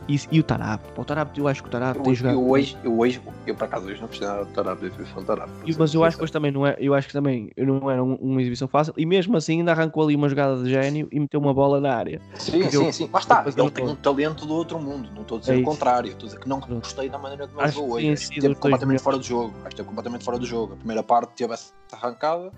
E, 0.08 0.20
e 0.30 0.40
o 0.40 0.42
Tarap, 0.42 0.82
o 0.96 1.04
Tarap, 1.04 1.36
eu 1.38 1.48
acho 1.48 1.62
que 1.62 1.68
o 1.68 1.72
Tarap 1.72 1.98
tem 1.98 2.14
jogado. 2.14 2.34
Eu 2.34 2.48
hoje, 2.48 2.76
eu 2.84 2.98
hoje, 2.98 3.22
eu 3.46 3.54
por 3.54 3.64
acaso 3.64 3.86
hoje 3.86 4.00
não 4.00 4.08
gostei 4.08 4.28
nada 4.28 4.44
do 4.44 4.52
Tarap, 4.52 4.80
da 4.80 4.86
exibição 4.86 5.22
do 5.22 5.26
Tarap. 5.26 5.48
Mas 5.78 5.94
eu 5.94 6.04
acho 6.04 6.16
que 6.16 6.22
hoje 6.22 6.32
também 6.32 6.50
não 6.50 6.66
é, 6.66 6.76
eu 6.78 6.94
acho 6.94 7.06
que 7.06 7.12
também 7.12 7.50
não 7.56 7.90
era 7.90 8.02
uma 8.02 8.40
exibição 8.40 8.68
fácil 8.68 8.92
e 8.96 9.06
mesmo 9.06 9.36
assim 9.36 9.58
ainda 9.58 9.72
arrancou 9.72 10.02
ali 10.02 10.14
uma 10.14 10.28
jogada 10.28 10.62
de 10.62 10.68
gênio 10.68 11.08
e 11.10 11.18
meteu 11.18 11.40
uma 11.40 11.54
bola 11.54 11.80
na 11.80 11.94
área. 11.94 12.20
Sim, 12.34 12.68
sim, 12.70 12.92
sim, 12.92 13.10
mas 13.10 13.22
está, 13.22 13.44
ele 13.46 13.70
tem 13.70 13.86
um 13.86 13.96
talento 13.96 14.44
do 14.44 14.54
outro 14.54 14.78
mundo, 14.78 15.08
não 15.14 15.22
estou 15.22 15.38
a 15.38 15.40
dizer 15.40 15.58
é 15.58 15.62
o 15.62 15.64
contrário, 15.64 16.10
estou 16.10 16.26
a 16.26 16.30
dizer 16.30 16.40
que 16.40 16.48
não 16.48 16.60
gostei 16.60 17.08
da 17.08 17.18
maneira 17.18 17.48
como 17.48 17.62
ele 17.62 17.72
jogou 17.72 17.92
hoje. 17.94 18.12
Acho 18.12 18.28
que 18.28 18.34
esteve 18.34 18.54
completamente 18.54 19.02
fora 19.02 19.16
do 19.16 19.24
jogo, 19.24 19.54
acho 19.56 19.62
que 19.62 19.68
esteve 19.68 19.88
completamente 19.88 20.24
fora 20.24 20.38
do 20.38 20.46
jogo. 20.46 20.74
A 20.74 20.76
primeira 20.76 21.02
parte 21.02 21.30
teve 21.34 21.54
essa 21.54 21.72
arrancada 21.92 22.52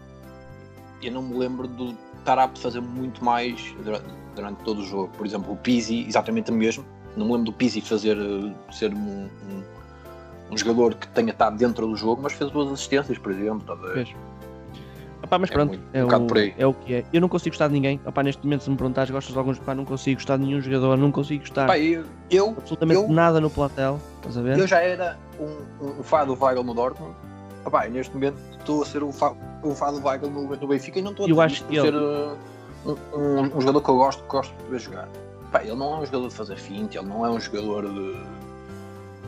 e 1.01 1.07
eu 1.07 1.13
não 1.13 1.23
me 1.23 1.39
lembro 1.39 1.69
do 1.69 1.95
a 2.27 2.49
fazer 2.57 2.81
muito 2.81 3.25
mais 3.25 3.73
durante, 3.85 4.05
durante 4.35 4.65
todo 4.65 4.81
o 4.81 4.85
jogo. 4.85 5.13
Por 5.17 5.25
exemplo, 5.25 5.53
o 5.53 5.57
Pizzi, 5.57 6.05
exatamente 6.09 6.51
o 6.51 6.55
mesmo. 6.55 6.85
Não 7.17 7.25
me 7.27 7.33
lembro 7.33 7.47
do 7.47 7.53
Pizzi 7.53 7.81
fazer 7.81 8.17
uh, 8.19 8.53
ser 8.71 8.93
um, 8.93 9.29
um, 9.49 9.63
um 10.53 10.57
jogador 10.59 10.95
que 10.95 11.09
tenha 11.09 11.31
estado 11.31 11.57
dentro 11.57 11.87
do 11.87 11.97
jogo, 11.97 12.21
mas 12.23 12.33
fez 12.35 12.51
duas 12.51 12.71
assistências, 12.73 13.17
por 13.19 13.33
exemplo. 13.33 13.61
Tá 13.67 13.73
a 13.73 13.77
ver? 13.77 13.93
Fez. 13.95 14.15
Opá, 15.25 15.39
mas 15.39 15.51
É 15.51 15.55
pronto, 15.55 15.69
muito- 15.71 15.85
é, 15.95 16.05
um 16.05 16.09
o, 16.09 16.39
é 16.59 16.67
o 16.67 16.75
que 16.75 16.95
é. 16.95 17.05
Eu 17.13 17.21
não 17.23 17.29
consigo 17.29 17.55
gostar 17.55 17.69
de 17.69 17.73
ninguém. 17.73 17.99
Opá, 18.07 18.23
neste 18.23 18.45
momento, 18.45 18.63
se 18.65 18.71
me 18.71 18.77
perguntares, 18.77 19.11
gostas 19.11 19.33
de 19.33 19.39
alguns. 19.39 19.59
Opá, 19.59 19.75
não 19.75 19.85
consigo 19.85 20.17
gostar 20.21 20.37
de 20.37 20.45
nenhum 20.45 20.61
jogador, 20.61 20.97
não 20.99 21.11
consigo 21.11 21.41
gostar 21.41 21.67
Pá, 21.67 21.79
eu, 21.79 22.05
eu, 22.31 22.51
absolutamente 22.59 23.01
eu- 23.01 23.09
nada 23.09 23.41
no 23.41 23.49
platel. 23.51 23.99
Estás 24.17 24.37
a 24.37 24.43
ver? 24.43 24.59
eu 24.59 24.67
já 24.67 24.81
era 24.81 25.19
um, 25.41 25.85
um, 25.85 26.01
um 26.01 26.03
fã 26.03 26.25
do 26.27 26.37
Weigl 26.41 26.63
no 26.63 26.75
Dortmund. 26.75 27.15
Opá, 27.65 27.89
e 27.89 27.91
neste 27.91 28.13
momento 28.15 28.37
estou 28.59 28.83
a 28.83 28.87
ser 28.87 29.03
um 29.03 29.11
fã, 29.11 29.33
um 29.65 29.75
fã 29.75 29.93
do 29.93 30.07
Weigl 30.07 30.31
no, 30.31 30.55
no 30.55 30.67
Benfica 30.69 30.99
e 30.99 31.03
não 31.03 31.11
estou 31.13 31.27
a 31.27 31.29
Eu 31.29 31.41
acho 31.41 31.65
ele- 31.71 31.81
ser 31.81 31.95
uh, 31.95 32.37
um, 32.85 32.91
um- 33.19 33.57
um 33.57 33.61
jogador 33.63 33.81
que 33.81 33.89
eu 33.89 33.97
gosto, 33.97 34.23
que 34.23 34.29
gosto 34.29 34.55
de 34.65 34.71
ver 34.71 34.79
jogar. 34.81 35.09
Pá, 35.57 35.63
ele 35.63 35.75
não 35.75 35.95
é 35.95 35.97
um 36.01 36.05
jogador 36.05 36.29
de 36.29 36.35
fazer 36.35 36.57
finte, 36.57 36.99
ele 36.99 37.07
não 37.07 37.25
é 37.25 37.31
um 37.31 37.41
jogador 37.41 37.89
de, 37.91 38.17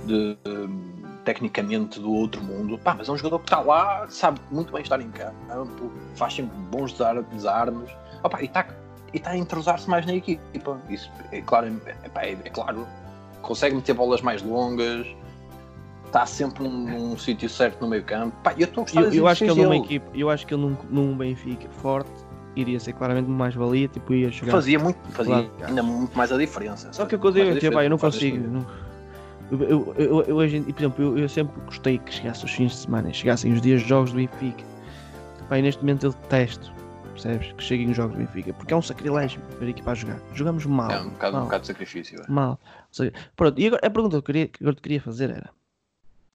de, 0.05 0.37
um, 0.47 0.93
tecnicamente 1.25 1.99
do 1.99 2.13
outro 2.13 2.43
mundo, 2.43 2.77
Pá, 2.77 2.95
mas 2.95 3.09
é 3.09 3.13
um 3.13 3.17
jogador 3.17 3.39
que 3.39 3.47
está 3.47 3.61
lá, 3.61 4.07
sabe 4.11 4.39
muito 4.51 4.71
bem 4.71 4.83
estar 4.83 5.01
em 5.01 5.11
campo, 5.11 5.91
faz 6.17 6.35
sempre 6.35 6.55
bons 6.71 6.93
desar- 6.93 7.23
desarmes 7.23 7.89
Opá, 8.23 8.43
e 8.43 8.45
está 8.45 8.67
e 9.15 9.19
tá 9.19 9.31
a 9.31 9.39
entrosar-se 9.39 9.89
mais 9.89 10.05
na 10.05 10.13
equipa. 10.13 10.79
Isso 10.91 11.11
é 11.33 11.41
claro, 11.41 11.69
é, 11.87 12.31
é- 12.31 12.33
é 12.33 12.51
claro, 12.51 12.87
consegue 13.41 13.75
meter 13.77 13.95
bolas 13.95 14.21
mais 14.21 14.43
longas, 14.43 15.07
está 16.05 16.27
sempre 16.27 16.63
num, 16.65 16.85
num 16.85 17.17
sítio 17.17 17.49
certo 17.49 17.81
no 17.81 17.89
meio 17.89 18.05
campo. 18.05 18.37
Pá, 18.43 18.53
eu 18.59 18.67
estou 18.67 18.83
a 18.83 18.85
gostar 18.85 19.01
Eu, 19.01 19.13
eu 19.15 19.27
acho 19.27 19.45
que 19.45 19.51
ele 19.51 19.63
numa 19.63 19.75
dele. 19.77 19.85
equipe, 19.87 20.21
eu 20.21 20.29
acho 20.29 20.47
que 20.47 20.53
ele 20.53 20.61
num, 20.61 20.77
num 20.91 21.17
Benfica 21.17 21.71
forte 21.81 22.11
iria 22.61 22.81
ser 22.81 22.93
claramente 22.93 23.29
mais 23.29 23.55
valia, 23.55 23.89
tipo, 23.89 24.13
ia 24.15 24.31
chegar. 24.31 24.53
Fazia, 24.53 24.79
muito, 24.79 24.99
fazia 25.11 25.35
Claro. 25.45 25.51
ainda 25.67 25.83
muito 25.83 26.17
mais 26.17 26.31
a 26.33 26.37
diferença. 26.37 26.93
Só 26.93 27.07
que 27.07 27.15
eu 27.15 27.19
consigo, 27.19 27.45
Mais 27.47 27.57
a 27.57 27.61
tipo, 27.61 27.81
eu 27.81 27.91
não 27.91 27.99
consigo. 27.99 28.37
não- 28.49 28.67
Eu, 29.51 29.95
eu, 29.97 30.25
eu, 30.29 30.37
hoje, 30.37 30.61
por 30.61 30.79
exemplo, 30.79 31.03
eu, 31.05 31.19
eu 31.19 31.29
sempre 31.29 31.59
gostei 31.65 31.97
que 31.99 32.13
chegasse 32.13 32.45
os 32.45 32.51
fins 32.53 32.73
de 32.73 32.77
semana, 32.79 33.11
chegassem 33.15 33.51
os 33.53 33.63
dias 33.63 33.81
de 33.83 33.89
jogos 33.89 34.11
do 34.13 34.17
Benfica. 34.17 34.63
E 35.51 35.63
neste 35.63 35.81
momento 35.81 36.05
eu 36.05 36.11
detesto, 36.13 36.71
percebes? 37.15 37.53
Que 37.53 37.63
cheguem 37.65 37.91
os 37.91 37.97
jogos 37.97 38.15
do 38.15 38.19
Benfica, 38.19 38.53
porque 38.53 38.75
é 38.75 38.77
um 38.77 38.83
sacrilégio 38.83 39.41
ver 39.59 39.67
a 39.67 39.71
equipa 39.71 39.93
a 39.93 39.95
jogar. 39.95 40.19
Jogamos 40.35 40.67
mal. 40.67 40.91
É 40.91 41.01
um 41.01 41.09
bocado, 41.09 41.33
um 41.33 41.39
mal, 41.39 41.45
bocado 41.47 41.61
de 41.63 41.67
sacrifício. 41.69 42.21
é. 42.21 42.31
mal. 42.31 42.61
Seja, 42.93 43.11
pronto, 43.35 43.59
e 43.59 43.67
agora 43.69 43.87
a 43.87 43.91
pergunta 43.91 44.11
que 44.13 44.19
eu 44.19 44.23
queria, 44.23 44.49
que 44.49 44.63
eu 44.63 44.75
te 44.75 44.83
queria 44.83 45.01
fazer 45.01 45.31
era: 45.31 45.49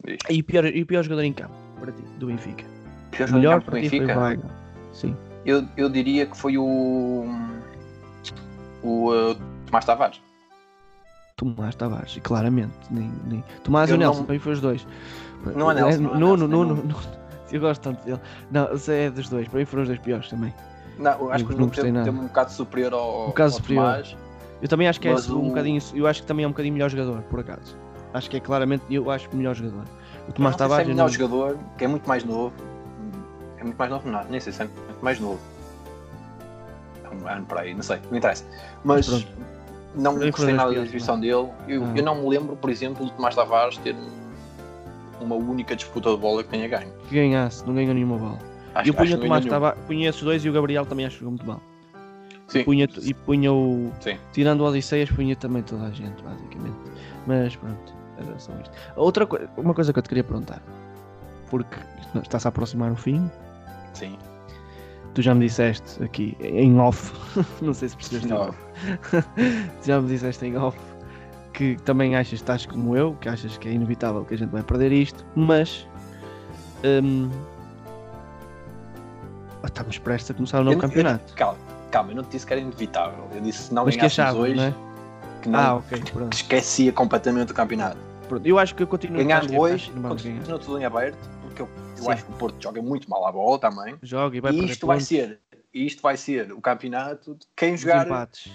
Diz. 0.04 0.18
e 0.32 0.40
o 0.42 0.44
pior, 0.44 0.66
e 0.66 0.84
pior 0.84 1.04
jogador 1.04 1.22
em 1.22 1.34
campo 1.34 1.54
para 1.80 1.92
ti, 1.92 2.02
do 2.18 2.26
Benfica? 2.26 2.66
Pior 3.12 3.26
O 3.26 3.28
jogador 3.28 3.28
em 3.28 3.42
melhor 3.42 3.62
para 3.62 3.80
ti 3.82 3.90
foi 3.90 4.00
Benfica? 4.00 4.20
Weigl. 4.20 4.44
Sim. 4.92 5.16
Eu, 5.46 5.66
eu 5.76 5.90
diria 5.90 6.26
que 6.26 6.38
foi 6.38 6.58
o. 6.58 7.26
O 8.82 9.12
uh, 9.12 9.36
Tomás 9.66 9.86
Tavares. 9.86 10.22
Tomás 11.36 11.76
Tavares, 11.76 12.20
claramente. 12.24 12.74
Nem, 12.92 13.12
nem... 13.26 13.44
Tomás 13.64 13.90
Eu 13.90 13.96
e 13.96 13.98
o 13.98 14.00
Nelson, 14.00 14.20
não- 14.20 14.26
para 14.26 14.34
mim 14.34 14.40
foi 14.40 14.54
os 14.54 14.62
dois. 14.62 14.88
Não 15.56 15.72
é 15.72 15.74
Nelson, 15.74 16.02
não 16.02 16.10
é 16.10 16.14
Nuno, 16.20 16.48
Nelson, 16.48 16.48
Nuno, 16.48 16.74
é 16.74 16.86
Nuno. 16.86 17.00
Eu 17.52 17.60
gosto 17.62 17.82
tanto 17.82 18.04
dele. 18.06 18.20
Não, 18.52 18.70
é 18.88 19.10
dos 19.10 19.30
dois. 19.30 19.48
Para 19.48 19.60
mim 19.60 19.66
foram 19.66 19.84
os 19.84 19.90
dois 19.90 20.00
piores 20.00 20.30
também. 20.30 20.54
Não, 20.98 21.32
acho 21.32 21.46
que 21.46 21.54
gostei 21.56 21.84
teve, 21.84 21.92
nada. 21.92 22.06
teve 22.06 22.20
um 22.20 22.28
bocado 22.28 22.52
superior 22.52 22.94
ao, 22.94 23.24
Um 23.24 23.28
bocado 23.28 23.52
ao 23.52 23.58
superior. 23.58 23.84
Tomás. 23.86 24.18
Eu 24.62 24.68
também 24.70 24.88
acho 24.88 25.00
que 25.02 25.08
é 25.08 25.14
um 25.14 25.18
o- 25.18 25.50
bocadinho. 25.50 25.82
Eu 25.94 26.08
acho 26.08 26.22
que 26.22 26.28
também 26.28 26.46
é 26.46 26.48
um 26.48 26.52
bocadinho 26.52 26.74
melhor 26.74 26.90
jogador, 26.90 27.22
por 27.24 27.40
acaso. 27.40 27.76
Acho 28.14 28.30
que 28.30 28.38
é 28.38 28.40
claramente. 28.40 28.84
Eu 28.90 29.10
acho 29.12 29.28
que 29.28 29.36
o 29.36 29.38
melhor 29.38 29.56
jogador. 29.56 29.84
O 30.28 30.32
Tomás 30.32 30.56
Tavares. 30.56 30.88
é 30.88 30.92
melhor 30.92 31.06
não- 31.06 31.14
jogador, 31.14 31.58
que 31.78 31.84
é 31.84 31.88
muito 31.88 32.08
mais 32.08 32.24
novo. 32.24 32.54
É 33.58 33.64
muito 33.64 33.78
mais 33.78 33.90
novo, 33.92 34.10
não, 34.10 34.24
nem 34.26 34.40
sei 34.40 34.52
se 34.54 34.62
é 34.62 34.66
muito 34.66 34.83
mais 35.04 35.20
novo. 35.20 35.40
É 37.04 37.10
um 37.16 37.28
ano 37.28 37.46
para 37.46 37.62
aí, 37.62 37.74
não 37.74 37.84
sei, 37.84 38.00
não 38.10 38.18
interessa. 38.18 38.46
Mas 38.84 39.08
Mas 39.10 39.28
não 39.96 40.18
gostei 40.18 40.54
nada 40.54 40.70
da 40.70 40.74
piores, 40.74 40.90
exibição 40.90 41.20
dele. 41.20 41.50
Eu, 41.68 41.84
Ah. 41.84 41.94
eu 41.98 42.04
não 42.04 42.16
me 42.24 42.30
lembro, 42.30 42.56
por 42.56 42.70
exemplo, 42.70 43.06
de 43.06 43.12
Tomás 43.14 43.36
Tavares 43.36 43.78
ter 43.78 43.94
um- 43.96 45.24
uma 45.24 45.36
única 45.36 45.76
disputa 45.76 46.10
de 46.10 46.18
bola 46.18 46.44
que 46.44 46.50
tenha 46.50 46.68
ganho. 46.68 46.92
Que 47.10 47.16
ganhasse, 47.16 47.66
não 47.68 47.76
ganhou 47.76 47.94
nenhuma 47.94 48.18
bola. 48.18 48.40
Acho, 48.74 48.88
E 48.88 48.90
eu 48.90 48.94
punha 48.96 49.18
Tomás. 49.18 49.46
Tavares. 49.46 49.80
Punha 49.86 50.10
esses 50.10 50.22
dois 50.24 50.44
e 50.44 50.50
o 50.50 50.54
Gabriel 50.54 50.86
também 50.86 51.06
acho 51.06 51.16
que 51.18 51.20
jogou 51.24 51.32
muito 51.38 51.46
mal. 51.46 51.62
Sim. 52.48 52.64
Punha, 52.64 52.88
e 53.02 53.14
punha 53.14 53.54
o. 53.54 53.92
Sim. 54.00 54.18
Tirando 54.32 54.62
o 54.62 54.66
Odisseias, 54.66 55.10
punha 55.12 55.36
também 55.36 55.62
toda 55.64 55.86
a 55.86 55.92
gente, 55.92 56.22
basicamente. 56.24 56.76
Mas 57.28 57.56
pronto, 57.56 57.94
era 58.18 58.38
só 58.40 58.52
isto. 58.62 58.72
Outra 58.96 59.26
coisa, 59.26 59.50
uma 59.58 59.74
coisa 59.74 59.94
que 59.94 60.00
eu 60.00 60.04
te 60.04 60.10
queria 60.10 60.24
perguntar, 60.24 60.62
porque 61.50 61.78
está-se 62.22 62.48
a 62.48 62.50
aproximar 62.50 62.92
o 62.92 62.96
fim, 62.96 63.30
Sim. 63.94 64.18
Tu 65.14 65.22
já 65.22 65.34
me 65.36 65.46
disseste 65.46 66.04
aqui 66.04 66.36
em 66.42 66.80
off, 66.80 67.12
não 67.62 67.74
sei 67.74 67.90
se 67.90 67.96
percebeste 67.96 68.30
Não. 68.30 68.50
off, 68.50 68.58
tu 69.12 69.86
já 69.86 70.02
me 70.02 70.08
disseste 70.08 70.46
em 70.46 70.58
off 70.58 70.78
que 71.54 71.76
também 71.84 72.16
achas, 72.16 72.34
estás 72.34 72.66
como 72.66 72.98
eu, 72.98 73.14
que 73.22 73.30
achas 73.30 73.58
que 73.58 73.68
é 73.70 73.72
inevitável 73.74 74.26
que 74.26 74.34
a 74.34 74.38
gente 74.38 74.50
vai 74.50 74.64
perder 74.64 74.92
isto, 74.92 75.24
mas 75.36 75.88
hum, 76.84 77.30
estamos 79.64 79.98
prestes 80.00 80.32
a 80.32 80.34
começar 80.34 80.62
o 80.62 80.64
novo 80.64 80.78
Eu 80.78 80.82
não- 80.82 80.84
eu- 80.86 80.90
campeonato. 80.90 81.34
Calma, 81.36 81.58
calma, 81.92 82.12
eu 82.12 82.16
não 82.16 82.24
te 82.24 82.32
disse 82.32 82.46
que 82.48 82.54
era 82.54 82.62
inevitável. 82.62 83.28
Eu 83.34 83.42
disse 83.42 83.64
se 83.68 83.74
não 83.74 83.86
Mas 83.86 83.96
que 83.96 84.06
achavas, 84.06 84.36
hoje, 84.42 84.56
não 84.56 84.64
é? 84.64 84.74
que 85.42 85.50
não 85.50 85.60
Ah, 85.60 85.76
ok, 85.76 86.04
pronto. 86.12 86.30
que 86.30 86.36
esquecia 86.42 86.92
completamente 86.92 87.52
o 87.52 87.56
campeonato. 87.56 87.98
Pronto, 88.28 88.46
Eu 88.48 88.58
acho 88.58 88.74
que 88.74 88.82
eu 88.84 88.88
continuo 88.88 89.18
Ganhando 89.24 89.56
hoje, 89.60 89.92
continua 89.92 90.58
tudo 90.60 90.80
em 90.80 90.86
aberto, 90.86 91.18
porque 91.54 91.62
eu, 91.62 91.70
eu 92.04 92.10
acho 92.12 92.26
que 92.26 92.32
o 92.32 92.36
Porto 92.36 92.62
joga 92.62 92.82
muito 92.82 93.10
mal 93.10 93.26
à 93.26 93.32
bola 93.32 93.60
também. 93.60 93.96
Joga 94.02 94.36
e 94.36 94.42
vai 94.42 94.52
e 94.52 94.66
isto 94.66 94.88
vai 94.88 94.98
pontos, 94.98 95.08
ser, 95.08 95.40
isto 95.74 96.02
vai 96.02 96.18
ser 96.18 96.52
o 96.52 96.60
campeonato 96.60 97.36
de 97.36 97.46
quem 97.56 97.76
os 97.76 97.82
jogar 97.82 98.06
empates. 98.08 98.52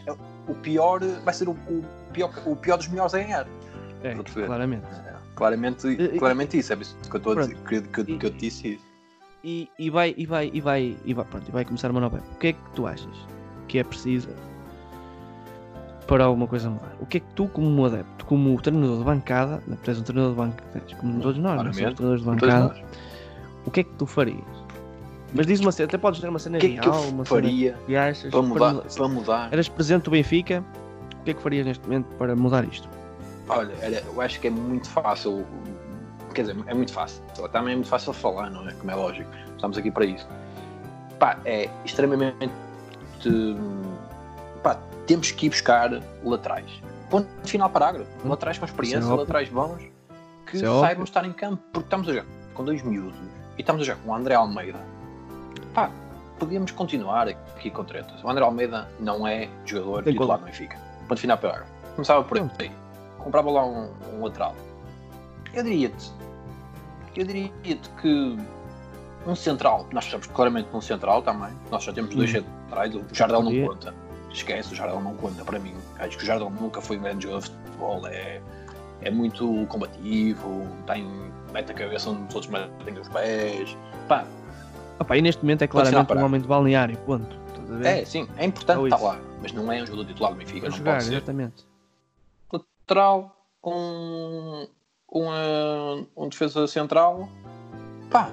o 0.49 0.55
pior, 0.55 1.01
vai 1.25 1.33
ser 1.33 1.49
o, 1.49 1.53
o 1.53 1.85
pior, 2.13 2.33
o 2.45 2.57
pior 2.57 2.77
dos 2.77 2.89
melhores 2.89 3.15
a 3.15 3.19
ganhar. 3.19 3.47
É, 4.03 4.13
a 4.13 4.23
perceber. 4.23 4.47
claramente. 4.47 4.87
Claramente, 5.35 5.87
E- 5.87 6.19
claramente 6.19 6.59
isso, 6.59 6.73
é 6.73 6.77
isso 6.77 6.97
que 7.09 7.15
eu 7.15 7.19
estou 7.19 7.33
a 7.33 7.37
dizer, 7.43 7.57
que, 7.63 7.81
que, 7.81 8.01
E- 8.13 8.19
que 8.19 8.27
eu 8.27 8.31
te 8.31 8.39
disse 8.39 8.75
isso. 8.75 8.85
E, 9.45 9.69
e 9.79 9.89
vai, 9.89 10.13
e 10.17 10.27
vai, 10.27 10.51
e 10.53 10.61
vai, 10.61 10.97
e 11.05 11.15
vai, 11.15 11.25
pronto, 11.25 11.49
e 11.49 11.53
vai 11.53 11.65
começar 11.65 11.91
uma 11.93 12.01
nova 12.01 12.17
época. 12.17 12.33
O 12.35 12.39
que 12.39 12.47
é 12.49 12.53
que 12.55 12.71
tu 12.75 12.87
achas 12.89 13.17
que 13.69 13.79
é 13.79 13.85
preciso 13.85 14.29
para 16.09 16.25
alguma 16.25 16.49
coisa 16.49 16.69
mudar? 16.71 16.93
O 17.01 17.07
que 17.07 17.19
é 17.19 17.21
que 17.21 17.27
tu, 17.37 17.47
como 17.47 17.69
um 17.69 17.85
adepto, 17.85 18.25
como 18.25 18.61
treinador 18.61 18.99
de 18.99 19.05
bancada, 19.05 19.63
não 19.69 19.77
tu 19.77 19.91
és 19.91 20.01
um 20.01 20.03
treinador 20.03 20.33
de 20.33 20.37
bancada, 20.41 20.83
como 20.99 21.21
todos 21.21 21.39
nós, 21.39 21.57
não 21.57 21.73
somos 21.73 21.77
Claramente. 21.79 21.97
treinadores 21.97 22.21
de 22.21 22.27
Todos 22.27 22.41
bancada, 22.41 22.69
nós. 22.69 22.83
o 23.67 23.71
que 23.71 23.81
é 23.81 23.85
que 23.85 23.91
tu 23.93 24.07
farias? 24.07 24.59
Mas 25.35 25.47
diz 25.47 25.61
uma 25.61 25.71
cena, 25.71 25.87
até 25.87 25.99
podes 25.99 26.21
ter 26.21 26.29
uma 26.29 26.39
cena 26.39 26.57
O 26.57 26.61
que 26.61 26.67
é 26.67 26.69
que 26.71 26.75
real, 26.77 26.95
eu 26.95 27.01
uma 27.11 27.25
cena 27.25 27.25
faria 27.27 27.77
que 27.87 27.95
achas 27.97 28.31
para 28.31 28.43
mudar? 28.43 28.73
mudar- 28.75 28.95
Para 28.95 29.09
mudar? 29.09 29.49
Eras 29.53 29.69
presidente 29.69 30.05
do 30.05 30.11
Benfica, 30.11 30.65
o 31.21 31.25
que 31.25 31.31
é 31.31 31.35
que 31.35 31.43
farias 31.43 31.67
neste 31.67 31.85
momento 31.87 32.07
para 32.17 32.35
mudar 32.35 32.65
isto? 32.65 32.89
Olha, 33.51 33.75
era- 33.83 34.03
eu 34.07 34.21
acho 34.23 34.41
que 34.41 34.47
é 34.47 34.51
muito 34.51 34.89
fácil. 34.89 35.45
Quer 36.35 36.43
dizer, 36.43 36.57
é 36.67 36.75
muito 36.75 36.93
fácil. 36.93 37.23
Também 37.53 37.73
é 37.73 37.77
muito 37.77 37.89
fácil 37.89 38.13
falar, 38.15 38.51
não 38.51 38.67
é? 38.69 38.73
Como 38.73 38.91
é 38.91 38.95
lógico. 38.95 39.31
Estamos 39.55 39.77
aqui 39.77 39.91
para 39.91 40.05
isso. 40.07 40.27
Pá, 41.19 41.39
é 41.45 41.69
extremamente. 41.85 42.51
Temos 45.09 45.31
que 45.33 45.47
ir 45.47 45.49
buscar 45.49 45.91
laterais. 46.23 46.71
Ponto 47.11 47.27
final 47.45 47.71
parágrafo. 47.71 48.09
Hum. 48.25 48.29
Laterais 48.29 48.59
com 48.59 48.67
experiência, 48.67 48.99
é 48.99 49.01
óbvio. 49.01 49.17
laterais 49.21 49.49
bons 49.49 49.83
que 50.47 50.59
é 50.59 50.61
saibam 50.61 51.05
estar 51.05 51.25
em 51.25 51.33
campo. 51.33 51.63
Porque 51.73 51.87
estamos 51.87 52.09
a 52.09 52.13
jogar 52.13 52.27
com 52.55 52.65
dois 52.65 52.83
miúdos 52.83 53.19
e 53.57 53.61
estamos 53.63 53.83
a 53.83 53.85
jogar 53.87 54.01
com 54.03 54.11
o 54.11 54.15
André 54.15 54.35
Almeida. 54.35 54.79
Pá, 55.75 55.91
podíamos 56.39 56.71
continuar 56.73 57.27
aqui 57.27 57.71
com 57.71 57.85
tretas. 57.85 58.23
O 58.23 58.29
André 58.29 58.45
Almeida 58.45 58.87
não 59.01 59.27
é 59.27 59.49
jogador 59.65 60.05
Tem 60.05 60.13
titular 60.13 60.39
no 60.39 60.45
Benfica. 60.45 60.77
Ponto 61.09 61.19
final 61.21 61.39
parágrafo. 61.39 61.73
Começava 61.95 62.23
por 62.23 62.39
aí. 62.39 62.71
Comprava 63.19 63.51
lá 63.51 63.65
um, 63.65 63.91
um 64.13 64.23
lateral. 64.23 64.55
Eu 65.55 65.63
diria-te. 65.65 66.13
Eu 67.17 67.25
diria-te 67.25 67.89
que 68.01 68.37
um 69.27 69.35
central, 69.35 69.87
nós 69.91 70.05
estamos 70.05 70.27
claramente 70.27 70.69
num 70.73 70.81
central 70.81 71.23
também. 71.23 71.51
Nós 71.71 71.83
já 71.83 71.93
temos 71.93 72.15
dois 72.15 72.31
Hum. 72.31 72.45
centrais, 72.67 72.95
o 72.95 73.03
Jardel 73.13 73.43
não 73.43 73.67
conta. 73.67 73.95
Esquece, 74.33 74.73
o 74.73 74.77
Jardel 74.77 75.01
não 75.01 75.15
conta 75.15 75.45
para 75.45 75.59
mim. 75.59 75.75
Acho 75.99 76.17
que 76.17 76.25
o 76.25 76.27
Jardel 76.27 76.51
nunca 76.51 76.81
foi 76.81 76.99
um 76.99 77.03
grande 77.03 77.25
jogador 77.25 77.49
de 77.49 77.51
futebol. 77.51 78.07
É, 78.07 78.41
é 79.01 79.11
muito 79.11 79.67
combativo, 79.69 80.67
tem, 80.87 81.07
mete 81.53 81.73
a 81.73 81.75
cabeça 81.75 82.11
onde 82.11 82.29
os 82.29 82.35
outros 82.35 82.53
metem 82.53 82.99
os 82.99 83.09
pés. 83.09 83.77
Pá, 84.09 84.25
Opa, 85.01 85.17
e 85.17 85.23
neste 85.23 85.43
momento 85.43 85.63
é 85.63 85.67
claramente 85.67 86.13
um 86.13 86.25
homem 86.25 86.41
de 86.41 86.49
balneário, 86.49 86.97
ponto. 86.99 87.37
É, 87.85 88.05
sim, 88.05 88.29
é 88.37 88.47
importante 88.47 88.85
estar 88.85 88.99
lá, 88.99 89.21
mas 89.41 89.53
não 89.53 89.71
é 89.71 89.83
um 89.83 89.87
jogador 89.87 90.07
titular 90.07 90.33
do 90.33 90.39
Benfica, 90.39 90.69
não 90.69 90.77
jogar, 90.77 90.93
pode 90.95 91.05
ser. 91.05 91.13
exatamente. 91.13 91.67
lateral, 92.53 93.37
um, 93.63 94.67
um, 95.13 96.07
um 96.17 96.29
defesa 96.29 96.67
central, 96.67 97.29
pá, 98.11 98.31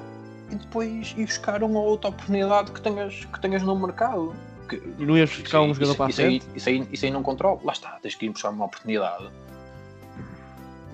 e 0.49 0.55
depois 0.55 1.13
ir 1.17 1.25
buscar 1.25 1.61
uma 1.63 1.79
outra 1.79 2.09
oportunidade 2.09 2.71
que 2.71 2.81
tenhas, 2.81 3.25
que 3.25 3.39
tenhas 3.39 3.61
no 3.61 3.75
mercado. 3.75 4.33
Que, 4.67 4.77
não 4.97 5.17
ias 5.17 5.29
buscar 5.35 5.61
um 5.61 5.65
isso- 5.71 5.75
jogador 5.75 5.91
isso- 5.91 5.97
para 5.97 6.05
a 6.05 6.11
frente? 6.13 6.47
isso, 6.55 6.69
aí, 6.69 6.87
isso 6.91 7.05
aí 7.05 7.11
não 7.11 7.21
controlo. 7.23 7.61
Lá 7.63 7.73
está, 7.73 7.97
tens 8.01 8.15
que 8.15 8.25
ir 8.25 8.29
buscar 8.29 8.49
uma 8.49 8.65
oportunidade. 8.65 9.29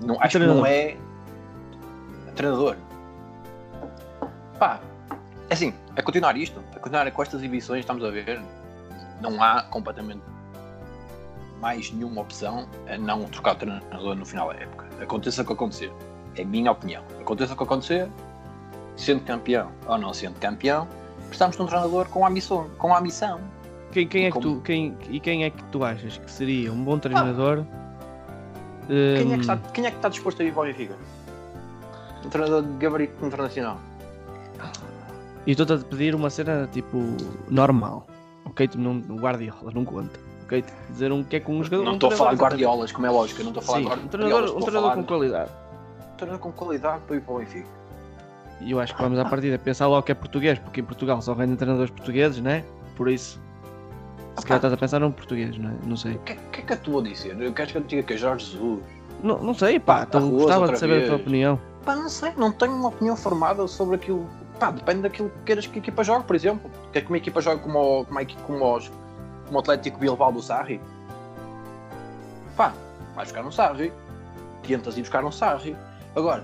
Não, 0.02 0.20
acho 0.22 0.40
que 0.40 0.46
não 0.46 0.66
é 0.66 0.98
treinador. 2.36 2.76
Pá, 4.60 4.80
é 5.50 5.54
assim, 5.54 5.74
é 5.96 6.02
continuar 6.02 6.36
isto, 6.38 6.62
é 6.76 6.80
continuar 6.80 7.10
com 7.12 7.22
estas 7.22 7.40
exibições, 7.42 7.80
estamos 7.82 8.04
a 8.04 8.10
ver. 8.10 8.42
não 9.22 9.42
há 9.44 9.62
completamente 9.62 10.22
mais 11.60 11.92
nenhuma 11.92 12.22
opção 12.22 12.68
a 12.92 12.98
não 12.98 13.24
trocar 13.26 13.52
o 13.54 13.56
treinador 13.56 14.16
no 14.16 14.26
final 14.26 14.48
da 14.50 14.56
época. 14.56 14.88
Aconteça 15.00 15.44
o 15.44 15.46
que 15.46 15.54
acontecer. 15.54 15.94
É 16.36 16.42
a 16.42 16.46
minha 16.46 16.72
opinião. 16.72 17.04
Aconteça 17.20 17.54
o 17.54 17.56
que 17.58 17.62
acontecer, 17.64 18.10
sendo 18.98 19.24
campeão 19.24 19.72
ou 19.86 19.96
não 20.00 20.12
sendo 20.12 20.40
campeão, 20.40 20.88
precisamos 21.28 21.56
de 21.56 21.62
um 21.62 21.68
treinador 21.68 22.08
com 22.08 22.26
a 22.26 22.30
missão. 22.32 22.68
Com 22.80 22.96
a 22.96 23.00
missão. 23.00 23.40
Quem, 23.92 24.08
quem 24.08 24.24
E 24.24 24.26
é 24.28 24.32
que 24.32 24.40
tu, 24.40 24.62
quem, 24.64 24.98
e 25.10 25.20
quem 25.20 25.44
é 25.44 25.50
que 25.50 25.64
tu 25.66 25.84
achas 25.84 26.18
que 26.18 26.32
seria 26.32 26.72
um 26.72 26.84
bom 26.84 26.98
treinador? 26.98 27.66
Quem, 28.88 29.34
é 29.34 29.36
que 29.36 29.36
Hum, 29.36 29.40
está, 29.42 29.58
quem 29.74 29.86
é 29.86 29.92
que 29.92 29.98
está 29.98 30.10
disposto 30.10 30.42
a 30.42 30.46
ir 30.46 30.54
para 30.54 30.62
o 30.62 30.66
Benfica? 30.66 30.96
Um 32.26 32.30
treinador 32.30 32.64
de 32.64 32.78
gabarito 32.78 33.26
internacional. 33.26 33.80
E 35.46 35.52
estou-te 35.52 35.74
a 35.74 35.78
pedir 35.78 36.14
uma 36.16 36.30
cena 36.30 36.70
tipo 36.72 37.00
normal. 37.50 38.06
Ok, 38.46 38.68
tu 38.68 38.80
não, 38.80 39.00
Guardiola 39.18 39.72
não 39.74 39.84
conta. 39.86 40.20
Ok, 40.46 40.64
dizer 40.90 41.12
um 41.12 41.24
que 41.24 41.38
é 41.38 41.40
com 41.40 41.58
um 41.58 41.64
jogador. 41.64 41.84
Não 41.86 41.92
um 41.94 41.96
estou 41.96 42.12
a 42.12 42.16
falar 42.16 42.32
de. 42.34 42.38
Guardiolas, 42.42 42.92
como 42.92 43.08
é 43.08 43.10
lógico. 43.10 43.42
Eu 43.42 43.46
não 43.46 43.52
estou 43.52 43.64
a 43.64 43.66
falar 43.66 43.96
Sim, 43.96 44.00
de 44.00 44.06
um 44.06 44.08
treinador, 44.08 44.58
um 44.58 44.60
treinador 44.62 44.94
com 44.94 45.02
de- 45.02 45.08
qualidade. 45.08 45.52
um 46.14 46.16
treinador 46.18 46.40
com 46.40 46.52
qualidade 46.52 47.02
para 47.08 47.16
ir 47.16 47.22
para 47.22 47.34
o 47.34 47.38
Benfica. 47.40 47.68
E 48.62 48.72
eu 48.72 48.80
acho 48.80 48.96
que 48.96 49.02
vamos 49.02 49.18
à 49.18 49.26
partida 49.26 49.58
pensar 49.58 49.88
logo 49.88 50.04
que 50.04 50.12
é 50.12 50.16
português, 50.16 50.60
porque 50.60 50.82
em 50.82 50.84
Portugal 50.84 51.20
só 51.22 51.34
rendem 51.34 51.56
treinadores 51.56 51.90
portugueses, 51.90 52.40
né? 52.42 52.64
Por 52.96 53.10
isso, 53.10 53.42
se 54.38 54.46
calhar 54.46 54.58
estás 54.58 54.74
a 54.74 54.78
pensar 54.78 55.00
num 55.00 55.12
português, 55.12 55.58
não 55.58 55.70
é? 55.70 55.74
Não 55.86 55.96
sei. 55.98 56.15
O 56.15 56.20
que, 56.20 56.36
que 56.36 56.60
é 56.62 56.63
que 56.63 56.74
eu 56.74 56.78
te 56.78 56.89
vou 56.89 57.02
dizer? 57.02 57.36
Queres 57.54 57.72
que 57.72 57.78
eu 57.78 57.82
diga 57.84 58.04
que 58.04 58.13
é 58.13 58.17
Jorge 58.17 58.46
Jesus? 58.52 58.80
Não, 59.24 59.38
não 59.44 59.54
sei, 59.54 59.80
pá, 59.80 60.04
então 60.08 60.20
arroz 60.22 60.34
gostava 60.44 60.72
de 60.72 60.80
saber 60.80 61.04
a 61.04 61.08
tua 61.08 61.10
vez. 61.17 61.22
opinião. 61.22 61.60
Pá, 61.86 61.96
não 61.96 62.10
sei, 62.10 62.32
não 62.38 62.52
tenho 62.52 62.74
uma 62.74 62.89
opinião 62.89 63.15
formada 63.15 63.67
sobre 63.67 63.96
aquilo. 63.96 64.28
Pá, 64.60 64.72
depende 64.72 65.02
daquilo 65.02 65.30
que 65.30 65.39
queiras 65.46 65.67
que 65.67 65.78
a 65.78 65.82
equipa 65.82 66.04
jogue, 66.04 66.26
por 66.26 66.36
exemplo. 66.36 66.70
Quer 66.94 67.02
que 67.02 67.08
uma 67.08 67.17
equipa 67.17 67.41
jogue 67.41 67.62
como, 67.62 68.02
o- 68.02 68.06
como, 68.06 68.20
a 68.20 68.26
como, 68.46 68.76
os, 68.78 68.88
como 69.46 69.58
o 69.58 69.60
Atlético 69.60 70.00
Bilbao 70.00 70.32
do 70.32 70.41
Sarri? 70.41 70.80
Pá, 72.56 72.74
vais 73.15 73.28
buscar 73.32 73.46
um 73.46 73.52
Sarri. 73.52 73.91
Tentas 74.63 74.98
ir 74.98 75.02
buscar 75.02 75.24
um 75.26 75.32
Sarri. 75.32 75.76
Agora, 76.15 76.44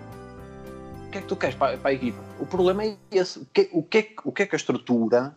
o 1.08 1.12
que 1.12 1.17
é 1.19 1.21
que 1.21 1.28
tu 1.28 1.36
queres 1.36 1.56
para, 1.56 1.78
para 1.78 1.89
a 1.91 1.93
equipa? 1.93 2.19
O 2.39 2.45
problema 2.45 2.84
é 2.84 2.95
esse. 3.12 3.39
O 3.39 3.45
que, 3.54 3.69
o, 3.71 3.84
que 3.84 3.97
é, 4.00 4.08
o 4.23 4.32
que 4.32 4.43
é 4.43 4.45
que 4.45 4.56
a 4.56 4.58
estrutura, 4.58 5.36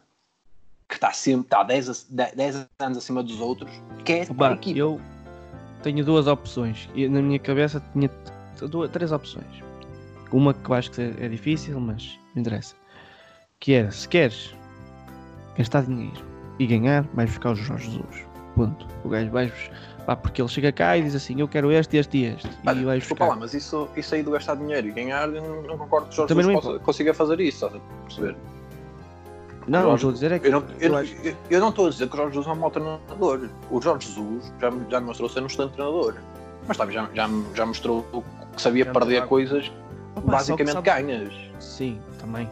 que 0.90 0.96
está 0.96 1.12
sempre 1.12 1.46
está 1.46 1.62
10, 1.62 1.88
a- 1.88 2.30
10 2.34 2.66
anos 2.80 2.98
acima 2.98 3.22
dos 3.22 3.40
outros, 3.40 3.70
quer 4.04 4.26
para 4.34 4.54
a 4.54 4.56
equipa? 4.56 4.78
eu 4.78 5.00
tenho 5.82 6.04
duas 6.04 6.26
opções 6.26 6.88
e 6.94 7.08
na 7.08 7.22
minha 7.22 7.38
cabeça 7.38 7.82
tinha 7.92 8.10
duas, 8.68 8.90
três 8.90 9.12
opções. 9.12 9.46
Uma 10.32 10.52
que 10.52 10.68
eu 10.70 10.74
acho 10.74 10.90
que 10.90 11.00
é 11.00 11.28
difícil, 11.28 11.80
mas 11.80 12.18
não 12.34 12.42
interessa. 12.42 12.74
Que 13.58 13.72
era, 13.74 13.90
se 13.90 14.08
queres 14.08 14.54
gastar 15.56 15.82
dinheiro 15.84 16.24
e 16.58 16.66
ganhar, 16.66 17.02
vais 17.14 17.30
buscar 17.30 17.50
o 17.52 17.54
Jorge 17.54 17.86
Jesus. 17.90 18.26
Ponto. 18.54 18.86
O 19.04 19.08
gajo 19.08 19.30
vais 19.30 19.52
pá, 20.06 20.14
porque 20.16 20.40
ele 20.42 20.48
chega 20.48 20.72
cá 20.72 20.96
e 20.96 21.02
diz 21.02 21.14
assim, 21.14 21.40
eu 21.40 21.46
quero 21.48 21.70
este, 21.72 21.96
este 21.96 22.18
e 22.18 22.24
este. 22.26 22.48
Pá, 22.64 22.72
e 22.74 22.84
vais 22.84 23.00
desculpa 23.00 23.24
buscar. 23.24 23.34
lá, 23.36 23.40
mas 23.40 23.54
isso, 23.54 23.88
isso 23.96 24.14
aí 24.14 24.22
do 24.22 24.30
gastar 24.32 24.56
dinheiro 24.56 24.88
e 24.88 24.92
ganhar, 24.92 25.28
eu 25.28 25.42
não, 25.42 25.62
não 25.62 25.78
concordo 25.78 26.06
que 26.08 26.12
o 26.12 26.16
Jorge 26.16 26.28
Também 26.34 26.44
Jesus 26.46 26.64
possa- 26.64 26.78
consiga 26.80 27.14
fazer 27.14 27.40
isso, 27.40 27.64
estás 27.66 27.74
a 27.82 28.02
perceber? 28.04 28.36
Não, 29.68 29.82
Jorge- 29.82 29.90
o 29.92 29.94
estou 29.96 30.10
a 30.10 30.12
dizer 30.14 30.32
é 30.32 30.38
que 30.38 30.46
Eu 30.48 30.52
não, 30.52 30.64
eu, 30.80 30.90
eu 30.90 30.96
acho- 30.96 31.14
eu- 31.22 31.36
eu 31.50 31.60
não 31.60 31.68
estou 31.68 31.86
a 31.86 31.90
dizer 31.90 32.08
que 32.08 32.14
o 32.14 32.16
Jorge 32.16 32.34
Jesus 32.34 32.46
é 32.48 32.52
um 32.56 32.60
mau 32.60 32.70
treinador. 32.70 33.48
O 33.70 33.80
Jorge 33.80 34.06
Jesus 34.08 34.52
já, 34.60 34.70
já 34.90 34.98
demonstrou 35.00 35.28
ser 35.28 35.42
um 35.42 35.46
excelente 35.46 35.72
treinador. 35.72 36.14
Mas 36.66 36.76
sabe, 36.76 36.92
já, 36.92 37.08
já, 37.14 37.28
já 37.54 37.66
mostrou 37.66 38.02
que 38.54 38.60
sabia 38.62 38.84
Já 38.84 38.92
perder 38.92 39.20
mostrou- 39.20 39.28
coisas 39.28 39.72
Opa, 40.16 40.32
basicamente 40.32 40.72
sabe- 40.72 40.90
ganhas. 40.90 41.32
Sim, 41.58 41.98
também. 42.18 42.48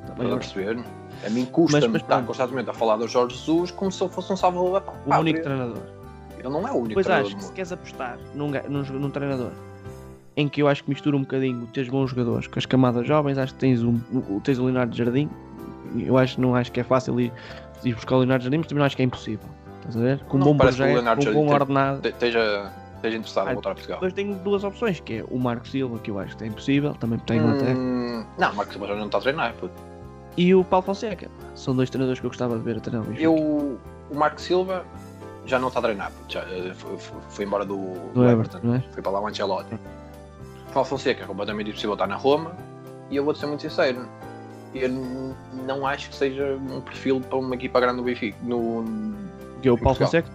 Estás 0.00 0.16
também 0.18 0.32
a 0.32 0.36
perceber? 0.36 0.84
A 1.26 1.30
mim 1.30 1.44
custa-me 1.46 1.96
estar 1.96 2.22
constantemente 2.24 2.70
a 2.70 2.72
falar 2.74 2.96
do 2.96 3.08
Jorge 3.08 3.36
Jesus 3.36 3.70
como 3.70 3.90
se 3.90 4.02
ele 4.02 4.12
fosse 4.12 4.32
um 4.32 4.36
salvador 4.36 4.72
da 4.72 4.78
o 4.78 4.82
pátria. 4.82 5.18
único 5.18 5.42
treinador. 5.42 5.82
Ele 6.38 6.48
não 6.48 6.68
é 6.68 6.70
o 6.70 6.76
único 6.76 6.94
Pois 6.94 7.06
treinador 7.06 7.26
acho 7.28 7.36
do 7.36 7.38
que 7.40 7.44
se 7.46 7.52
queres 7.52 7.72
apostar 7.72 8.18
num, 8.34 8.50
num, 8.68 8.82
num 8.82 9.10
treinador 9.10 9.50
em 10.36 10.48
que 10.48 10.60
eu 10.62 10.68
acho 10.68 10.84
que 10.84 10.90
mistura 10.90 11.16
um 11.16 11.20
bocadinho 11.22 11.66
teres 11.72 11.88
bons 11.88 12.10
jogadores 12.10 12.46
com 12.46 12.58
as 12.58 12.66
camadas 12.66 13.06
jovens, 13.06 13.38
acho 13.38 13.54
que 13.54 13.58
tens 13.58 13.82
um, 13.82 13.98
o- 14.12 14.40
tens 14.44 14.58
o 14.58 14.64
Leonardo 14.64 14.94
Jardim. 14.94 15.30
Eu 15.96 16.16
acho, 16.18 16.40
não 16.40 16.54
acho 16.54 16.70
que 16.72 16.80
é 16.80 16.84
fácil 16.84 17.18
ir, 17.20 17.32
ir 17.84 17.94
buscar 17.94 18.16
o 18.16 18.18
Leonardo 18.18 18.44
Jardim, 18.44 18.58
mas 18.58 18.66
também 18.66 18.78
não 18.80 18.86
acho 18.86 18.96
que 18.96 19.02
é 19.02 19.04
impossível. 19.04 19.48
Estás 19.78 19.96
a 19.96 20.00
ver? 20.00 20.20
Com 20.24 20.38
um 20.38 20.40
bom 20.40 20.50
o 20.52 20.56
projeto, 20.56 21.04
com 21.04 21.10
um 21.22 21.24
bom 21.32 21.44
tem- 21.46 21.54
ordenado. 21.54 22.00
Te- 22.02 22.08
Esteja, 22.08 22.72
esteja 22.96 23.16
interessado 23.16 23.46
Ah, 23.48 23.50
em 23.50 23.54
voltar 23.54 23.70
a 23.70 23.74
Portugal. 23.74 23.96
Depois 23.98 24.12
tenho 24.12 24.34
duas 24.36 24.64
opções, 24.64 25.00
que 25.00 25.18
é 25.18 25.24
o 25.30 25.38
Marco 25.38 25.68
Silva, 25.68 25.98
que 25.98 26.10
eu 26.10 26.18
acho 26.18 26.36
que 26.36 26.44
é 26.44 26.46
impossível, 26.48 26.94
também 26.94 27.18
tem 27.20 27.38
até, 27.38 27.72
Hum, 27.74 28.24
não, 28.38 28.54
Marcos 28.54 28.72
Silva 28.74 28.88
já 28.88 28.94
não 28.96 29.06
está 29.06 29.18
a 29.18 29.20
treinar. 29.20 29.52
puto. 29.54 29.74
e 30.38 30.54
o 30.54 30.62
Paulo 30.62 30.84
Fonseca. 30.84 31.30
São 31.54 31.74
dois 31.74 31.88
treinadores 31.88 32.20
que 32.20 32.26
eu 32.26 32.30
gostava 32.30 32.56
de 32.58 32.62
ver 32.62 32.76
a 32.76 32.80
treinar 32.80 33.08
o. 33.08 33.14
Eu, 33.14 33.34
o 33.34 34.14
Marco 34.14 34.38
Silva 34.38 34.84
já 35.46 35.58
não 35.58 35.68
está 35.68 35.80
a 35.80 35.82
treinar, 35.84 36.10
puto, 36.12 36.32
já, 36.34 36.40
eh, 36.40 36.74
foi, 36.74 36.98
foi- 36.98 37.44
embora 37.46 37.64
do, 37.64 37.94
do 38.12 38.22
Everton, 38.28 38.58
não 38.62 38.74
é? 38.74 38.84
Foi 38.92 39.02
para 39.02 39.12
lá 39.12 39.20
o 39.20 39.26
Ancelotti. 39.28 39.78
Paulo 40.74 40.86
Fonseca 40.86 41.22
é 41.24 41.26
completamente 41.26 41.70
impossível 41.70 41.94
estar 41.94 42.06
na 42.06 42.16
Roma 42.16 42.52
e 43.08 43.16
eu 43.16 43.24
vou-te 43.24 43.38
ser 43.40 43.46
muito 43.46 43.62
sincero. 43.62 44.06
Eu 44.74 44.88
não 45.66 45.86
acho 45.86 46.10
que 46.10 46.16
seja 46.16 46.56
um 46.56 46.80
perfil 46.80 47.20
para 47.20 47.38
uma 47.38 47.54
equipa 47.54 47.80
grande 47.80 47.96
do 47.96 48.02
Benfica. 48.02 48.36
No 48.42 48.84
Que 49.62 49.68
é 49.68 49.72
o 49.72 49.78
Paulo. 49.78 49.98
Fonseca 49.98 50.28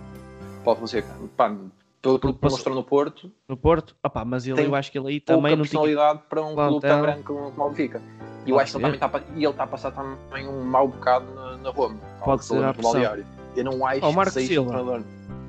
Paulo 0.63 0.79
Fonseca. 0.79 1.07
Pá, 1.37 1.55
pelo 2.01 2.19
que 2.19 2.35
mostrou 2.41 2.75
no 2.75 2.83
Porto, 2.83 3.31
no 3.47 3.55
Porto. 3.55 3.95
Opá, 4.03 4.25
mas 4.25 4.45
ele, 4.47 4.55
Tem 4.55 4.65
eu 4.65 4.73
acho 4.75 4.91
que 4.91 4.97
ele 4.97 5.07
aí 5.09 5.19
também 5.19 5.55
não 5.55 5.63
tinha. 5.63 5.79
personalidade 5.79 6.21
para 6.27 6.41
um 6.41 6.55
clube 6.55 6.57
tão 6.57 6.79
plantel. 6.79 7.01
grande 7.01 7.23
como, 7.23 7.47
o 7.65 7.69
Benfica. 7.69 8.01
E 8.45 8.49
eu 8.49 8.59
acho 8.59 8.77
que 8.79 8.83
ele 8.83 8.95
está, 8.95 9.21
ele 9.35 9.45
está 9.45 9.63
a 9.63 9.67
passar 9.67 9.91
também 9.91 10.47
um 10.47 10.63
mau 10.63 10.87
bocado 10.87 11.31
na, 11.35 11.57
na 11.57 11.69
Roma. 11.69 11.97
Pode 12.23 12.43
ser 12.43 12.63
a 12.63 12.73
no 12.73 12.81
balneário. 12.81 13.25
Eu 13.55 13.63
não 13.65 13.85
acho 13.85 13.99
Oh, 14.03 14.23
que 14.23 14.31
seja 14.31 14.61
um 14.61 14.67
treinador 14.67 15.03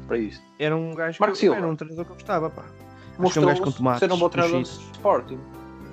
para 0.06 0.18
isso. 0.18 0.42
Era 0.58 0.76
um 0.76 0.94
gajo 0.94 1.16
Marco 1.20 1.32
que 1.34 1.40
Silva. 1.40 1.56
era 1.56 1.66
um 1.66 1.76
treinador 1.76 2.04
que 2.04 2.10
eu 2.10 2.14
gostava, 2.16 2.50
pá. 2.50 2.62
que 2.62 3.22
é 3.22 3.26
um 3.26 3.98
ser 3.98 4.12
um 4.12 4.16
bom 4.18 4.24
no 4.24 4.28
treinador 4.28 4.62
de. 4.62 4.68
Sporting. 4.68 5.38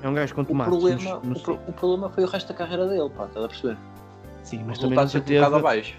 É 0.02 0.08
um 0.08 0.14
gajo 0.14 0.34
com 0.36 0.42
O 0.42 0.46
tomates. 0.46 0.70
problema, 0.78 1.18
o, 1.18 1.40
pro- 1.40 1.60
o 1.68 1.74
problema 1.74 2.10
foi 2.10 2.24
o 2.24 2.28
resto 2.28 2.48
da 2.48 2.54
carreira 2.54 2.88
dele, 2.88 3.10
pá, 3.10 3.26
estás 3.26 3.46
a 3.46 3.48
perceber? 3.50 3.78
Sim, 4.44 4.64
mas 4.66 4.78
também 4.78 4.98
resultados 4.98 5.14
nunca 5.14 5.26
sempre 5.26 5.34
um 5.34 5.40
bocado 5.42 5.56
teve. 5.56 5.68
abaixo. 5.68 5.94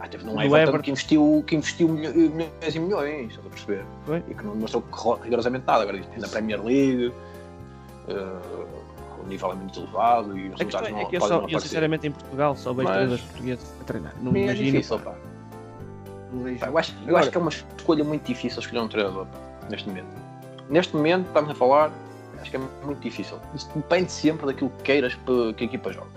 Ah, 0.00 0.08
teve 0.08 0.24
num 0.24 0.32
Everton, 0.32 0.56
Everton. 0.56 0.82
que 0.82 0.90
investiu, 0.90 1.44
que 1.46 1.56
investiu 1.56 1.88
milho- 1.88 2.14
milhões 2.32 2.74
e 2.74 2.78
milhões, 2.80 3.28
estás 3.30 3.46
a 3.46 3.50
perceber? 3.50 3.84
Foi. 4.04 4.22
E 4.28 4.34
que 4.34 4.44
não 4.44 4.54
mostrou 4.56 4.84
ro- 4.90 5.18
rigorosamente 5.22 5.64
nada. 5.66 5.82
Agora, 5.84 6.00
na 6.18 6.28
Premier 6.28 6.62
League, 6.62 7.12
eh, 8.08 8.12
o 9.22 9.26
nível 9.26 9.52
é 9.52 9.54
muito 9.54 9.78
elevado 9.80 10.36
e 10.36 10.48
os 10.48 10.54
questão 10.56 10.80
resultados 10.80 10.88
é 10.88 10.92
não 11.02 11.08
que 11.10 11.16
eu, 11.16 11.20
só, 11.20 11.40
não 11.42 11.48
eu 11.48 11.60
sinceramente 11.60 12.06
em 12.08 12.10
Portugal 12.10 12.56
só 12.56 12.72
vejo 12.72 12.82
Mas- 12.88 12.92
treinadores 12.96 13.24
portugueses 13.24 13.74
a 13.80 13.84
treinar. 13.84 14.12
Não 14.20 14.34
é 14.34 14.38
imagino. 14.40 14.64
difícil, 14.72 14.98
pá. 14.98 15.10
pá. 15.12 15.16
Não 16.32 16.48
Eu 16.48 16.78
acho, 16.78 16.92
eu 16.92 17.02
Agora- 17.08 17.20
acho 17.20 17.30
que 17.30 17.38
é 17.38 17.40
uma 17.40 17.50
escolha 17.50 18.04
muito 18.04 18.24
difícil 18.26 18.58
escolher 18.60 18.80
um 18.80 18.88
treinador 18.88 19.26
pá, 19.26 19.38
neste 19.70 19.88
momento. 19.88 20.08
Neste 20.68 20.96
momento, 20.96 21.26
estamos 21.28 21.50
a 21.50 21.54
falar, 21.54 21.90
acho 22.44 22.50
que 22.50 22.56
é 22.56 22.60
muito 22.84 23.00
difícil. 23.00 23.38
Isso 23.54 23.68
depende 23.74 24.12
sempre 24.12 24.46
daquilo 24.46 24.70
que 24.70 24.82
queiras 24.82 25.14
que 25.14 25.54
a 25.58 25.64
equipa 25.64 25.92
jogue. 25.92 26.08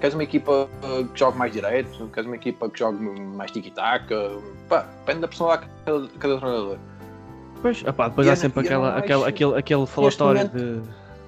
Queres 0.00 0.14
uma 0.14 0.22
equipa 0.22 0.68
uh, 0.82 1.04
que 1.08 1.18
jogue 1.18 1.38
mais 1.38 1.52
direito? 1.52 2.08
Queres 2.12 2.26
uma 2.26 2.36
equipa 2.36 2.68
que 2.68 2.78
jogue 2.78 2.98
mais 3.20 3.50
tiki-taka? 3.50 4.38
Pá, 4.68 4.82
depende 5.00 5.20
da 5.20 5.28
personalidade 5.28 5.70
de 5.84 6.18
cada, 6.18 6.38
treinador. 6.38 6.78
Pois, 7.60 7.82
opá, 7.84 8.08
depois 8.08 8.26
E 8.26 8.30
há 8.30 8.36
sempre 8.36 8.62
não- 8.62 8.70
eu 8.70 8.84
aquela, 8.84 9.28
aquele, 9.28 9.58
aquele, 9.58 9.86
falatório 9.86 10.48
de, 10.48 10.80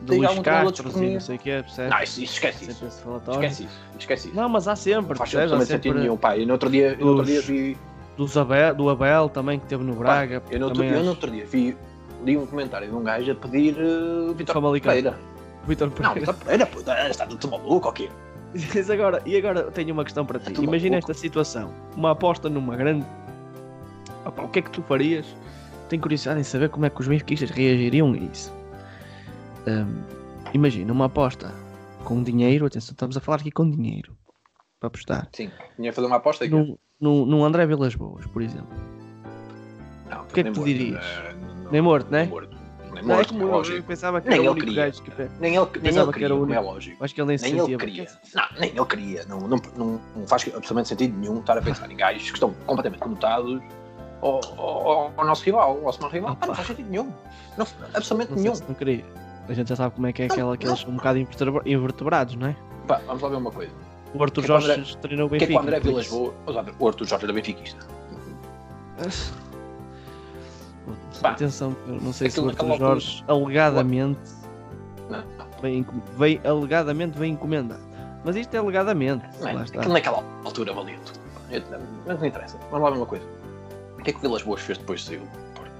de 0.02 0.16
Luís 0.16 0.38
Castro 0.38 0.68
e 0.68 0.88
disponível. 0.88 1.14
não 1.14 1.20
sei 1.20 1.36
o 1.36 1.38
que 1.40 1.50
é, 1.50 1.62
percebes? 1.62 1.90
Não, 1.90 2.02
isso, 2.02 2.22
esquece 2.22 2.58
sempre 2.66 2.86
isso. 2.88 3.02
Esquece 3.32 3.62
isso. 3.64 3.78
Esquece 3.98 4.28
isso. 4.28 4.36
Não, 4.36 4.48
mas 4.48 4.68
há 4.68 4.76
sempre, 4.76 5.16
faz 5.16 5.30
percebes? 5.30 5.66
Sentido 5.66 5.82
sempre 5.82 6.00
nenhum. 6.00 6.16
Pá, 6.16 6.38
eu 6.38 6.46
no 6.46 6.52
outro 6.52 6.70
dia, 6.70 6.96
eu 6.98 7.06
no 7.06 7.12
outro 7.12 7.26
dia 7.26 7.36
Dos- 7.40 7.46
vi. 7.46 7.76
dos 8.16 8.36
Abel, 8.36 8.74
do 8.76 8.88
Abel 8.88 9.28
também 9.28 9.58
que 9.58 9.66
teve 9.66 9.82
no 9.82 9.94
Braga. 9.94 10.40
Eu 10.48 10.60
no 10.60 10.66
outro, 10.66 10.84
eu 10.84 11.02
no 11.02 11.10
outro 11.10 11.28
dia 11.28 11.44
vi, 11.44 11.76
li 12.24 12.36
um 12.36 12.46
comentário 12.46 12.88
de 12.88 12.94
um 12.94 13.02
gajo 13.02 13.32
a 13.32 13.34
pedir 13.34 13.76
uh, 13.78 14.34
Vitor. 14.34 14.80
Pereira. 14.80 15.18
Vitor 15.66 15.88
Não, 15.88 15.94
Pereira. 15.94 16.20
Vitor 16.20 16.34
Pereira, 16.34 16.66
puta, 16.66 17.08
está 17.08 17.26
tudo 17.26 17.50
maluco 17.50 17.86
ou 17.88 17.92
quê? 17.92 18.08
Agora, 18.92 19.22
e 19.24 19.36
agora 19.36 19.70
tenho 19.70 19.92
uma 19.92 20.04
questão 20.04 20.26
para 20.26 20.38
ti. 20.38 20.52
tudo 20.52 20.64
Imagina 20.64 20.96
esta 20.96 21.14
situação. 21.14 21.72
Uma 21.96 22.12
aposta 22.12 22.48
numa 22.48 22.76
grande. 22.76 23.06
Opa, 24.24 24.42
o 24.42 24.48
que 24.48 24.58
é 24.58 24.62
que 24.62 24.70
tu 24.70 24.82
farias? 24.82 25.26
Tenho 25.88 26.02
curiosidade 26.02 26.40
em 26.40 26.44
saber 26.44 26.68
como 26.68 26.86
é 26.86 26.90
que 26.90 27.00
os 27.00 27.08
benfiquistas 27.08 27.50
reagiriam 27.50 28.12
a 28.12 28.16
isso. 28.16 28.52
Hum, 29.66 30.02
imagina 30.52 30.92
uma 30.92 31.06
aposta 31.06 31.54
com 32.04 32.22
dinheiro. 32.22 32.66
Atenção, 32.66 32.92
estamos 32.92 33.16
a 33.16 33.20
falar 33.20 33.38
aqui 33.38 33.50
com 33.50 33.70
dinheiro. 33.70 34.16
Para 34.78 34.88
apostar. 34.88 35.28
Sim, 35.32 35.50
tinha 35.76 35.92
fazer 35.92 36.06
uma 36.06 36.16
aposta 36.16 36.44
aqui. 36.44 36.54
Num, 36.54 36.76
num, 37.00 37.26
num 37.26 37.44
André 37.44 37.66
Vilas 37.66 37.94
Boas, 37.94 38.26
por 38.26 38.42
exemplo. 38.42 38.68
Não, 40.08 40.24
que 40.24 40.40
é 40.40 40.44
que 40.44 40.50
tu 40.52 40.64
dirias? 40.64 41.04
Nem 41.70 41.80
morto, 41.80 42.10
né? 42.10 42.20
Nem 42.22 42.28
morto. 42.30 42.56
Nem 42.92 43.04
Não, 43.04 43.14
é 43.14 43.16
morto, 43.18 43.28
como 43.34 43.64
eu, 43.64 43.82
pensava 43.84 44.20
que 44.20 44.28
Nem 44.28 44.40
era 44.40 44.50
o 44.50 44.52
único 44.52 44.74
gajo 44.74 45.02
que. 45.02 45.10
Nem 45.38 45.54
ele, 45.54 45.64
nem 45.74 45.82
Pensava 45.82 46.06
ele 46.06 46.06
que 46.06 46.12
queria, 46.14 46.26
era 46.26 46.34
o 46.34 46.38
é 46.38 46.40
único. 46.42 46.60
lógico. 46.62 47.04
Acho 47.04 47.14
que 47.14 47.20
ele 47.20 47.28
nem 47.28 47.38
se 47.38 47.44
Nem 47.44 47.58
sentia. 47.60 47.74
ele 47.76 47.84
queria. 47.84 48.08
Não, 48.34 48.44
nem 48.58 48.70
ele 48.70 48.84
queria. 48.86 49.24
Não, 49.26 49.40
não, 49.40 49.56
não, 49.76 50.00
não 50.16 50.26
faz 50.26 50.42
absolutamente 50.48 50.88
sentido 50.88 51.16
nenhum 51.16 51.38
estar 51.38 51.56
a 51.56 51.62
pensar 51.62 51.88
em 51.90 51.96
gajos 51.96 52.22
que 52.28 52.34
estão 52.36 52.52
completamente 52.66 53.00
conotados 53.00 53.62
ao, 54.20 54.40
ao, 54.58 55.12
ao 55.16 55.24
nosso 55.24 55.44
rival, 55.44 55.70
ao 55.76 55.82
nosso 55.82 56.00
maior 56.00 56.12
rival. 56.12 56.36
Ah, 56.40 56.46
não 56.48 56.54
faz 56.54 56.66
sentido 56.66 56.90
nenhum. 56.90 57.12
Não, 57.56 57.66
absolutamente 57.94 58.32
Não 58.32 58.38
nenhum. 58.42 58.54
se 58.56 58.64
não 58.66 58.74
queria. 58.74 59.04
A 59.48 59.52
gente 59.54 59.68
já 59.68 59.76
sabe 59.76 59.94
como 59.94 60.06
é 60.08 60.12
que 60.12 60.22
é 60.22 60.26
aquela, 60.26 60.54
aqueles 60.54 60.84
não. 60.84 60.92
um 60.92 60.96
bocado 60.96 61.18
invertebra- 61.18 61.62
invertebrados, 61.66 62.34
não 62.34 62.48
é? 62.48 62.56
Pá, 62.88 63.00
vamos 63.06 63.22
lá 63.22 63.28
ver 63.28 63.36
uma 63.36 63.50
coisa. 63.52 63.72
O 64.12 64.20
Arthur 64.22 64.42
Que 64.44 64.50
é 64.52 64.56
que 64.56 64.62
Jorge 64.64 64.80
André- 64.80 64.96
treinou 65.00 65.26
o 65.26 65.30
Que 65.30 65.36
é 65.36 65.38
que 65.38 65.46
Benfica. 65.46 65.60
o 65.60 65.62
André 65.62 65.80
Vilas. 65.80 66.08
Boas. 66.08 66.34
O 66.80 66.88
Arthur 66.88 67.06
Jorge 67.06 67.24
era 67.24 67.32
benfiquista. 67.32 67.86
Pá, 71.20 71.30
Atenção, 71.30 71.76
eu 71.86 71.94
não 72.00 72.12
sei 72.12 72.30
se 72.30 72.38
aquilo 72.40 72.46
o 72.46 72.50
Arthur 72.50 72.66
naquela 72.66 72.72
altura- 72.72 73.00
Jorge 73.00 73.24
alegadamente 73.28 74.20
vem, 75.62 75.86
vem, 76.16 76.40
alegadamente 76.44 77.18
vem 77.18 77.32
encomendado. 77.32 77.80
Mas 78.24 78.36
isto 78.36 78.54
é 78.54 78.58
alegadamente. 78.58 79.24
está. 79.64 79.78
aquilo 79.80 79.92
naquela 79.92 80.24
altura 80.44 80.72
valia 80.72 80.98
tudo. 81.04 81.20
Eu- 81.50 81.62
Mas 82.06 82.18
não 82.20 82.26
interessa. 82.26 82.58
Vamos 82.70 82.84
lá 82.84 82.90
ver 82.90 82.96
uma 82.98 83.06
coisa. 83.06 83.24
O 83.98 84.02
que 84.02 84.10
é 84.10 84.12
que 84.12 84.18
o 84.18 84.22
Vilas 84.22 84.42
Boas 84.42 84.60
fez 84.60 84.78
depois 84.78 85.00
de 85.00 85.06
sair 85.06 85.18
do 85.18 85.26
Porto? 85.54 85.70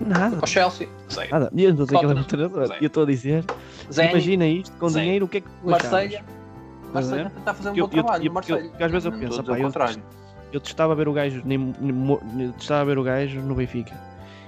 Nada. 0.00 0.38
Ao 0.40 0.46
Chelsea? 0.46 0.88
Sei. 1.08 1.28
Nada. 1.28 1.50
E 1.54 1.64
eu 1.64 1.74
não 1.74 1.84
estou 1.84 1.84
a 1.84 1.86
dizer 1.86 1.98
que 1.98 2.04
ele 2.12 2.18
é 2.18 2.22
um 2.22 2.24
treinador. 2.24 2.66
Zé. 2.66 2.78
Eu 2.80 2.86
estou 2.86 3.02
a 3.02 3.06
dizer, 3.06 3.44
imagina 4.10 4.46
isto 4.46 4.76
com 4.78 4.88
Zé. 4.88 5.00
dinheiro, 5.00 5.26
o 5.26 5.28
que 5.28 5.38
é 5.38 5.40
que 5.42 5.48
Marselha. 5.62 6.24
Marselha 6.92 7.22
Estás 7.28 7.36
a 7.36 7.38
está 7.38 7.50
a 7.50 7.54
fazer 7.54 7.70
um 7.70 7.76
Eu- 7.76 7.86
bom 7.86 7.96
eu- 7.96 8.02
trabalho. 8.02 8.26
eu- 8.26 8.32
Marselha. 8.32 8.68
porque 8.70 8.82
às 8.84 8.90
vezes 8.90 9.04
eu 9.06 9.12
penso, 9.12 9.42
pá, 9.44 9.52
o 9.52 9.56
eu- 9.56 9.62
contrário. 9.62 10.02
Eu 10.52 10.60
testava 10.60 10.94
ver 10.94 11.08
o 11.08 11.12
gajo, 11.12 11.42
testava 12.58 12.84
ver 12.84 12.98
o 12.98 13.02
gajo 13.02 13.40
no 13.40 13.54
Benfica. 13.54 13.94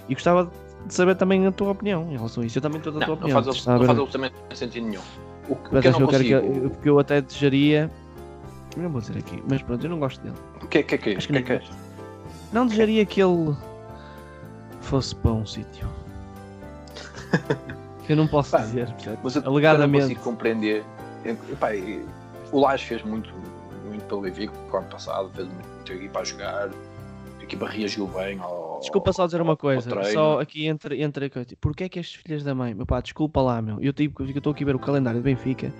E 0.09 0.14
gostava 0.14 0.50
de 0.86 0.92
saber 0.94 1.14
também 1.14 1.46
a 1.46 1.53
tua 1.53 1.70
opinião 1.70 2.09
em 2.11 2.16
relação 2.16 2.42
a 2.42 2.46
isso. 2.46 2.59
Eu 2.59 2.62
também 2.62 2.78
estou 2.78 2.92
da 2.92 3.00
tua 3.07 3.09
Não, 3.09 3.14
não 3.14 3.20
opinião. 3.20 3.42
faz, 3.44 3.66
não 3.66 3.78
faz 3.78 3.88
absolutamente 3.90 4.34
sentido 4.55 4.86
nenhum. 4.86 5.03
O 5.48 5.55
que, 5.57 5.80
que 5.80 5.88
eu 5.88 5.92
não 5.92 5.98
que 6.00 6.07
que 6.07 6.34
consigo... 6.34 6.34
eu- 6.64 6.70
porque 6.70 6.88
eu 6.88 6.98
até 6.98 7.20
desejaria. 7.20 7.90
Não 8.76 8.88
vou 8.90 9.00
dizer 9.00 9.18
aqui, 9.18 9.42
mas 9.48 9.62
pronto, 9.62 9.84
eu 9.84 9.90
não 9.90 9.98
gosto 9.98 10.20
dele. 10.22 10.34
O 10.62 10.66
que 10.66 10.78
é 10.78 10.82
que 10.82 10.94
é 10.94 10.98
que 10.98 11.11
é? 11.11 11.16
Acho 11.16 11.26
O 11.30 11.32
que 11.34 11.42
que 11.42 11.53
é 11.53 11.59
que 11.59 11.64
é? 11.64 11.68
Não 12.53 12.66
desejaria 12.66 13.05
que 13.07 13.22
ele 13.22 13.55
fosse 14.80 15.14
para 15.14 15.30
um 15.32 15.46
sítio. 15.46 15.86
que 18.07 18.12
eu 18.12 18.16
não 18.16 18.26
posso 18.26 18.50
Pá, 18.50 18.59
dizer? 18.59 18.88
Mas 19.22 19.36
eu, 19.36 19.42
eu 19.42 19.44
não 19.46 19.53
Alegadamente. 19.53 20.03
consigo 20.05 20.20
compreender. 20.22 20.84
Eu- 21.24 21.36
epá, 21.50 21.74
e- 21.74 22.05
o 22.50 22.61
Lage 22.61 22.84
fez 22.86 23.03
muito, 23.05 23.32
muito 23.93 24.05
pelo 24.07 24.20
Benfica 24.22 24.53
o 24.72 24.76
ano 24.76 24.86
passado, 24.88 25.30
fez 25.34 25.47
muito, 25.49 25.68
muito 25.68 25.93
a 25.93 25.95
equipa 25.95 26.20
a 26.20 26.24
jogar, 26.24 26.70
a 27.38 27.43
equipa 27.43 27.66
reagiu 27.68 28.07
bem 28.09 28.38
ao. 28.40 28.78
Desculpa 28.80 29.12
só 29.12 29.26
dizer 29.26 29.40
uma 29.40 29.57
coisa, 29.57 29.88
só 30.12 30.40
aqui 30.40 30.66
entre, 30.66 31.03
entre 31.03 31.26
a 31.26 31.30
coisa. 31.30 31.49
Porquê 31.61 31.84
é 31.84 31.88
que 31.88 31.99
estes 32.01 32.20
filhos 32.20 32.43
da 32.43 32.55
mãe, 32.55 32.74
meu 32.74 32.84
pá, 32.86 33.01
desculpa 33.01 33.40
lá, 33.40 33.62
meu. 33.62 33.80
Eu 33.80 33.93
tipo, 33.93 34.22
eu 34.22 34.28
estou 34.28 34.53
aqui 34.53 34.64
a 34.64 34.66
ver 34.66 34.74
o 34.74 34.78
calendário 34.78 35.20
do 35.20 35.24
Benfica. 35.24 35.72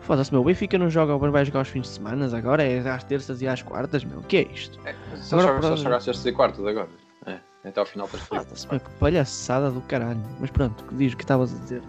Foda-se, 0.00 0.30
meu. 0.32 0.40
O 0.40 0.44
Benfica 0.44 0.78
não 0.78 0.88
joga, 0.88 1.16
vai 1.18 1.44
jogar 1.44 1.58
aos 1.60 1.68
fins 1.68 1.82
de 1.82 1.88
semana, 1.88 2.34
agora 2.36 2.62
é 2.62 2.78
às 2.88 3.02
terças 3.02 3.42
e 3.42 3.48
às 3.48 3.60
quartas, 3.60 4.04
meu. 4.04 4.20
O 4.20 4.22
que 4.22 4.36
é 4.36 4.42
isto? 4.42 4.78
É, 4.86 4.94
só 5.16 5.36
Agora, 5.38 5.54
joga- 5.56 5.62
só 5.62 5.68
para- 5.68 5.76
jogar 5.82 6.00
sextas 6.00 6.26
e 6.26 6.32
quartas 6.32 6.64
agora. 6.64 6.88
É, 7.26 7.40
até 7.68 7.80
ao 7.80 7.86
final 7.86 8.06
das 8.08 8.20
Foda-se, 8.20 8.68
meu. 8.70 8.78
Que 8.78 8.90
palhaçada 9.00 9.70
do 9.70 9.80
caralho. 9.82 10.20
Mas 10.40 10.50
pronto, 10.50 10.84
que 10.84 10.94
diz 10.94 11.12
o 11.12 11.16
que 11.16 11.24
estavas 11.24 11.52
a 11.52 11.58
dizer. 11.58 11.82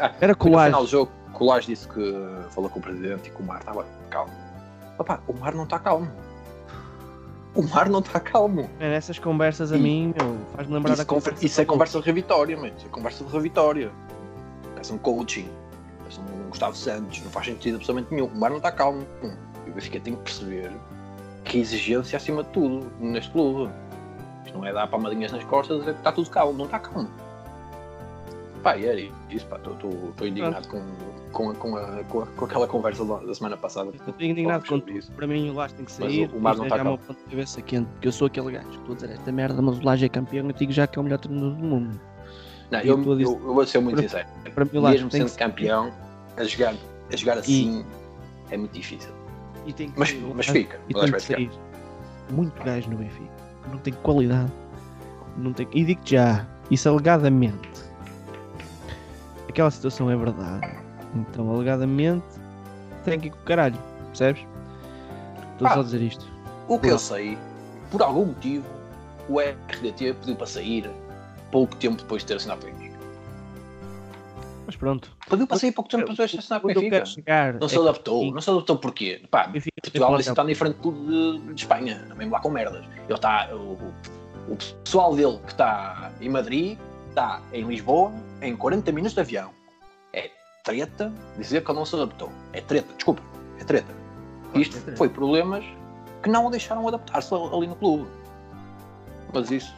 Ah, 0.00 0.12
Era 0.20 0.34
Foi 0.34 0.34
no 0.34 0.34
final 0.36 0.36
colagem. 0.36 0.80
do 0.80 0.86
jogo, 0.86 1.12
Colage 1.32 1.66
disse 1.66 1.88
que 1.88 2.14
falou 2.50 2.70
com 2.70 2.78
o 2.78 2.82
presidente 2.82 3.28
e 3.28 3.30
que 3.32 3.42
o 3.42 3.44
mar 3.44 3.58
estava 3.60 3.84
calmo. 4.10 4.32
Opa, 4.98 5.20
o 5.26 5.32
mar 5.34 5.54
não 5.54 5.64
está 5.64 5.78
calmo. 5.78 6.08
O 7.54 7.62
mar 7.62 7.88
não 7.88 8.00
está 8.00 8.20
calmo. 8.20 8.68
É, 8.78 8.90
nessas 8.90 9.18
conversas 9.18 9.72
a 9.72 9.76
E- 9.76 9.80
mim, 9.80 10.14
meu, 10.18 10.36
faz-me 10.54 10.74
lembrar 10.74 10.92
Isso, 10.92 11.02
da 11.02 11.06
conver- 11.06 11.24
conversa. 11.30 11.46
isso 11.46 11.60
é 11.60 11.64
conversa 11.64 11.98
de 12.00 12.04
revitória, 12.06 12.56
mano. 12.56 12.72
Isso 12.76 12.86
é 12.86 12.88
conversa 12.90 13.24
de 13.24 13.32
revitória. 13.32 13.90
Parece 14.72 14.92
um 14.92 14.98
coaching. 14.98 15.48
Parece 16.00 16.20
um 16.20 16.48
Gustavo 16.50 16.76
Santos. 16.76 17.20
Não 17.22 17.30
faz 17.30 17.46
sentido 17.46 17.76
absolutamente 17.76 18.14
nenhum. 18.14 18.26
O 18.26 18.36
mar 18.38 18.50
não 18.50 18.58
está 18.58 18.70
calmo. 18.70 19.06
E 19.66 19.70
o 19.70 19.72
Benfica 19.74 19.98
tem 20.00 20.14
que 20.14 20.22
perceber 20.22 20.70
que 21.44 21.58
a 21.58 21.60
exigência 21.60 22.16
acima 22.16 22.42
de 22.44 22.50
tudo 22.50 22.90
neste 23.00 23.30
clube. 23.32 23.72
Isto 24.44 24.58
não 24.58 24.66
é 24.66 24.72
dar 24.72 24.86
palmadinhas 24.86 25.32
nas 25.32 25.42
costas 25.44 25.76
e 25.78 25.80
dizer 25.80 25.92
que 25.94 25.98
está 26.00 26.12
tudo 26.12 26.28
calmo. 26.30 26.56
Não 26.58 26.66
está 26.66 26.78
calmo. 26.78 27.08
Pá, 28.66 28.76
e 28.76 28.84
era 28.84 29.00
isso, 29.30 29.46
pá. 29.46 29.58
Estou 29.58 30.26
indignado 30.26 30.66
com, 30.66 30.82
com, 31.30 31.54
com, 31.54 31.76
a- 31.76 32.02
com, 32.08 32.22
a- 32.22 32.26
com 32.26 32.44
aquela 32.46 32.66
conversa 32.66 33.04
da 33.04 33.32
semana 33.32 33.56
passada. 33.56 33.90
Estou 33.94 34.12
indignado 34.18 34.62
com 34.66 34.74
sobre 34.80 35.00
Para 35.14 35.24
mim 35.28 35.50
o 35.50 35.54
Laje 35.54 35.74
tem 35.74 35.84
que 35.84 35.92
Mas 36.00 36.10
sair. 36.12 36.28
o- 36.32 36.36
o 36.36 36.40
Mar 36.40 36.56
não 36.56 36.64
é 36.64 36.66
está 36.66 36.74
uma 36.78 36.84
calmo. 36.84 36.98
ponta 36.98 37.20
de 37.22 37.30
cabeça 37.30 37.62
quente, 37.62 37.86
porque 37.92 38.08
eu 38.08 38.12
sou 38.12 38.26
aquele 38.26 38.50
gajo 38.50 38.68
que 38.68 38.76
estou 38.78 38.92
a 38.92 38.94
dizer 38.96 39.10
esta 39.12 39.30
merda, 39.30 39.62
mas 39.62 39.78
o 39.78 39.84
Laje 39.84 40.04
é 40.04 40.08
campeão, 40.08 40.46
eu 40.48 40.52
digo 40.52 40.72
já 40.72 40.84
que 40.88 40.98
é 40.98 41.00
o 41.00 41.04
melhor 41.04 41.18
treinador 41.20 41.52
do 41.52 41.64
mundo. 41.64 42.00
Não, 42.72 42.80
E 42.80 42.88
eu 42.88 43.00
eu, 43.00 43.20
eu, 43.20 43.38
vou 43.38 43.64
ser 43.64 43.78
muito 43.78 43.98
Para- 43.98 44.02
sincero. 44.08 44.28
Para 44.52 44.64
mim 44.64 44.80
Mesmo 44.90 45.10
sendo 45.12 45.36
campeão, 45.36 45.92
a 46.36 46.42
jogar, 46.42 46.74
a 47.12 47.16
jogar 47.16 47.38
assim 47.38 47.84
é 48.50 48.56
muito 48.56 48.72
difícil. 48.72 49.12
E 49.64 49.72
Mas, 49.96 50.08
sair 50.08 50.32
mas 50.34 50.46
fica. 50.48 50.80
E 50.88 50.94
tem 50.94 51.12
que 51.12 51.20
sair 51.20 51.50
muito 52.32 52.60
gajo 52.64 52.90
no 52.90 52.96
Benfica, 52.96 53.30
não 53.70 53.78
tem 53.78 53.92
qualidade. 53.94 54.50
Não 55.36 55.52
tem... 55.52 55.68
E 55.72 55.84
digo 55.84 56.00
já, 56.04 56.44
isso 56.68 56.88
alegadamente. 56.88 57.75
Aquela 59.56 59.70
situação 59.70 60.10
é 60.10 60.16
verdade. 60.18 60.70
Então, 61.14 61.50
alegadamente, 61.50 62.26
tem 63.06 63.18
que 63.18 63.28
ir 63.28 63.30
com 63.30 63.38
o 63.38 63.44
caralho, 63.44 63.78
percebes? 64.08 64.44
Estou 65.52 65.66
só 65.70 65.80
a 65.80 65.82
dizer 65.82 66.02
isto. 66.02 66.26
O 66.68 66.78
que 66.78 66.88
eu 66.88 66.98
sei, 66.98 67.38
por 67.90 68.02
algum 68.02 68.26
motivo, 68.26 68.66
o 69.30 69.40
RDT 69.40 70.12
pediu 70.12 70.36
para 70.36 70.46
sair 70.46 70.90
pouco 71.50 71.74
tempo 71.76 71.96
depois 71.96 72.20
de 72.20 72.28
ter 72.28 72.34
assinado 72.34 72.66
com 72.66 72.70
o 72.70 72.74
Benfica. 72.74 72.98
Mas 74.66 74.76
pronto. 74.76 75.10
Pediu 75.26 75.46
para 75.46 75.56
sair 75.56 75.72
pouco 75.72 75.88
tempo 75.88 76.10
depois 76.10 76.30
de 76.30 76.36
ter 76.36 76.42
assinado 76.42 76.60
com 76.60 76.70
o 76.70 76.74
Benfica. 76.74 76.98
Não 76.98 77.06
se 77.06 77.76
é 77.76 77.78
que 77.78 77.82
adaptou. 77.88 78.32
Não 78.34 78.40
se 78.42 78.50
adaptou 78.50 78.76
porquê? 78.76 79.22
Pá, 79.30 79.50
Portugal 79.82 80.20
está 80.20 80.44
diferente 80.44 80.76
tudo 80.82 81.38
de, 81.38 81.54
de 81.54 81.62
Espanha, 81.62 82.06
mesmo 82.14 82.30
lá 82.30 82.40
com 82.40 82.50
merdas. 82.50 82.84
Ele 82.84 83.14
está, 83.14 83.48
o, 83.54 83.78
o 84.50 84.56
pessoal 84.84 85.16
dele 85.16 85.38
que 85.46 85.52
está 85.52 86.12
em 86.20 86.28
Madrid 86.28 86.78
está 87.16 87.40
em 87.50 87.64
Lisboa 87.66 88.12
em 88.42 88.54
40 88.54 88.92
minutos 88.92 89.14
de 89.14 89.20
avião. 89.20 89.50
É 90.12 90.30
treta 90.62 91.10
dizer 91.38 91.64
que 91.64 91.70
ele 91.70 91.78
não 91.78 91.86
se 91.86 91.96
adaptou. 91.96 92.30
É 92.52 92.60
treta, 92.60 92.92
desculpa, 92.94 93.22
é 93.58 93.64
treta. 93.64 93.94
Isto 94.54 94.76
É 94.90 94.94
foi 94.96 95.08
problemas 95.08 95.64
que 96.22 96.28
não 96.28 96.44
o 96.46 96.50
deixaram 96.50 96.86
adaptar-se 96.86 97.34
ali 97.34 97.66
no 97.66 97.74
clube. 97.76 98.06
Mas 99.32 99.50
isso 99.50 99.72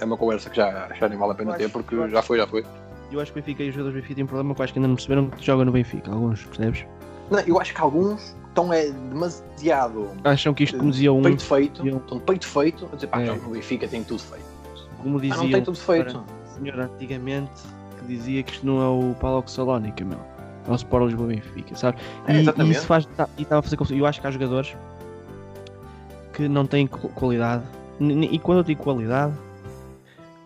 é 0.00 0.04
uma 0.06 0.16
conversa 0.16 0.48
que 0.48 0.56
já, 0.56 0.88
já 0.94 1.06
nem 1.08 1.18
vale 1.18 1.32
a 1.32 1.34
pena 1.34 1.52
Eu 1.52 1.56
ter 1.58 1.64
acho- 1.64 1.72
porque 1.74 2.08
já 2.08 2.22
foi, 2.22 2.38
já 2.38 2.46
foi. 2.46 2.64
Eu 3.12 3.20
acho 3.20 3.30
que 3.32 3.38
o 3.38 3.42
Benfica 3.42 3.62
e 3.62 3.68
os 3.68 3.74
jogadores 3.74 3.94
do 3.94 4.00
Benfica 4.00 4.14
têm 4.14 4.24
um 4.24 4.26
problema 4.26 4.54
que 4.54 4.60
eu 4.60 4.64
acho 4.64 4.72
que 4.72 4.78
ainda 4.78 4.88
não 4.88 4.94
perceberam 4.96 5.28
que 5.28 5.44
joga 5.44 5.64
no 5.66 5.72
Benfica, 5.72 6.10
alguns, 6.10 6.44
percebes? 6.46 6.86
Não, 7.30 7.40
eu 7.40 7.60
acho 7.60 7.74
que 7.74 7.80
alguns 7.80 8.34
estão 8.48 8.72
é, 8.72 8.86
demasiado 8.90 10.10
Acham 10.24 10.54
que 10.54 10.64
isto, 10.64 10.78
como 10.78 10.90
dizia 10.90 11.12
um, 11.12 11.22
peito 11.22 11.44
feito, 11.44 11.86
estão 11.86 12.18
peito 12.20 12.46
feito, 12.46 12.88
a 12.90 12.94
dizer 12.94 13.06
pá, 13.08 13.20
É. 13.20 13.32
no 13.34 13.50
Benfica 13.50 13.86
tem 13.86 14.02
tudo 14.02 14.20
feito. 14.22 14.44
como 15.02 15.18
Ah, 15.18 15.36
não 15.36 15.50
tem 15.50 15.62
tudo 15.62 15.76
feito. 15.78 16.24
Senhor 16.56 16.78
antigamente 16.80 17.50
que 17.98 18.06
dizia 18.06 18.42
que 18.42 18.52
isto 18.52 18.66
não 18.66 18.80
é 18.82 18.88
o 18.88 19.14
Paulo 19.14 19.42
Salónica, 19.46 20.04
meu. 20.04 20.18
É 20.66 20.70
o 20.70 20.74
Sport 20.74 21.06
Lisboa 21.06 21.28
Benfica, 21.28 21.74
sabe? 21.76 21.98
É, 22.26 22.32
e, 22.32 22.44
e 22.68 22.70
isso 22.70 22.86
faz. 22.86 23.04
tá- 23.16 23.28
E 23.36 23.42
estava 23.42 23.58
a 23.60 23.62
fazer 23.62 23.76
confusão. 23.76 23.98
Eu 23.98 24.06
acho 24.06 24.20
que 24.20 24.26
há 24.26 24.30
jogadores 24.30 24.74
que 26.32 26.48
não 26.48 26.66
têm 26.66 26.86
qu- 26.86 27.08
qualidade. 27.10 27.62
E 28.00 28.38
quando 28.38 28.58
eu 28.58 28.64
digo 28.64 28.82
qualidade, 28.82 29.34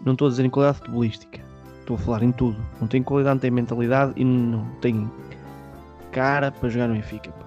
não 0.05 0.13
estou 0.13 0.27
a 0.27 0.31
dizer 0.31 0.45
em 0.45 0.51
qualidade 0.51 0.79
futebolística. 0.79 1.41
Estou 1.81 1.97
a 1.97 1.99
falar 1.99 2.23
em 2.23 2.33
tudo. 2.33 2.57
Não 2.81 2.89
tem 2.89 3.03
qualidade, 3.03 3.35
não 3.37 3.41
tem 3.41 3.51
mentalidade 3.51 4.13
e 4.17 4.25
não 4.25 4.65
tem 4.81 5.11
cara 6.13 6.51
para 6.51 6.69
jogar 6.69 6.89
no 6.89 6.95
Benfica. 6.95 7.31
pá. 7.31 7.47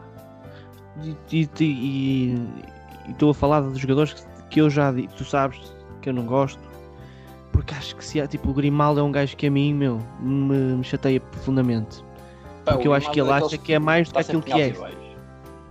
E- 1.31 2.35
estou 3.09 3.31
a 3.31 3.33
falar 3.33 3.61
de 3.69 3.79
jogadores 3.79 4.13
que, 4.13 4.23
que 4.49 4.61
eu 4.61 4.69
já 4.69 4.93
tu 5.17 5.23
sabes 5.25 5.59
que 6.01 6.09
eu 6.09 6.13
não 6.13 6.23
gosto. 6.25 6.59
Porque 7.61 7.75
acho 7.75 7.95
que 7.95 8.03
se 8.03 8.19
há, 8.19 8.25
tipo, 8.27 8.49
o 8.49 8.53
Grimaldo 8.55 8.99
é 8.99 9.03
um 9.03 9.11
gajo 9.11 9.37
que 9.37 9.45
a 9.45 9.51
mim, 9.51 9.71
meu, 9.71 9.99
me, 10.19 10.57
me 10.77 10.83
chateia 10.83 11.19
profundamente. 11.19 12.03
Pá, 12.65 12.71
Porque 12.73 12.87
eu 12.87 12.93
acho 12.93 13.11
que 13.11 13.19
ele 13.19 13.27
Grimaldo 13.29 13.45
acha 13.45 13.57
que 13.59 13.73
é 13.73 13.77
mais 13.77 14.07
do 14.07 14.13
que 14.15 14.19
aquilo 14.19 14.41
que 14.41 14.59
é, 14.59 14.73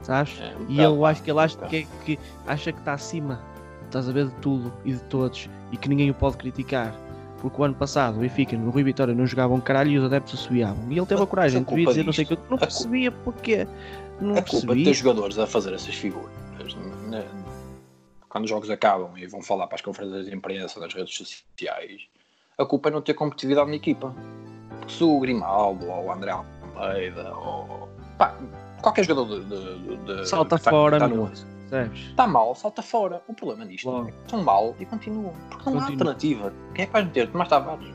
sabes? 0.03 0.41
É, 0.41 0.55
um 0.57 0.67
E 0.69 0.77
pá, 1.01 1.11
acho 1.11 1.23
que 1.25 1.31
ele 1.33 1.41
acha 1.41 1.59
um 1.65 1.69
que, 1.69 1.77
é- 1.79 1.87
que 2.05 2.19
acha 2.47 2.71
que 2.73 2.79
está 2.79 2.93
acima, 2.93 3.41
estás 3.87 4.09
a 4.09 4.13
ver 4.13 4.27
de 4.27 4.35
tudo 4.35 4.73
e 4.85 4.93
de 4.93 5.01
todos 5.05 5.51
e 5.73 5.77
que 5.77 5.89
ninguém 5.89 6.11
o 6.11 6.15
pode 6.15 6.37
criticar. 6.37 6.95
Porque 7.41 7.61
o 7.61 7.65
ano 7.65 7.75
passado 7.75 8.19
o 8.19 8.21
Benfica 8.21 8.57
no 8.57 8.71
Rui 8.71 8.85
Vitória 8.85 9.13
não 9.13 9.27
jogava 9.27 9.53
um 9.53 9.61
caralho 9.61 9.91
e 9.91 9.99
os 9.99 10.05
adeptos 10.05 10.35
assobiavam. 10.35 10.85
E 10.91 10.97
ele 10.97 11.07
teve 11.07 11.21
a 11.23 11.27
coragem 11.27 11.61
a 11.61 11.65
de 11.65 11.75
vir 11.75 11.85
culpa 11.87 11.91
dizer 11.91 12.05
não 12.05 12.13
sei 12.13 12.25
o 12.25 12.29
que, 12.29 12.35
eu 12.35 12.39
não 12.51 12.59
percebia 12.59 13.11
porque. 13.11 13.67
Não 14.21 14.37
A 14.37 14.43
culpa 14.43 14.45
de 14.45 14.67
percebi. 14.67 14.85
ter 14.85 14.95
jogadores 14.95 15.39
a 15.41 15.47
fazer 15.47 15.73
essas 15.75 15.95
figuras, 15.95 16.31
quando 18.31 18.45
os 18.45 18.51
jogos 18.51 18.71
acabam 18.71 19.11
e 19.19 19.27
vão 19.27 19.43
falar 19.43 19.67
para 19.67 19.75
as 19.77 19.83
conferências 19.83 20.25
de 20.27 20.35
imprensa, 20.35 20.81
nas 20.81 20.95
redes 20.95 21.15
sociais, 21.15 22.03
a 22.57 22.65
culpa 22.65 22.89
é 22.89 22.93
não 22.93 23.03
ter 23.03 23.13
competitividade 23.15 23.69
na 23.69 23.77
equipa. 23.77 24.15
Porque 24.79 24.93
se 24.95 25.05
o 25.05 25.19
Grimaldo 25.21 25.87
ou 25.91 26.05
o 26.07 26.13
André 26.13 26.31
Almeida 26.31 27.35
ou 27.35 27.89
pá, 28.17 28.35
qualquer 28.81 29.05
jogador 29.05 29.41
de, 29.41 29.45
de, 29.45 29.97
de- 29.97 30.29
Salta 30.29 30.59
tá- 30.59 30.71
fora, 30.71 30.99
tá 30.99 31.09
meu. 31.09 31.17
no 31.19 31.23
11, 31.25 31.45
Percebes? 31.69 32.01
está 32.09 32.27
mal, 32.27 32.55
salta 32.55 32.83
fora. 32.83 33.21
O 33.29 33.35
problema 33.35 33.67
disto 33.67 33.91
Logo. 33.91 34.09
é 34.09 34.13
que 34.13 34.19
estão 34.21 34.43
mal 34.43 34.75
e 34.79 34.87
continuam. 34.87 35.35
Porque 35.51 35.69
não 35.71 35.79
há 35.79 35.83
Continua. 35.87 35.91
alternativa. 36.13 36.53
Quem 36.75 36.83
é 36.85 36.87
que 36.87 36.93
vai 36.93 37.05
meter? 37.05 37.29
Tomás 37.31 37.49
Tavares. 37.49 37.87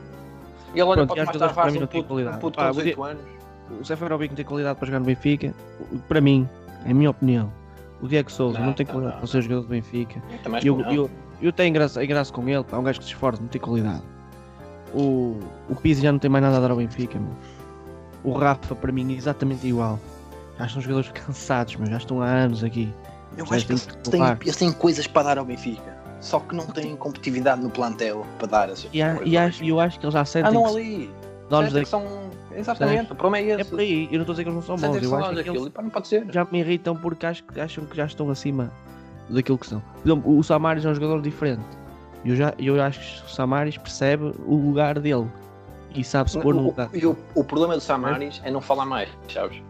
E 0.74 0.78
ele 0.78 0.82
olha 0.82 1.06
para 1.06 1.16
o 1.16 1.22
há 1.22 1.26
Tomás 1.32 1.38
Tavares, 1.38 1.76
um 1.76 1.86
puto, 1.86 2.04
qualidade. 2.04 2.36
um 2.36 2.40
puto 2.40 2.58
com 2.58 2.64
o 2.64 2.72
18 2.72 3.02
anos. 3.04 3.22
O 3.80 3.84
Seferovic 3.84 4.30
não 4.30 4.36
tem 4.36 4.44
qualidade 4.44 4.78
para 4.78 4.86
jogar 4.86 4.98
no 5.00 5.06
Benfica. 5.06 5.54
Para 6.08 6.20
mim, 6.20 6.48
é 6.84 6.90
a 6.90 6.94
minha 6.94 7.10
opinião. 7.10 7.52
O 8.00 8.08
Diego 8.08 8.30
Souza 8.30 8.58
não, 8.58 8.66
Não, 8.66 8.72
tem 8.72 8.84
não, 8.86 8.92
qualidade 8.92 9.14
não. 9.16 9.20
para 9.20 9.30
ser 9.30 9.42
jogador 9.42 9.62
do 9.62 9.68
Benfica. 9.68 10.22
Eu 10.44 10.58
Eu, 10.62 10.76
não. 10.78 10.92
eu, 10.92 11.10
eu 11.42 11.52
tenho 11.52 11.72
graça, 11.72 12.04
graça 12.04 12.32
com 12.32 12.48
ele, 12.48 12.62
pá, 12.64 12.76
é 12.76 12.80
um 12.80 12.82
gajo 12.82 12.98
que 12.98 13.04
se 13.06 13.12
esforça, 13.12 13.40
não 13.40 13.48
tem 13.48 13.60
qualidade. 13.60 14.02
O, 14.94 15.38
o 15.68 15.74
Pizzi 15.76 16.02
já 16.02 16.12
não 16.12 16.18
tem 16.18 16.30
mais 16.30 16.44
nada 16.44 16.56
a 16.56 16.60
dar 16.60 16.70
ao 16.70 16.76
Benfica, 16.76 17.18
meu. 17.18 17.32
O 18.24 18.32
Rafa, 18.32 18.74
para 18.74 18.92
mim, 18.92 19.12
é 19.12 19.16
exatamente 19.16 19.66
igual. 19.66 19.98
Já 20.58 20.66
estão 20.66 20.82
jogadores 20.82 21.10
cansados, 21.26 21.76
mas 21.76 21.88
já 21.90 21.96
estão 21.98 22.20
há 22.22 22.26
anos 22.26 22.62
aqui. 22.64 22.92
Eu 23.36 23.44
Já 23.46 23.56
acho 23.56 23.66
que 23.66 23.72
eles 23.72 23.86
têm, 23.86 24.22
eles 24.42 24.56
têm 24.56 24.72
coisas 24.72 25.06
para 25.06 25.22
dar 25.24 25.38
ao 25.38 25.44
Benfica. 25.44 25.96
Só 26.20 26.40
que 26.40 26.54
não 26.56 26.66
têm 26.66 26.96
competitividade 26.96 27.60
no 27.62 27.68
plantel 27.70 28.24
para 28.38 28.46
dar 28.46 28.68
essas 28.70 28.88
E, 28.92 29.00
coisas 29.02 29.20
e 29.26 29.36
acho, 29.36 29.64
eu 29.64 29.78
acho 29.78 29.98
que 30.00 30.06
eles 30.06 30.14
já 30.14 30.24
sentem 30.24 30.50
Andam 30.50 30.64
que 30.64 30.70
ali. 30.78 31.10
donos 31.50 31.72
da... 31.72 31.84
são... 31.84 32.04
Exatamente, 32.58 33.12
o 33.12 33.16
problema 33.16 33.46
é 33.46 33.52
É 33.56 33.60
esse. 33.60 33.70
por 33.70 33.80
aí, 33.80 34.04
eu 34.10 34.12
não 34.14 34.20
estou 34.20 34.32
a 34.32 34.34
dizer 34.34 34.42
que 34.44 34.48
eles 34.50 34.54
não 34.54 34.62
são 34.62 34.76
bons. 34.76 34.80
Sentem-se 34.94 35.06
Eu 35.06 35.16
acho 35.18 35.28
que 35.30 35.34
daquilo. 35.36 35.56
eles 35.56 35.68
pá, 35.68 35.82
não 35.82 35.90
pode 35.90 36.08
ser. 36.08 36.26
já 36.32 36.44
me 36.50 36.58
irritam 36.60 36.96
porque 36.96 37.26
acho 37.26 37.44
que 37.44 37.60
acham 37.60 37.84
que 37.84 37.96
já 37.96 38.06
estão 38.06 38.30
acima 38.30 38.70
daquilo 39.28 39.58
que 39.58 39.66
são. 39.66 39.80
Por 40.02 40.08
exemplo, 40.10 40.38
o 40.38 40.42
Samaris 40.42 40.84
é 40.84 40.88
um 40.88 40.94
jogador 40.94 41.20
diferente. 41.22 41.64
Eu, 42.24 42.34
já, 42.36 42.54
eu 42.58 42.80
acho 42.82 42.98
que 43.22 43.26
o 43.26 43.34
Samaris 43.34 43.76
percebe 43.78 44.32
o 44.46 44.56
lugar 44.56 44.98
dele 44.98 45.26
e 45.94 46.02
sabe 46.02 46.30
se 46.30 46.38
pôr 46.38 46.54
no 46.54 46.60
O- 46.62 46.64
lugar. 46.66 46.88
E 46.92 47.06
o, 47.06 47.16
o 47.34 47.44
problema 47.44 47.74
do 47.74 47.80
Samaris 47.80 48.40
é 48.44 48.50
não 48.50 48.60
falar 48.60 48.84
mais, 48.86 49.08
sabes? 49.32 49.62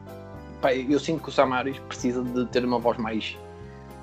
Pá, 0.61 0.74
eu 0.74 0.99
sinto 0.99 1.22
que 1.22 1.28
o 1.28 1.32
Samaris 1.32 1.78
precisa 1.80 2.22
de 2.22 2.47
ter 2.47 2.64
uma 2.64 2.78
voz 2.78 2.97
mais, 2.99 3.37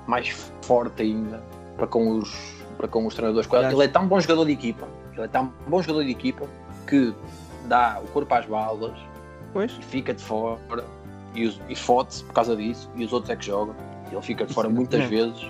mais 0.06 0.28
forte 0.62 1.02
ainda 1.02 1.42
para 1.76 1.86
com 1.88 2.18
os, 2.18 2.32
para 2.76 2.86
com 2.86 3.04
os 3.06 3.14
treinadores. 3.14 3.48
Ele 3.72 3.82
é 3.84 3.88
tão 3.88 4.06
bom 4.06 4.20
jogador 4.20 4.44
de 4.44 4.52
equipa, 4.52 4.86
ele 5.14 5.22
é 5.22 5.28
tão 5.28 5.52
bom 5.66 5.82
jogador 5.82 6.04
de 6.04 6.10
equipa 6.12 6.46
que 6.86 7.12
dá 7.66 8.00
o 8.02 8.06
corpo 8.08 8.32
às 8.34 8.46
balas 8.46 8.96
Pois. 9.52 9.72
e 9.72 9.82
fica 9.84 10.12
de 10.14 10.22
fora 10.22 10.58
e, 11.34 11.46
os- 11.46 11.60
e 11.68 11.74
fode-se 11.76 12.24
por 12.24 12.32
causa 12.32 12.54
disso 12.56 12.90
e 12.96 13.04
os 13.04 13.12
outros 13.12 13.30
é 13.30 13.36
que 13.36 13.46
jogam. 13.46 13.74
E 14.10 14.14
ele 14.14 14.22
fica 14.22 14.44
de 14.46 14.52
fora 14.52 14.68
Isso, 14.68 14.76
muitas 14.76 15.00
não. 15.00 15.08
vezes 15.08 15.46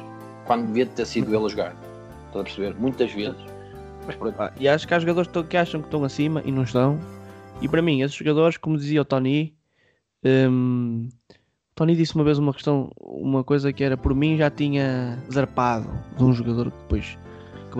quando 0.46 0.66
devia 0.66 0.86
ter 0.86 1.06
sido 1.06 1.34
ele 1.34 1.44
a 1.44 1.48
jogar. 1.48 1.76
Estás 2.26 2.40
a 2.40 2.44
perceber? 2.44 2.74
Muitas 2.78 3.12
vezes. 3.12 3.40
Mas 4.06 4.16
pronto. 4.16 4.34
Pá, 4.36 4.52
E 4.58 4.68
acho 4.68 4.86
que 4.86 4.94
há 4.94 4.98
jogadores 4.98 5.30
que 5.48 5.56
acham 5.56 5.80
que 5.80 5.86
estão 5.86 6.04
acima 6.04 6.42
e 6.44 6.52
não 6.52 6.62
estão. 6.64 6.98
E 7.60 7.68
para 7.68 7.80
mim, 7.80 8.02
esses 8.02 8.16
jogadores, 8.16 8.56
como 8.56 8.76
dizia 8.76 9.00
o 9.00 9.04
Tony, 9.04 9.54
o 10.22 11.08
Tony 11.74 11.96
disse 11.96 12.14
uma 12.14 12.24
vez 12.24 12.38
uma 12.38 12.52
questão, 12.52 12.90
uma 13.00 13.42
coisa 13.44 13.72
que 13.72 13.82
era 13.82 13.96
por 13.96 14.14
mim 14.14 14.36
já 14.36 14.50
tinha 14.50 15.18
zarpado 15.32 15.88
de 16.16 16.24
um 16.24 16.32
jogador 16.32 16.70
que 16.70 16.78
depois. 16.78 17.18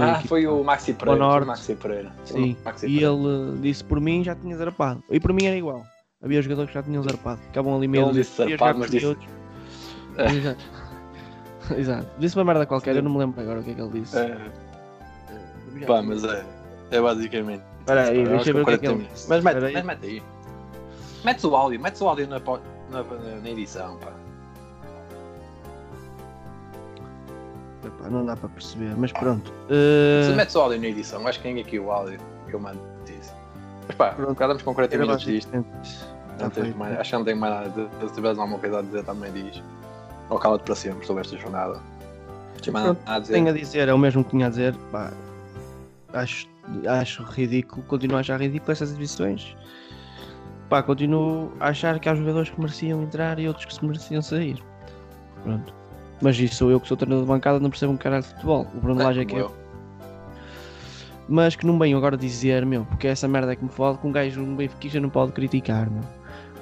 Ah, 0.03 0.20
foi 0.26 0.47
o 0.47 0.62
Maxi 0.64 0.92
Pereira. 0.95 1.18
Norte. 1.20 1.45
o 1.45 1.47
Maxi 1.49 1.74
Pereira. 1.74 2.12
Sim, 2.24 2.57
Maxi 2.64 2.86
e 2.86 2.95
Pereira. 2.99 3.12
ele 3.14 3.59
disse 3.61 3.84
por 3.84 4.01
mim 4.01 4.22
já 4.24 4.34
tinha 4.34 4.57
zarpado. 4.57 5.03
E 5.11 5.20
por 5.20 5.32
mim 5.32 5.45
era 5.47 5.57
igual. 5.57 5.82
Havia 6.22 6.40
jogadores 6.42 6.70
que 6.70 6.74
já 6.74 6.82
tinham 6.82 7.03
zarpado. 7.03 7.40
Ficavam 7.42 7.76
ali 7.76 7.86
meio 7.88 8.07
Ele 8.07 8.14
disse 8.14 8.36
zarpado, 8.36 8.78
mas 8.78 8.90
disse- 8.90 9.07
outros. 9.07 9.28
Exato. 10.18 10.64
Exato. 11.78 12.07
Disse 12.18 12.36
uma 12.36 12.45
merda 12.45 12.66
qualquer, 12.66 12.95
eu 12.97 13.03
não 13.03 13.11
me 13.12 13.18
lembro 13.18 13.40
agora 13.40 13.61
o 13.61 13.62
que 13.62 13.70
é 13.70 13.74
que 13.74 13.80
ele 13.80 14.01
disse. 14.01 14.16
É, 14.18 14.36
Já 15.80 15.86
pá, 15.86 16.03
mas 16.03 16.22
é, 16.24 16.45
é 16.90 17.01
basicamente. 17.01 17.62
Espera 17.80 18.09
aí, 18.09 18.24
deixa 18.26 18.51
eu 18.51 18.55
ver 18.55 18.62
o 18.62 18.64
que 18.66 18.72
é 18.72 18.78
40 18.78 18.78
que 18.78 18.86
ele. 18.86 19.09
Mas 19.28 19.45
mete, 19.45 19.61
mas 19.74 19.84
mete 19.84 20.07
aí. 20.07 20.22
Metes 21.24 21.45
o 21.45 21.57
áudio, 21.57 21.80
metes 21.80 22.01
o 22.01 22.09
áudio 22.09 22.28
na, 22.28 22.38
na- 22.38 23.03
na 23.42 23.51
edição, 23.51 23.97
pá. 23.97 24.12
Epá, 27.85 28.09
não 28.09 28.24
dá 28.24 28.37
para 28.37 28.49
perceber, 28.49 28.95
mas 28.97 29.12
pronto. 29.12 29.53
Se 29.68 30.32
Uh, 30.32 30.37
metes 30.37 30.55
o 30.55 30.61
áudio 30.61 30.80
na 30.80 30.87
edição, 30.89 31.26
acho 31.26 31.39
que 31.39 31.43
tem 31.49 31.61
aqui 31.61 31.78
o 31.78 31.91
áudio 31.91 32.18
que 32.49 32.55
eu 32.55 32.61
mando 32.61 32.80
disso. 33.05 33.32
Mas 33.87 33.97
pá, 33.97 34.11
Pronto. 34.12 34.30
ficamos 34.32 34.62
com 34.62 34.74
40 34.74 34.95
era 34.95 35.05
minutos 35.05 35.24
disto. 35.24 35.51
Tá 36.39 36.51
mais- 36.76 36.99
acho 36.99 37.11
que 37.11 37.16
não 37.16 37.24
tenho 37.24 37.37
mais 37.37 37.55
nada. 37.55 37.68
de- 38.01 38.09
Se 38.09 38.14
tiveres 38.14 38.39
alguma 38.39 38.59
coisa 38.59 38.78
a 38.78 38.82
dizer, 38.82 39.05
também 39.05 39.30
diz. 39.32 39.62
Ou 40.30 40.39
cala-te 40.39 40.64
para 40.64 40.74
sempre 40.74 41.07
sobre 41.07 41.20
esta 41.22 41.37
jornada. 41.37 41.78
Pronto, 42.64 42.99
a 43.07 43.18
dizer. 43.18 43.35
Tenho 43.35 43.49
a 43.49 43.53
dizer, 43.53 43.89
é 43.89 43.93
o 43.95 43.99
mesmo 43.99 44.24
que 44.24 44.30
tinha 44.30 44.47
a 44.47 44.49
dizer. 44.49 44.74
Pá, 44.91 45.12
acho, 46.14 46.49
acho 46.89 47.22
ridículo, 47.24 47.82
continuo 47.82 48.16
a 48.16 48.20
achar 48.20 48.41
ridículo 48.41 48.72
essas 48.72 48.89
exibições. 48.91 49.55
Pá, 50.70 50.82
continuo 50.82 51.53
a 51.61 51.68
achar 51.68 51.99
que 52.01 52.09
há 52.09 52.14
jogadores 52.14 52.49
que 52.49 52.59
mereciam 52.59 53.03
entrar 53.03 53.39
e 53.39 53.47
outros 53.47 53.66
que 53.66 53.74
se 53.74 53.85
mereciam 53.85 54.22
sair. 54.22 54.59
Pronto. 55.43 55.74
Mas 56.21 56.39
isso 56.39 56.57
sou 56.57 56.71
eu 56.71 56.81
que 56.81 56.89
sou 56.89 56.97
treinador 56.97 57.25
de 57.25 57.29
bancada, 57.29 57.61
não 57.61 57.71
percebo 57.71 57.93
um 57.93 57.97
caralho 57.97 58.23
de 58.23 58.29
futebol. 58.31 58.67
O 58.75 58.81
Bruno 58.81 59.03
Lage 59.03 59.21
é 59.21 59.25
que 59.25 59.35
é. 59.35 59.41
eu. 59.41 59.65
Mas 61.29 61.57
que 61.57 61.67
não 61.67 61.79
venho 61.79 61.97
agora 61.97 62.17
dizer, 62.17 62.67
meu, 62.67 62.85
porque 62.85 63.09
essa 63.09 63.27
merda 63.27 63.53
é 63.53 63.57
que 63.57 63.65
me 63.65 63.71
fode 63.71 63.99
que 63.99 64.07
um 64.07 64.12
gajo 64.12 64.43
um 64.43 64.55
benfiquista 64.55 65.01
não 65.01 65.09
pode 65.09 65.33
criticar, 65.33 65.91
meu. 65.91 66.03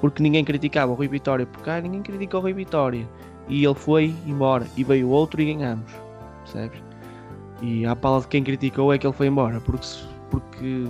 Porque 0.00 0.22
ninguém 0.22 0.44
criticava 0.44 0.92
o 0.92 0.94
Rui 0.94 1.08
Vitória 1.08 1.46
por 1.46 1.62
cá, 1.62 1.80
ninguém 1.80 2.02
critica 2.02 2.38
o 2.38 2.40
Rui 2.40 2.52
Vitória. 2.52 3.08
E 3.48 3.64
ele 3.64 3.74
foi 3.74 4.14
embora, 4.26 4.66
e 4.76 4.84
veio 4.84 5.08
outro 5.08 5.40
e 5.42 5.52
ganhamos, 5.52 5.92
percebes? 6.44 6.80
E 7.60 7.84
a 7.86 7.94
pala 7.94 8.20
de 8.20 8.28
quem 8.28 8.42
criticou 8.42 8.92
é 8.92 8.98
que 8.98 9.06
ele 9.06 9.14
foi 9.14 9.26
embora, 9.26 9.60
porque, 9.60 9.86
porque 10.30 10.86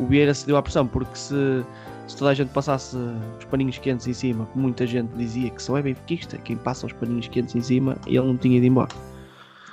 o 0.00 0.06
Vieira 0.06 0.32
se 0.32 0.46
deu 0.46 0.56
à 0.56 0.62
pressão, 0.62 0.86
porque 0.86 1.16
se, 1.16 1.64
se 2.08 2.16
toda 2.16 2.30
a 2.30 2.34
gente 2.34 2.50
passasse 2.52 2.96
os 3.38 3.44
paninhos 3.44 3.78
quentes 3.78 4.06
em 4.06 4.14
cima, 4.14 4.46
como 4.46 4.62
muita 4.62 4.86
gente 4.86 5.10
dizia 5.14 5.50
que 5.50 5.62
só 5.62 5.76
é 5.76 5.82
benfiquista, 5.82 6.38
quem 6.38 6.56
passa 6.56 6.86
os 6.86 6.92
paninhos 6.92 7.28
quentes 7.28 7.54
em 7.54 7.60
cima, 7.60 7.96
ele 8.06 8.20
não 8.20 8.36
tinha 8.36 8.56
ido 8.56 8.66
embora. 8.66 8.88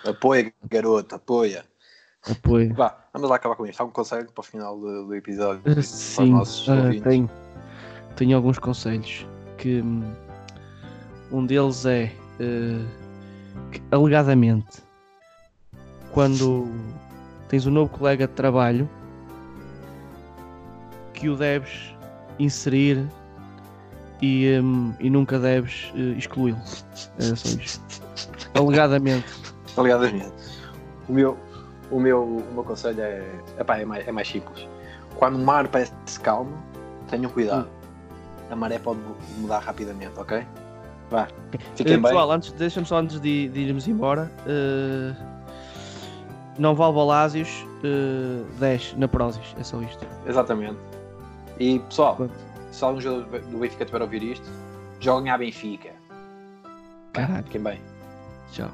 Apoia, 0.06 0.54
garoto, 0.70 1.16
apoia. 1.16 1.66
Apoio. 2.30 2.74
Vá, 2.76 2.98
vamos 3.14 3.30
lá 3.30 3.38
acabar 3.38 3.56
com 3.56 3.66
isto. 3.66 3.80
Há 3.82 3.86
um 3.86 3.90
conselho 3.90 4.30
para 4.32 4.42
o 4.42 4.44
final 4.44 4.78
do, 4.78 5.08
do 5.08 5.16
episódio 5.16 5.62
os 5.66 5.88
Sim, 5.88 6.34
ouvintes. 6.34 7.02
tenho, 7.04 7.30
tenho 8.16 8.36
alguns 8.36 8.60
conselhos 8.60 9.26
que 9.58 9.82
hum, 9.82 10.04
um 11.32 11.46
deles 11.46 11.86
é 11.86 12.12
eh, 12.40 12.86
que, 13.72 13.82
alegadamente 13.92 14.84
quando 16.12 16.68
tens 17.48 17.66
um 17.66 17.72
novo 17.72 17.90
colega 17.92 18.28
de 18.28 18.34
trabalho 18.34 18.90
que 21.14 21.30
o 21.30 21.36
deves 21.36 21.95
inserir 22.40 23.06
e, 24.22 24.60
hum, 24.62 24.94
e 25.00 25.10
nunca 25.10 25.38
deves 25.40 25.92
eh, 25.96 26.16
excluí-lo. 26.18 26.60
Era 27.20 27.36
só 27.36 27.50
isto. 27.60 28.02
Alegadamente. 28.54 29.26
Alegadamente. 29.78 30.32
O 31.08 31.14
meu, 31.14 31.38
o 31.92 32.00
meu, 32.00 32.24
o 32.24 32.54
meu 32.54 32.64
conselho 32.64 33.02
é, 33.02 33.24
epá, 33.60 33.78
é, 33.78 33.86
mais, 33.86 34.08
é 34.08 34.12
mais 34.12 34.28
simples. 34.28 34.68
Quando 35.16 35.36
o 35.36 35.40
mar 35.46 35.68
parece 35.68 35.92
calmo, 36.22 36.52
tenham 37.10 37.30
cuidado. 37.32 37.68
A 38.50 38.56
maré 38.56 38.80
pode 38.80 39.00
mudar 39.38 39.60
rapidamente, 39.60 40.14
ok? 40.18 40.46
Vá. 41.10 41.28
Fiquem 41.76 41.94
Eh, 41.94 41.98
bem. 41.98 42.02
pessoal, 42.04 42.32
antes, 42.32 42.52
deixa-me 42.54 42.86
só 42.86 42.98
antes 42.98 43.20
de, 43.20 43.50
de 43.50 43.60
irmos 43.62 43.88
embora. 43.88 44.32
eh, 44.48 45.14
não 46.58 46.74
vale 46.74 46.94
Balásios, 46.96 47.50
uh, 47.84 48.46
10 48.60 48.96
na 48.98 49.10
Prozis, 49.10 49.54
é 49.60 49.64
só 49.64 49.82
isto. 49.82 50.08
Exatamente. 50.26 50.78
E 51.60 51.80
pessoal, 51.80 52.16
Pronto. 52.16 52.34
se 52.72 52.84
algum 52.84 52.99
jogador 53.01 53.39
do 53.41 53.58
Benfica 53.58 53.86
tiver 53.86 54.01
a 54.01 54.03
ouvir 54.03 54.24
isto, 54.24 54.45
joguem 54.99 55.32
à 55.32 55.38
Benfica. 55.38 55.91
Caralho. 57.14 57.43
Fiquem 57.45 57.62
bem. 57.62 57.80
Tchau. 58.51 58.70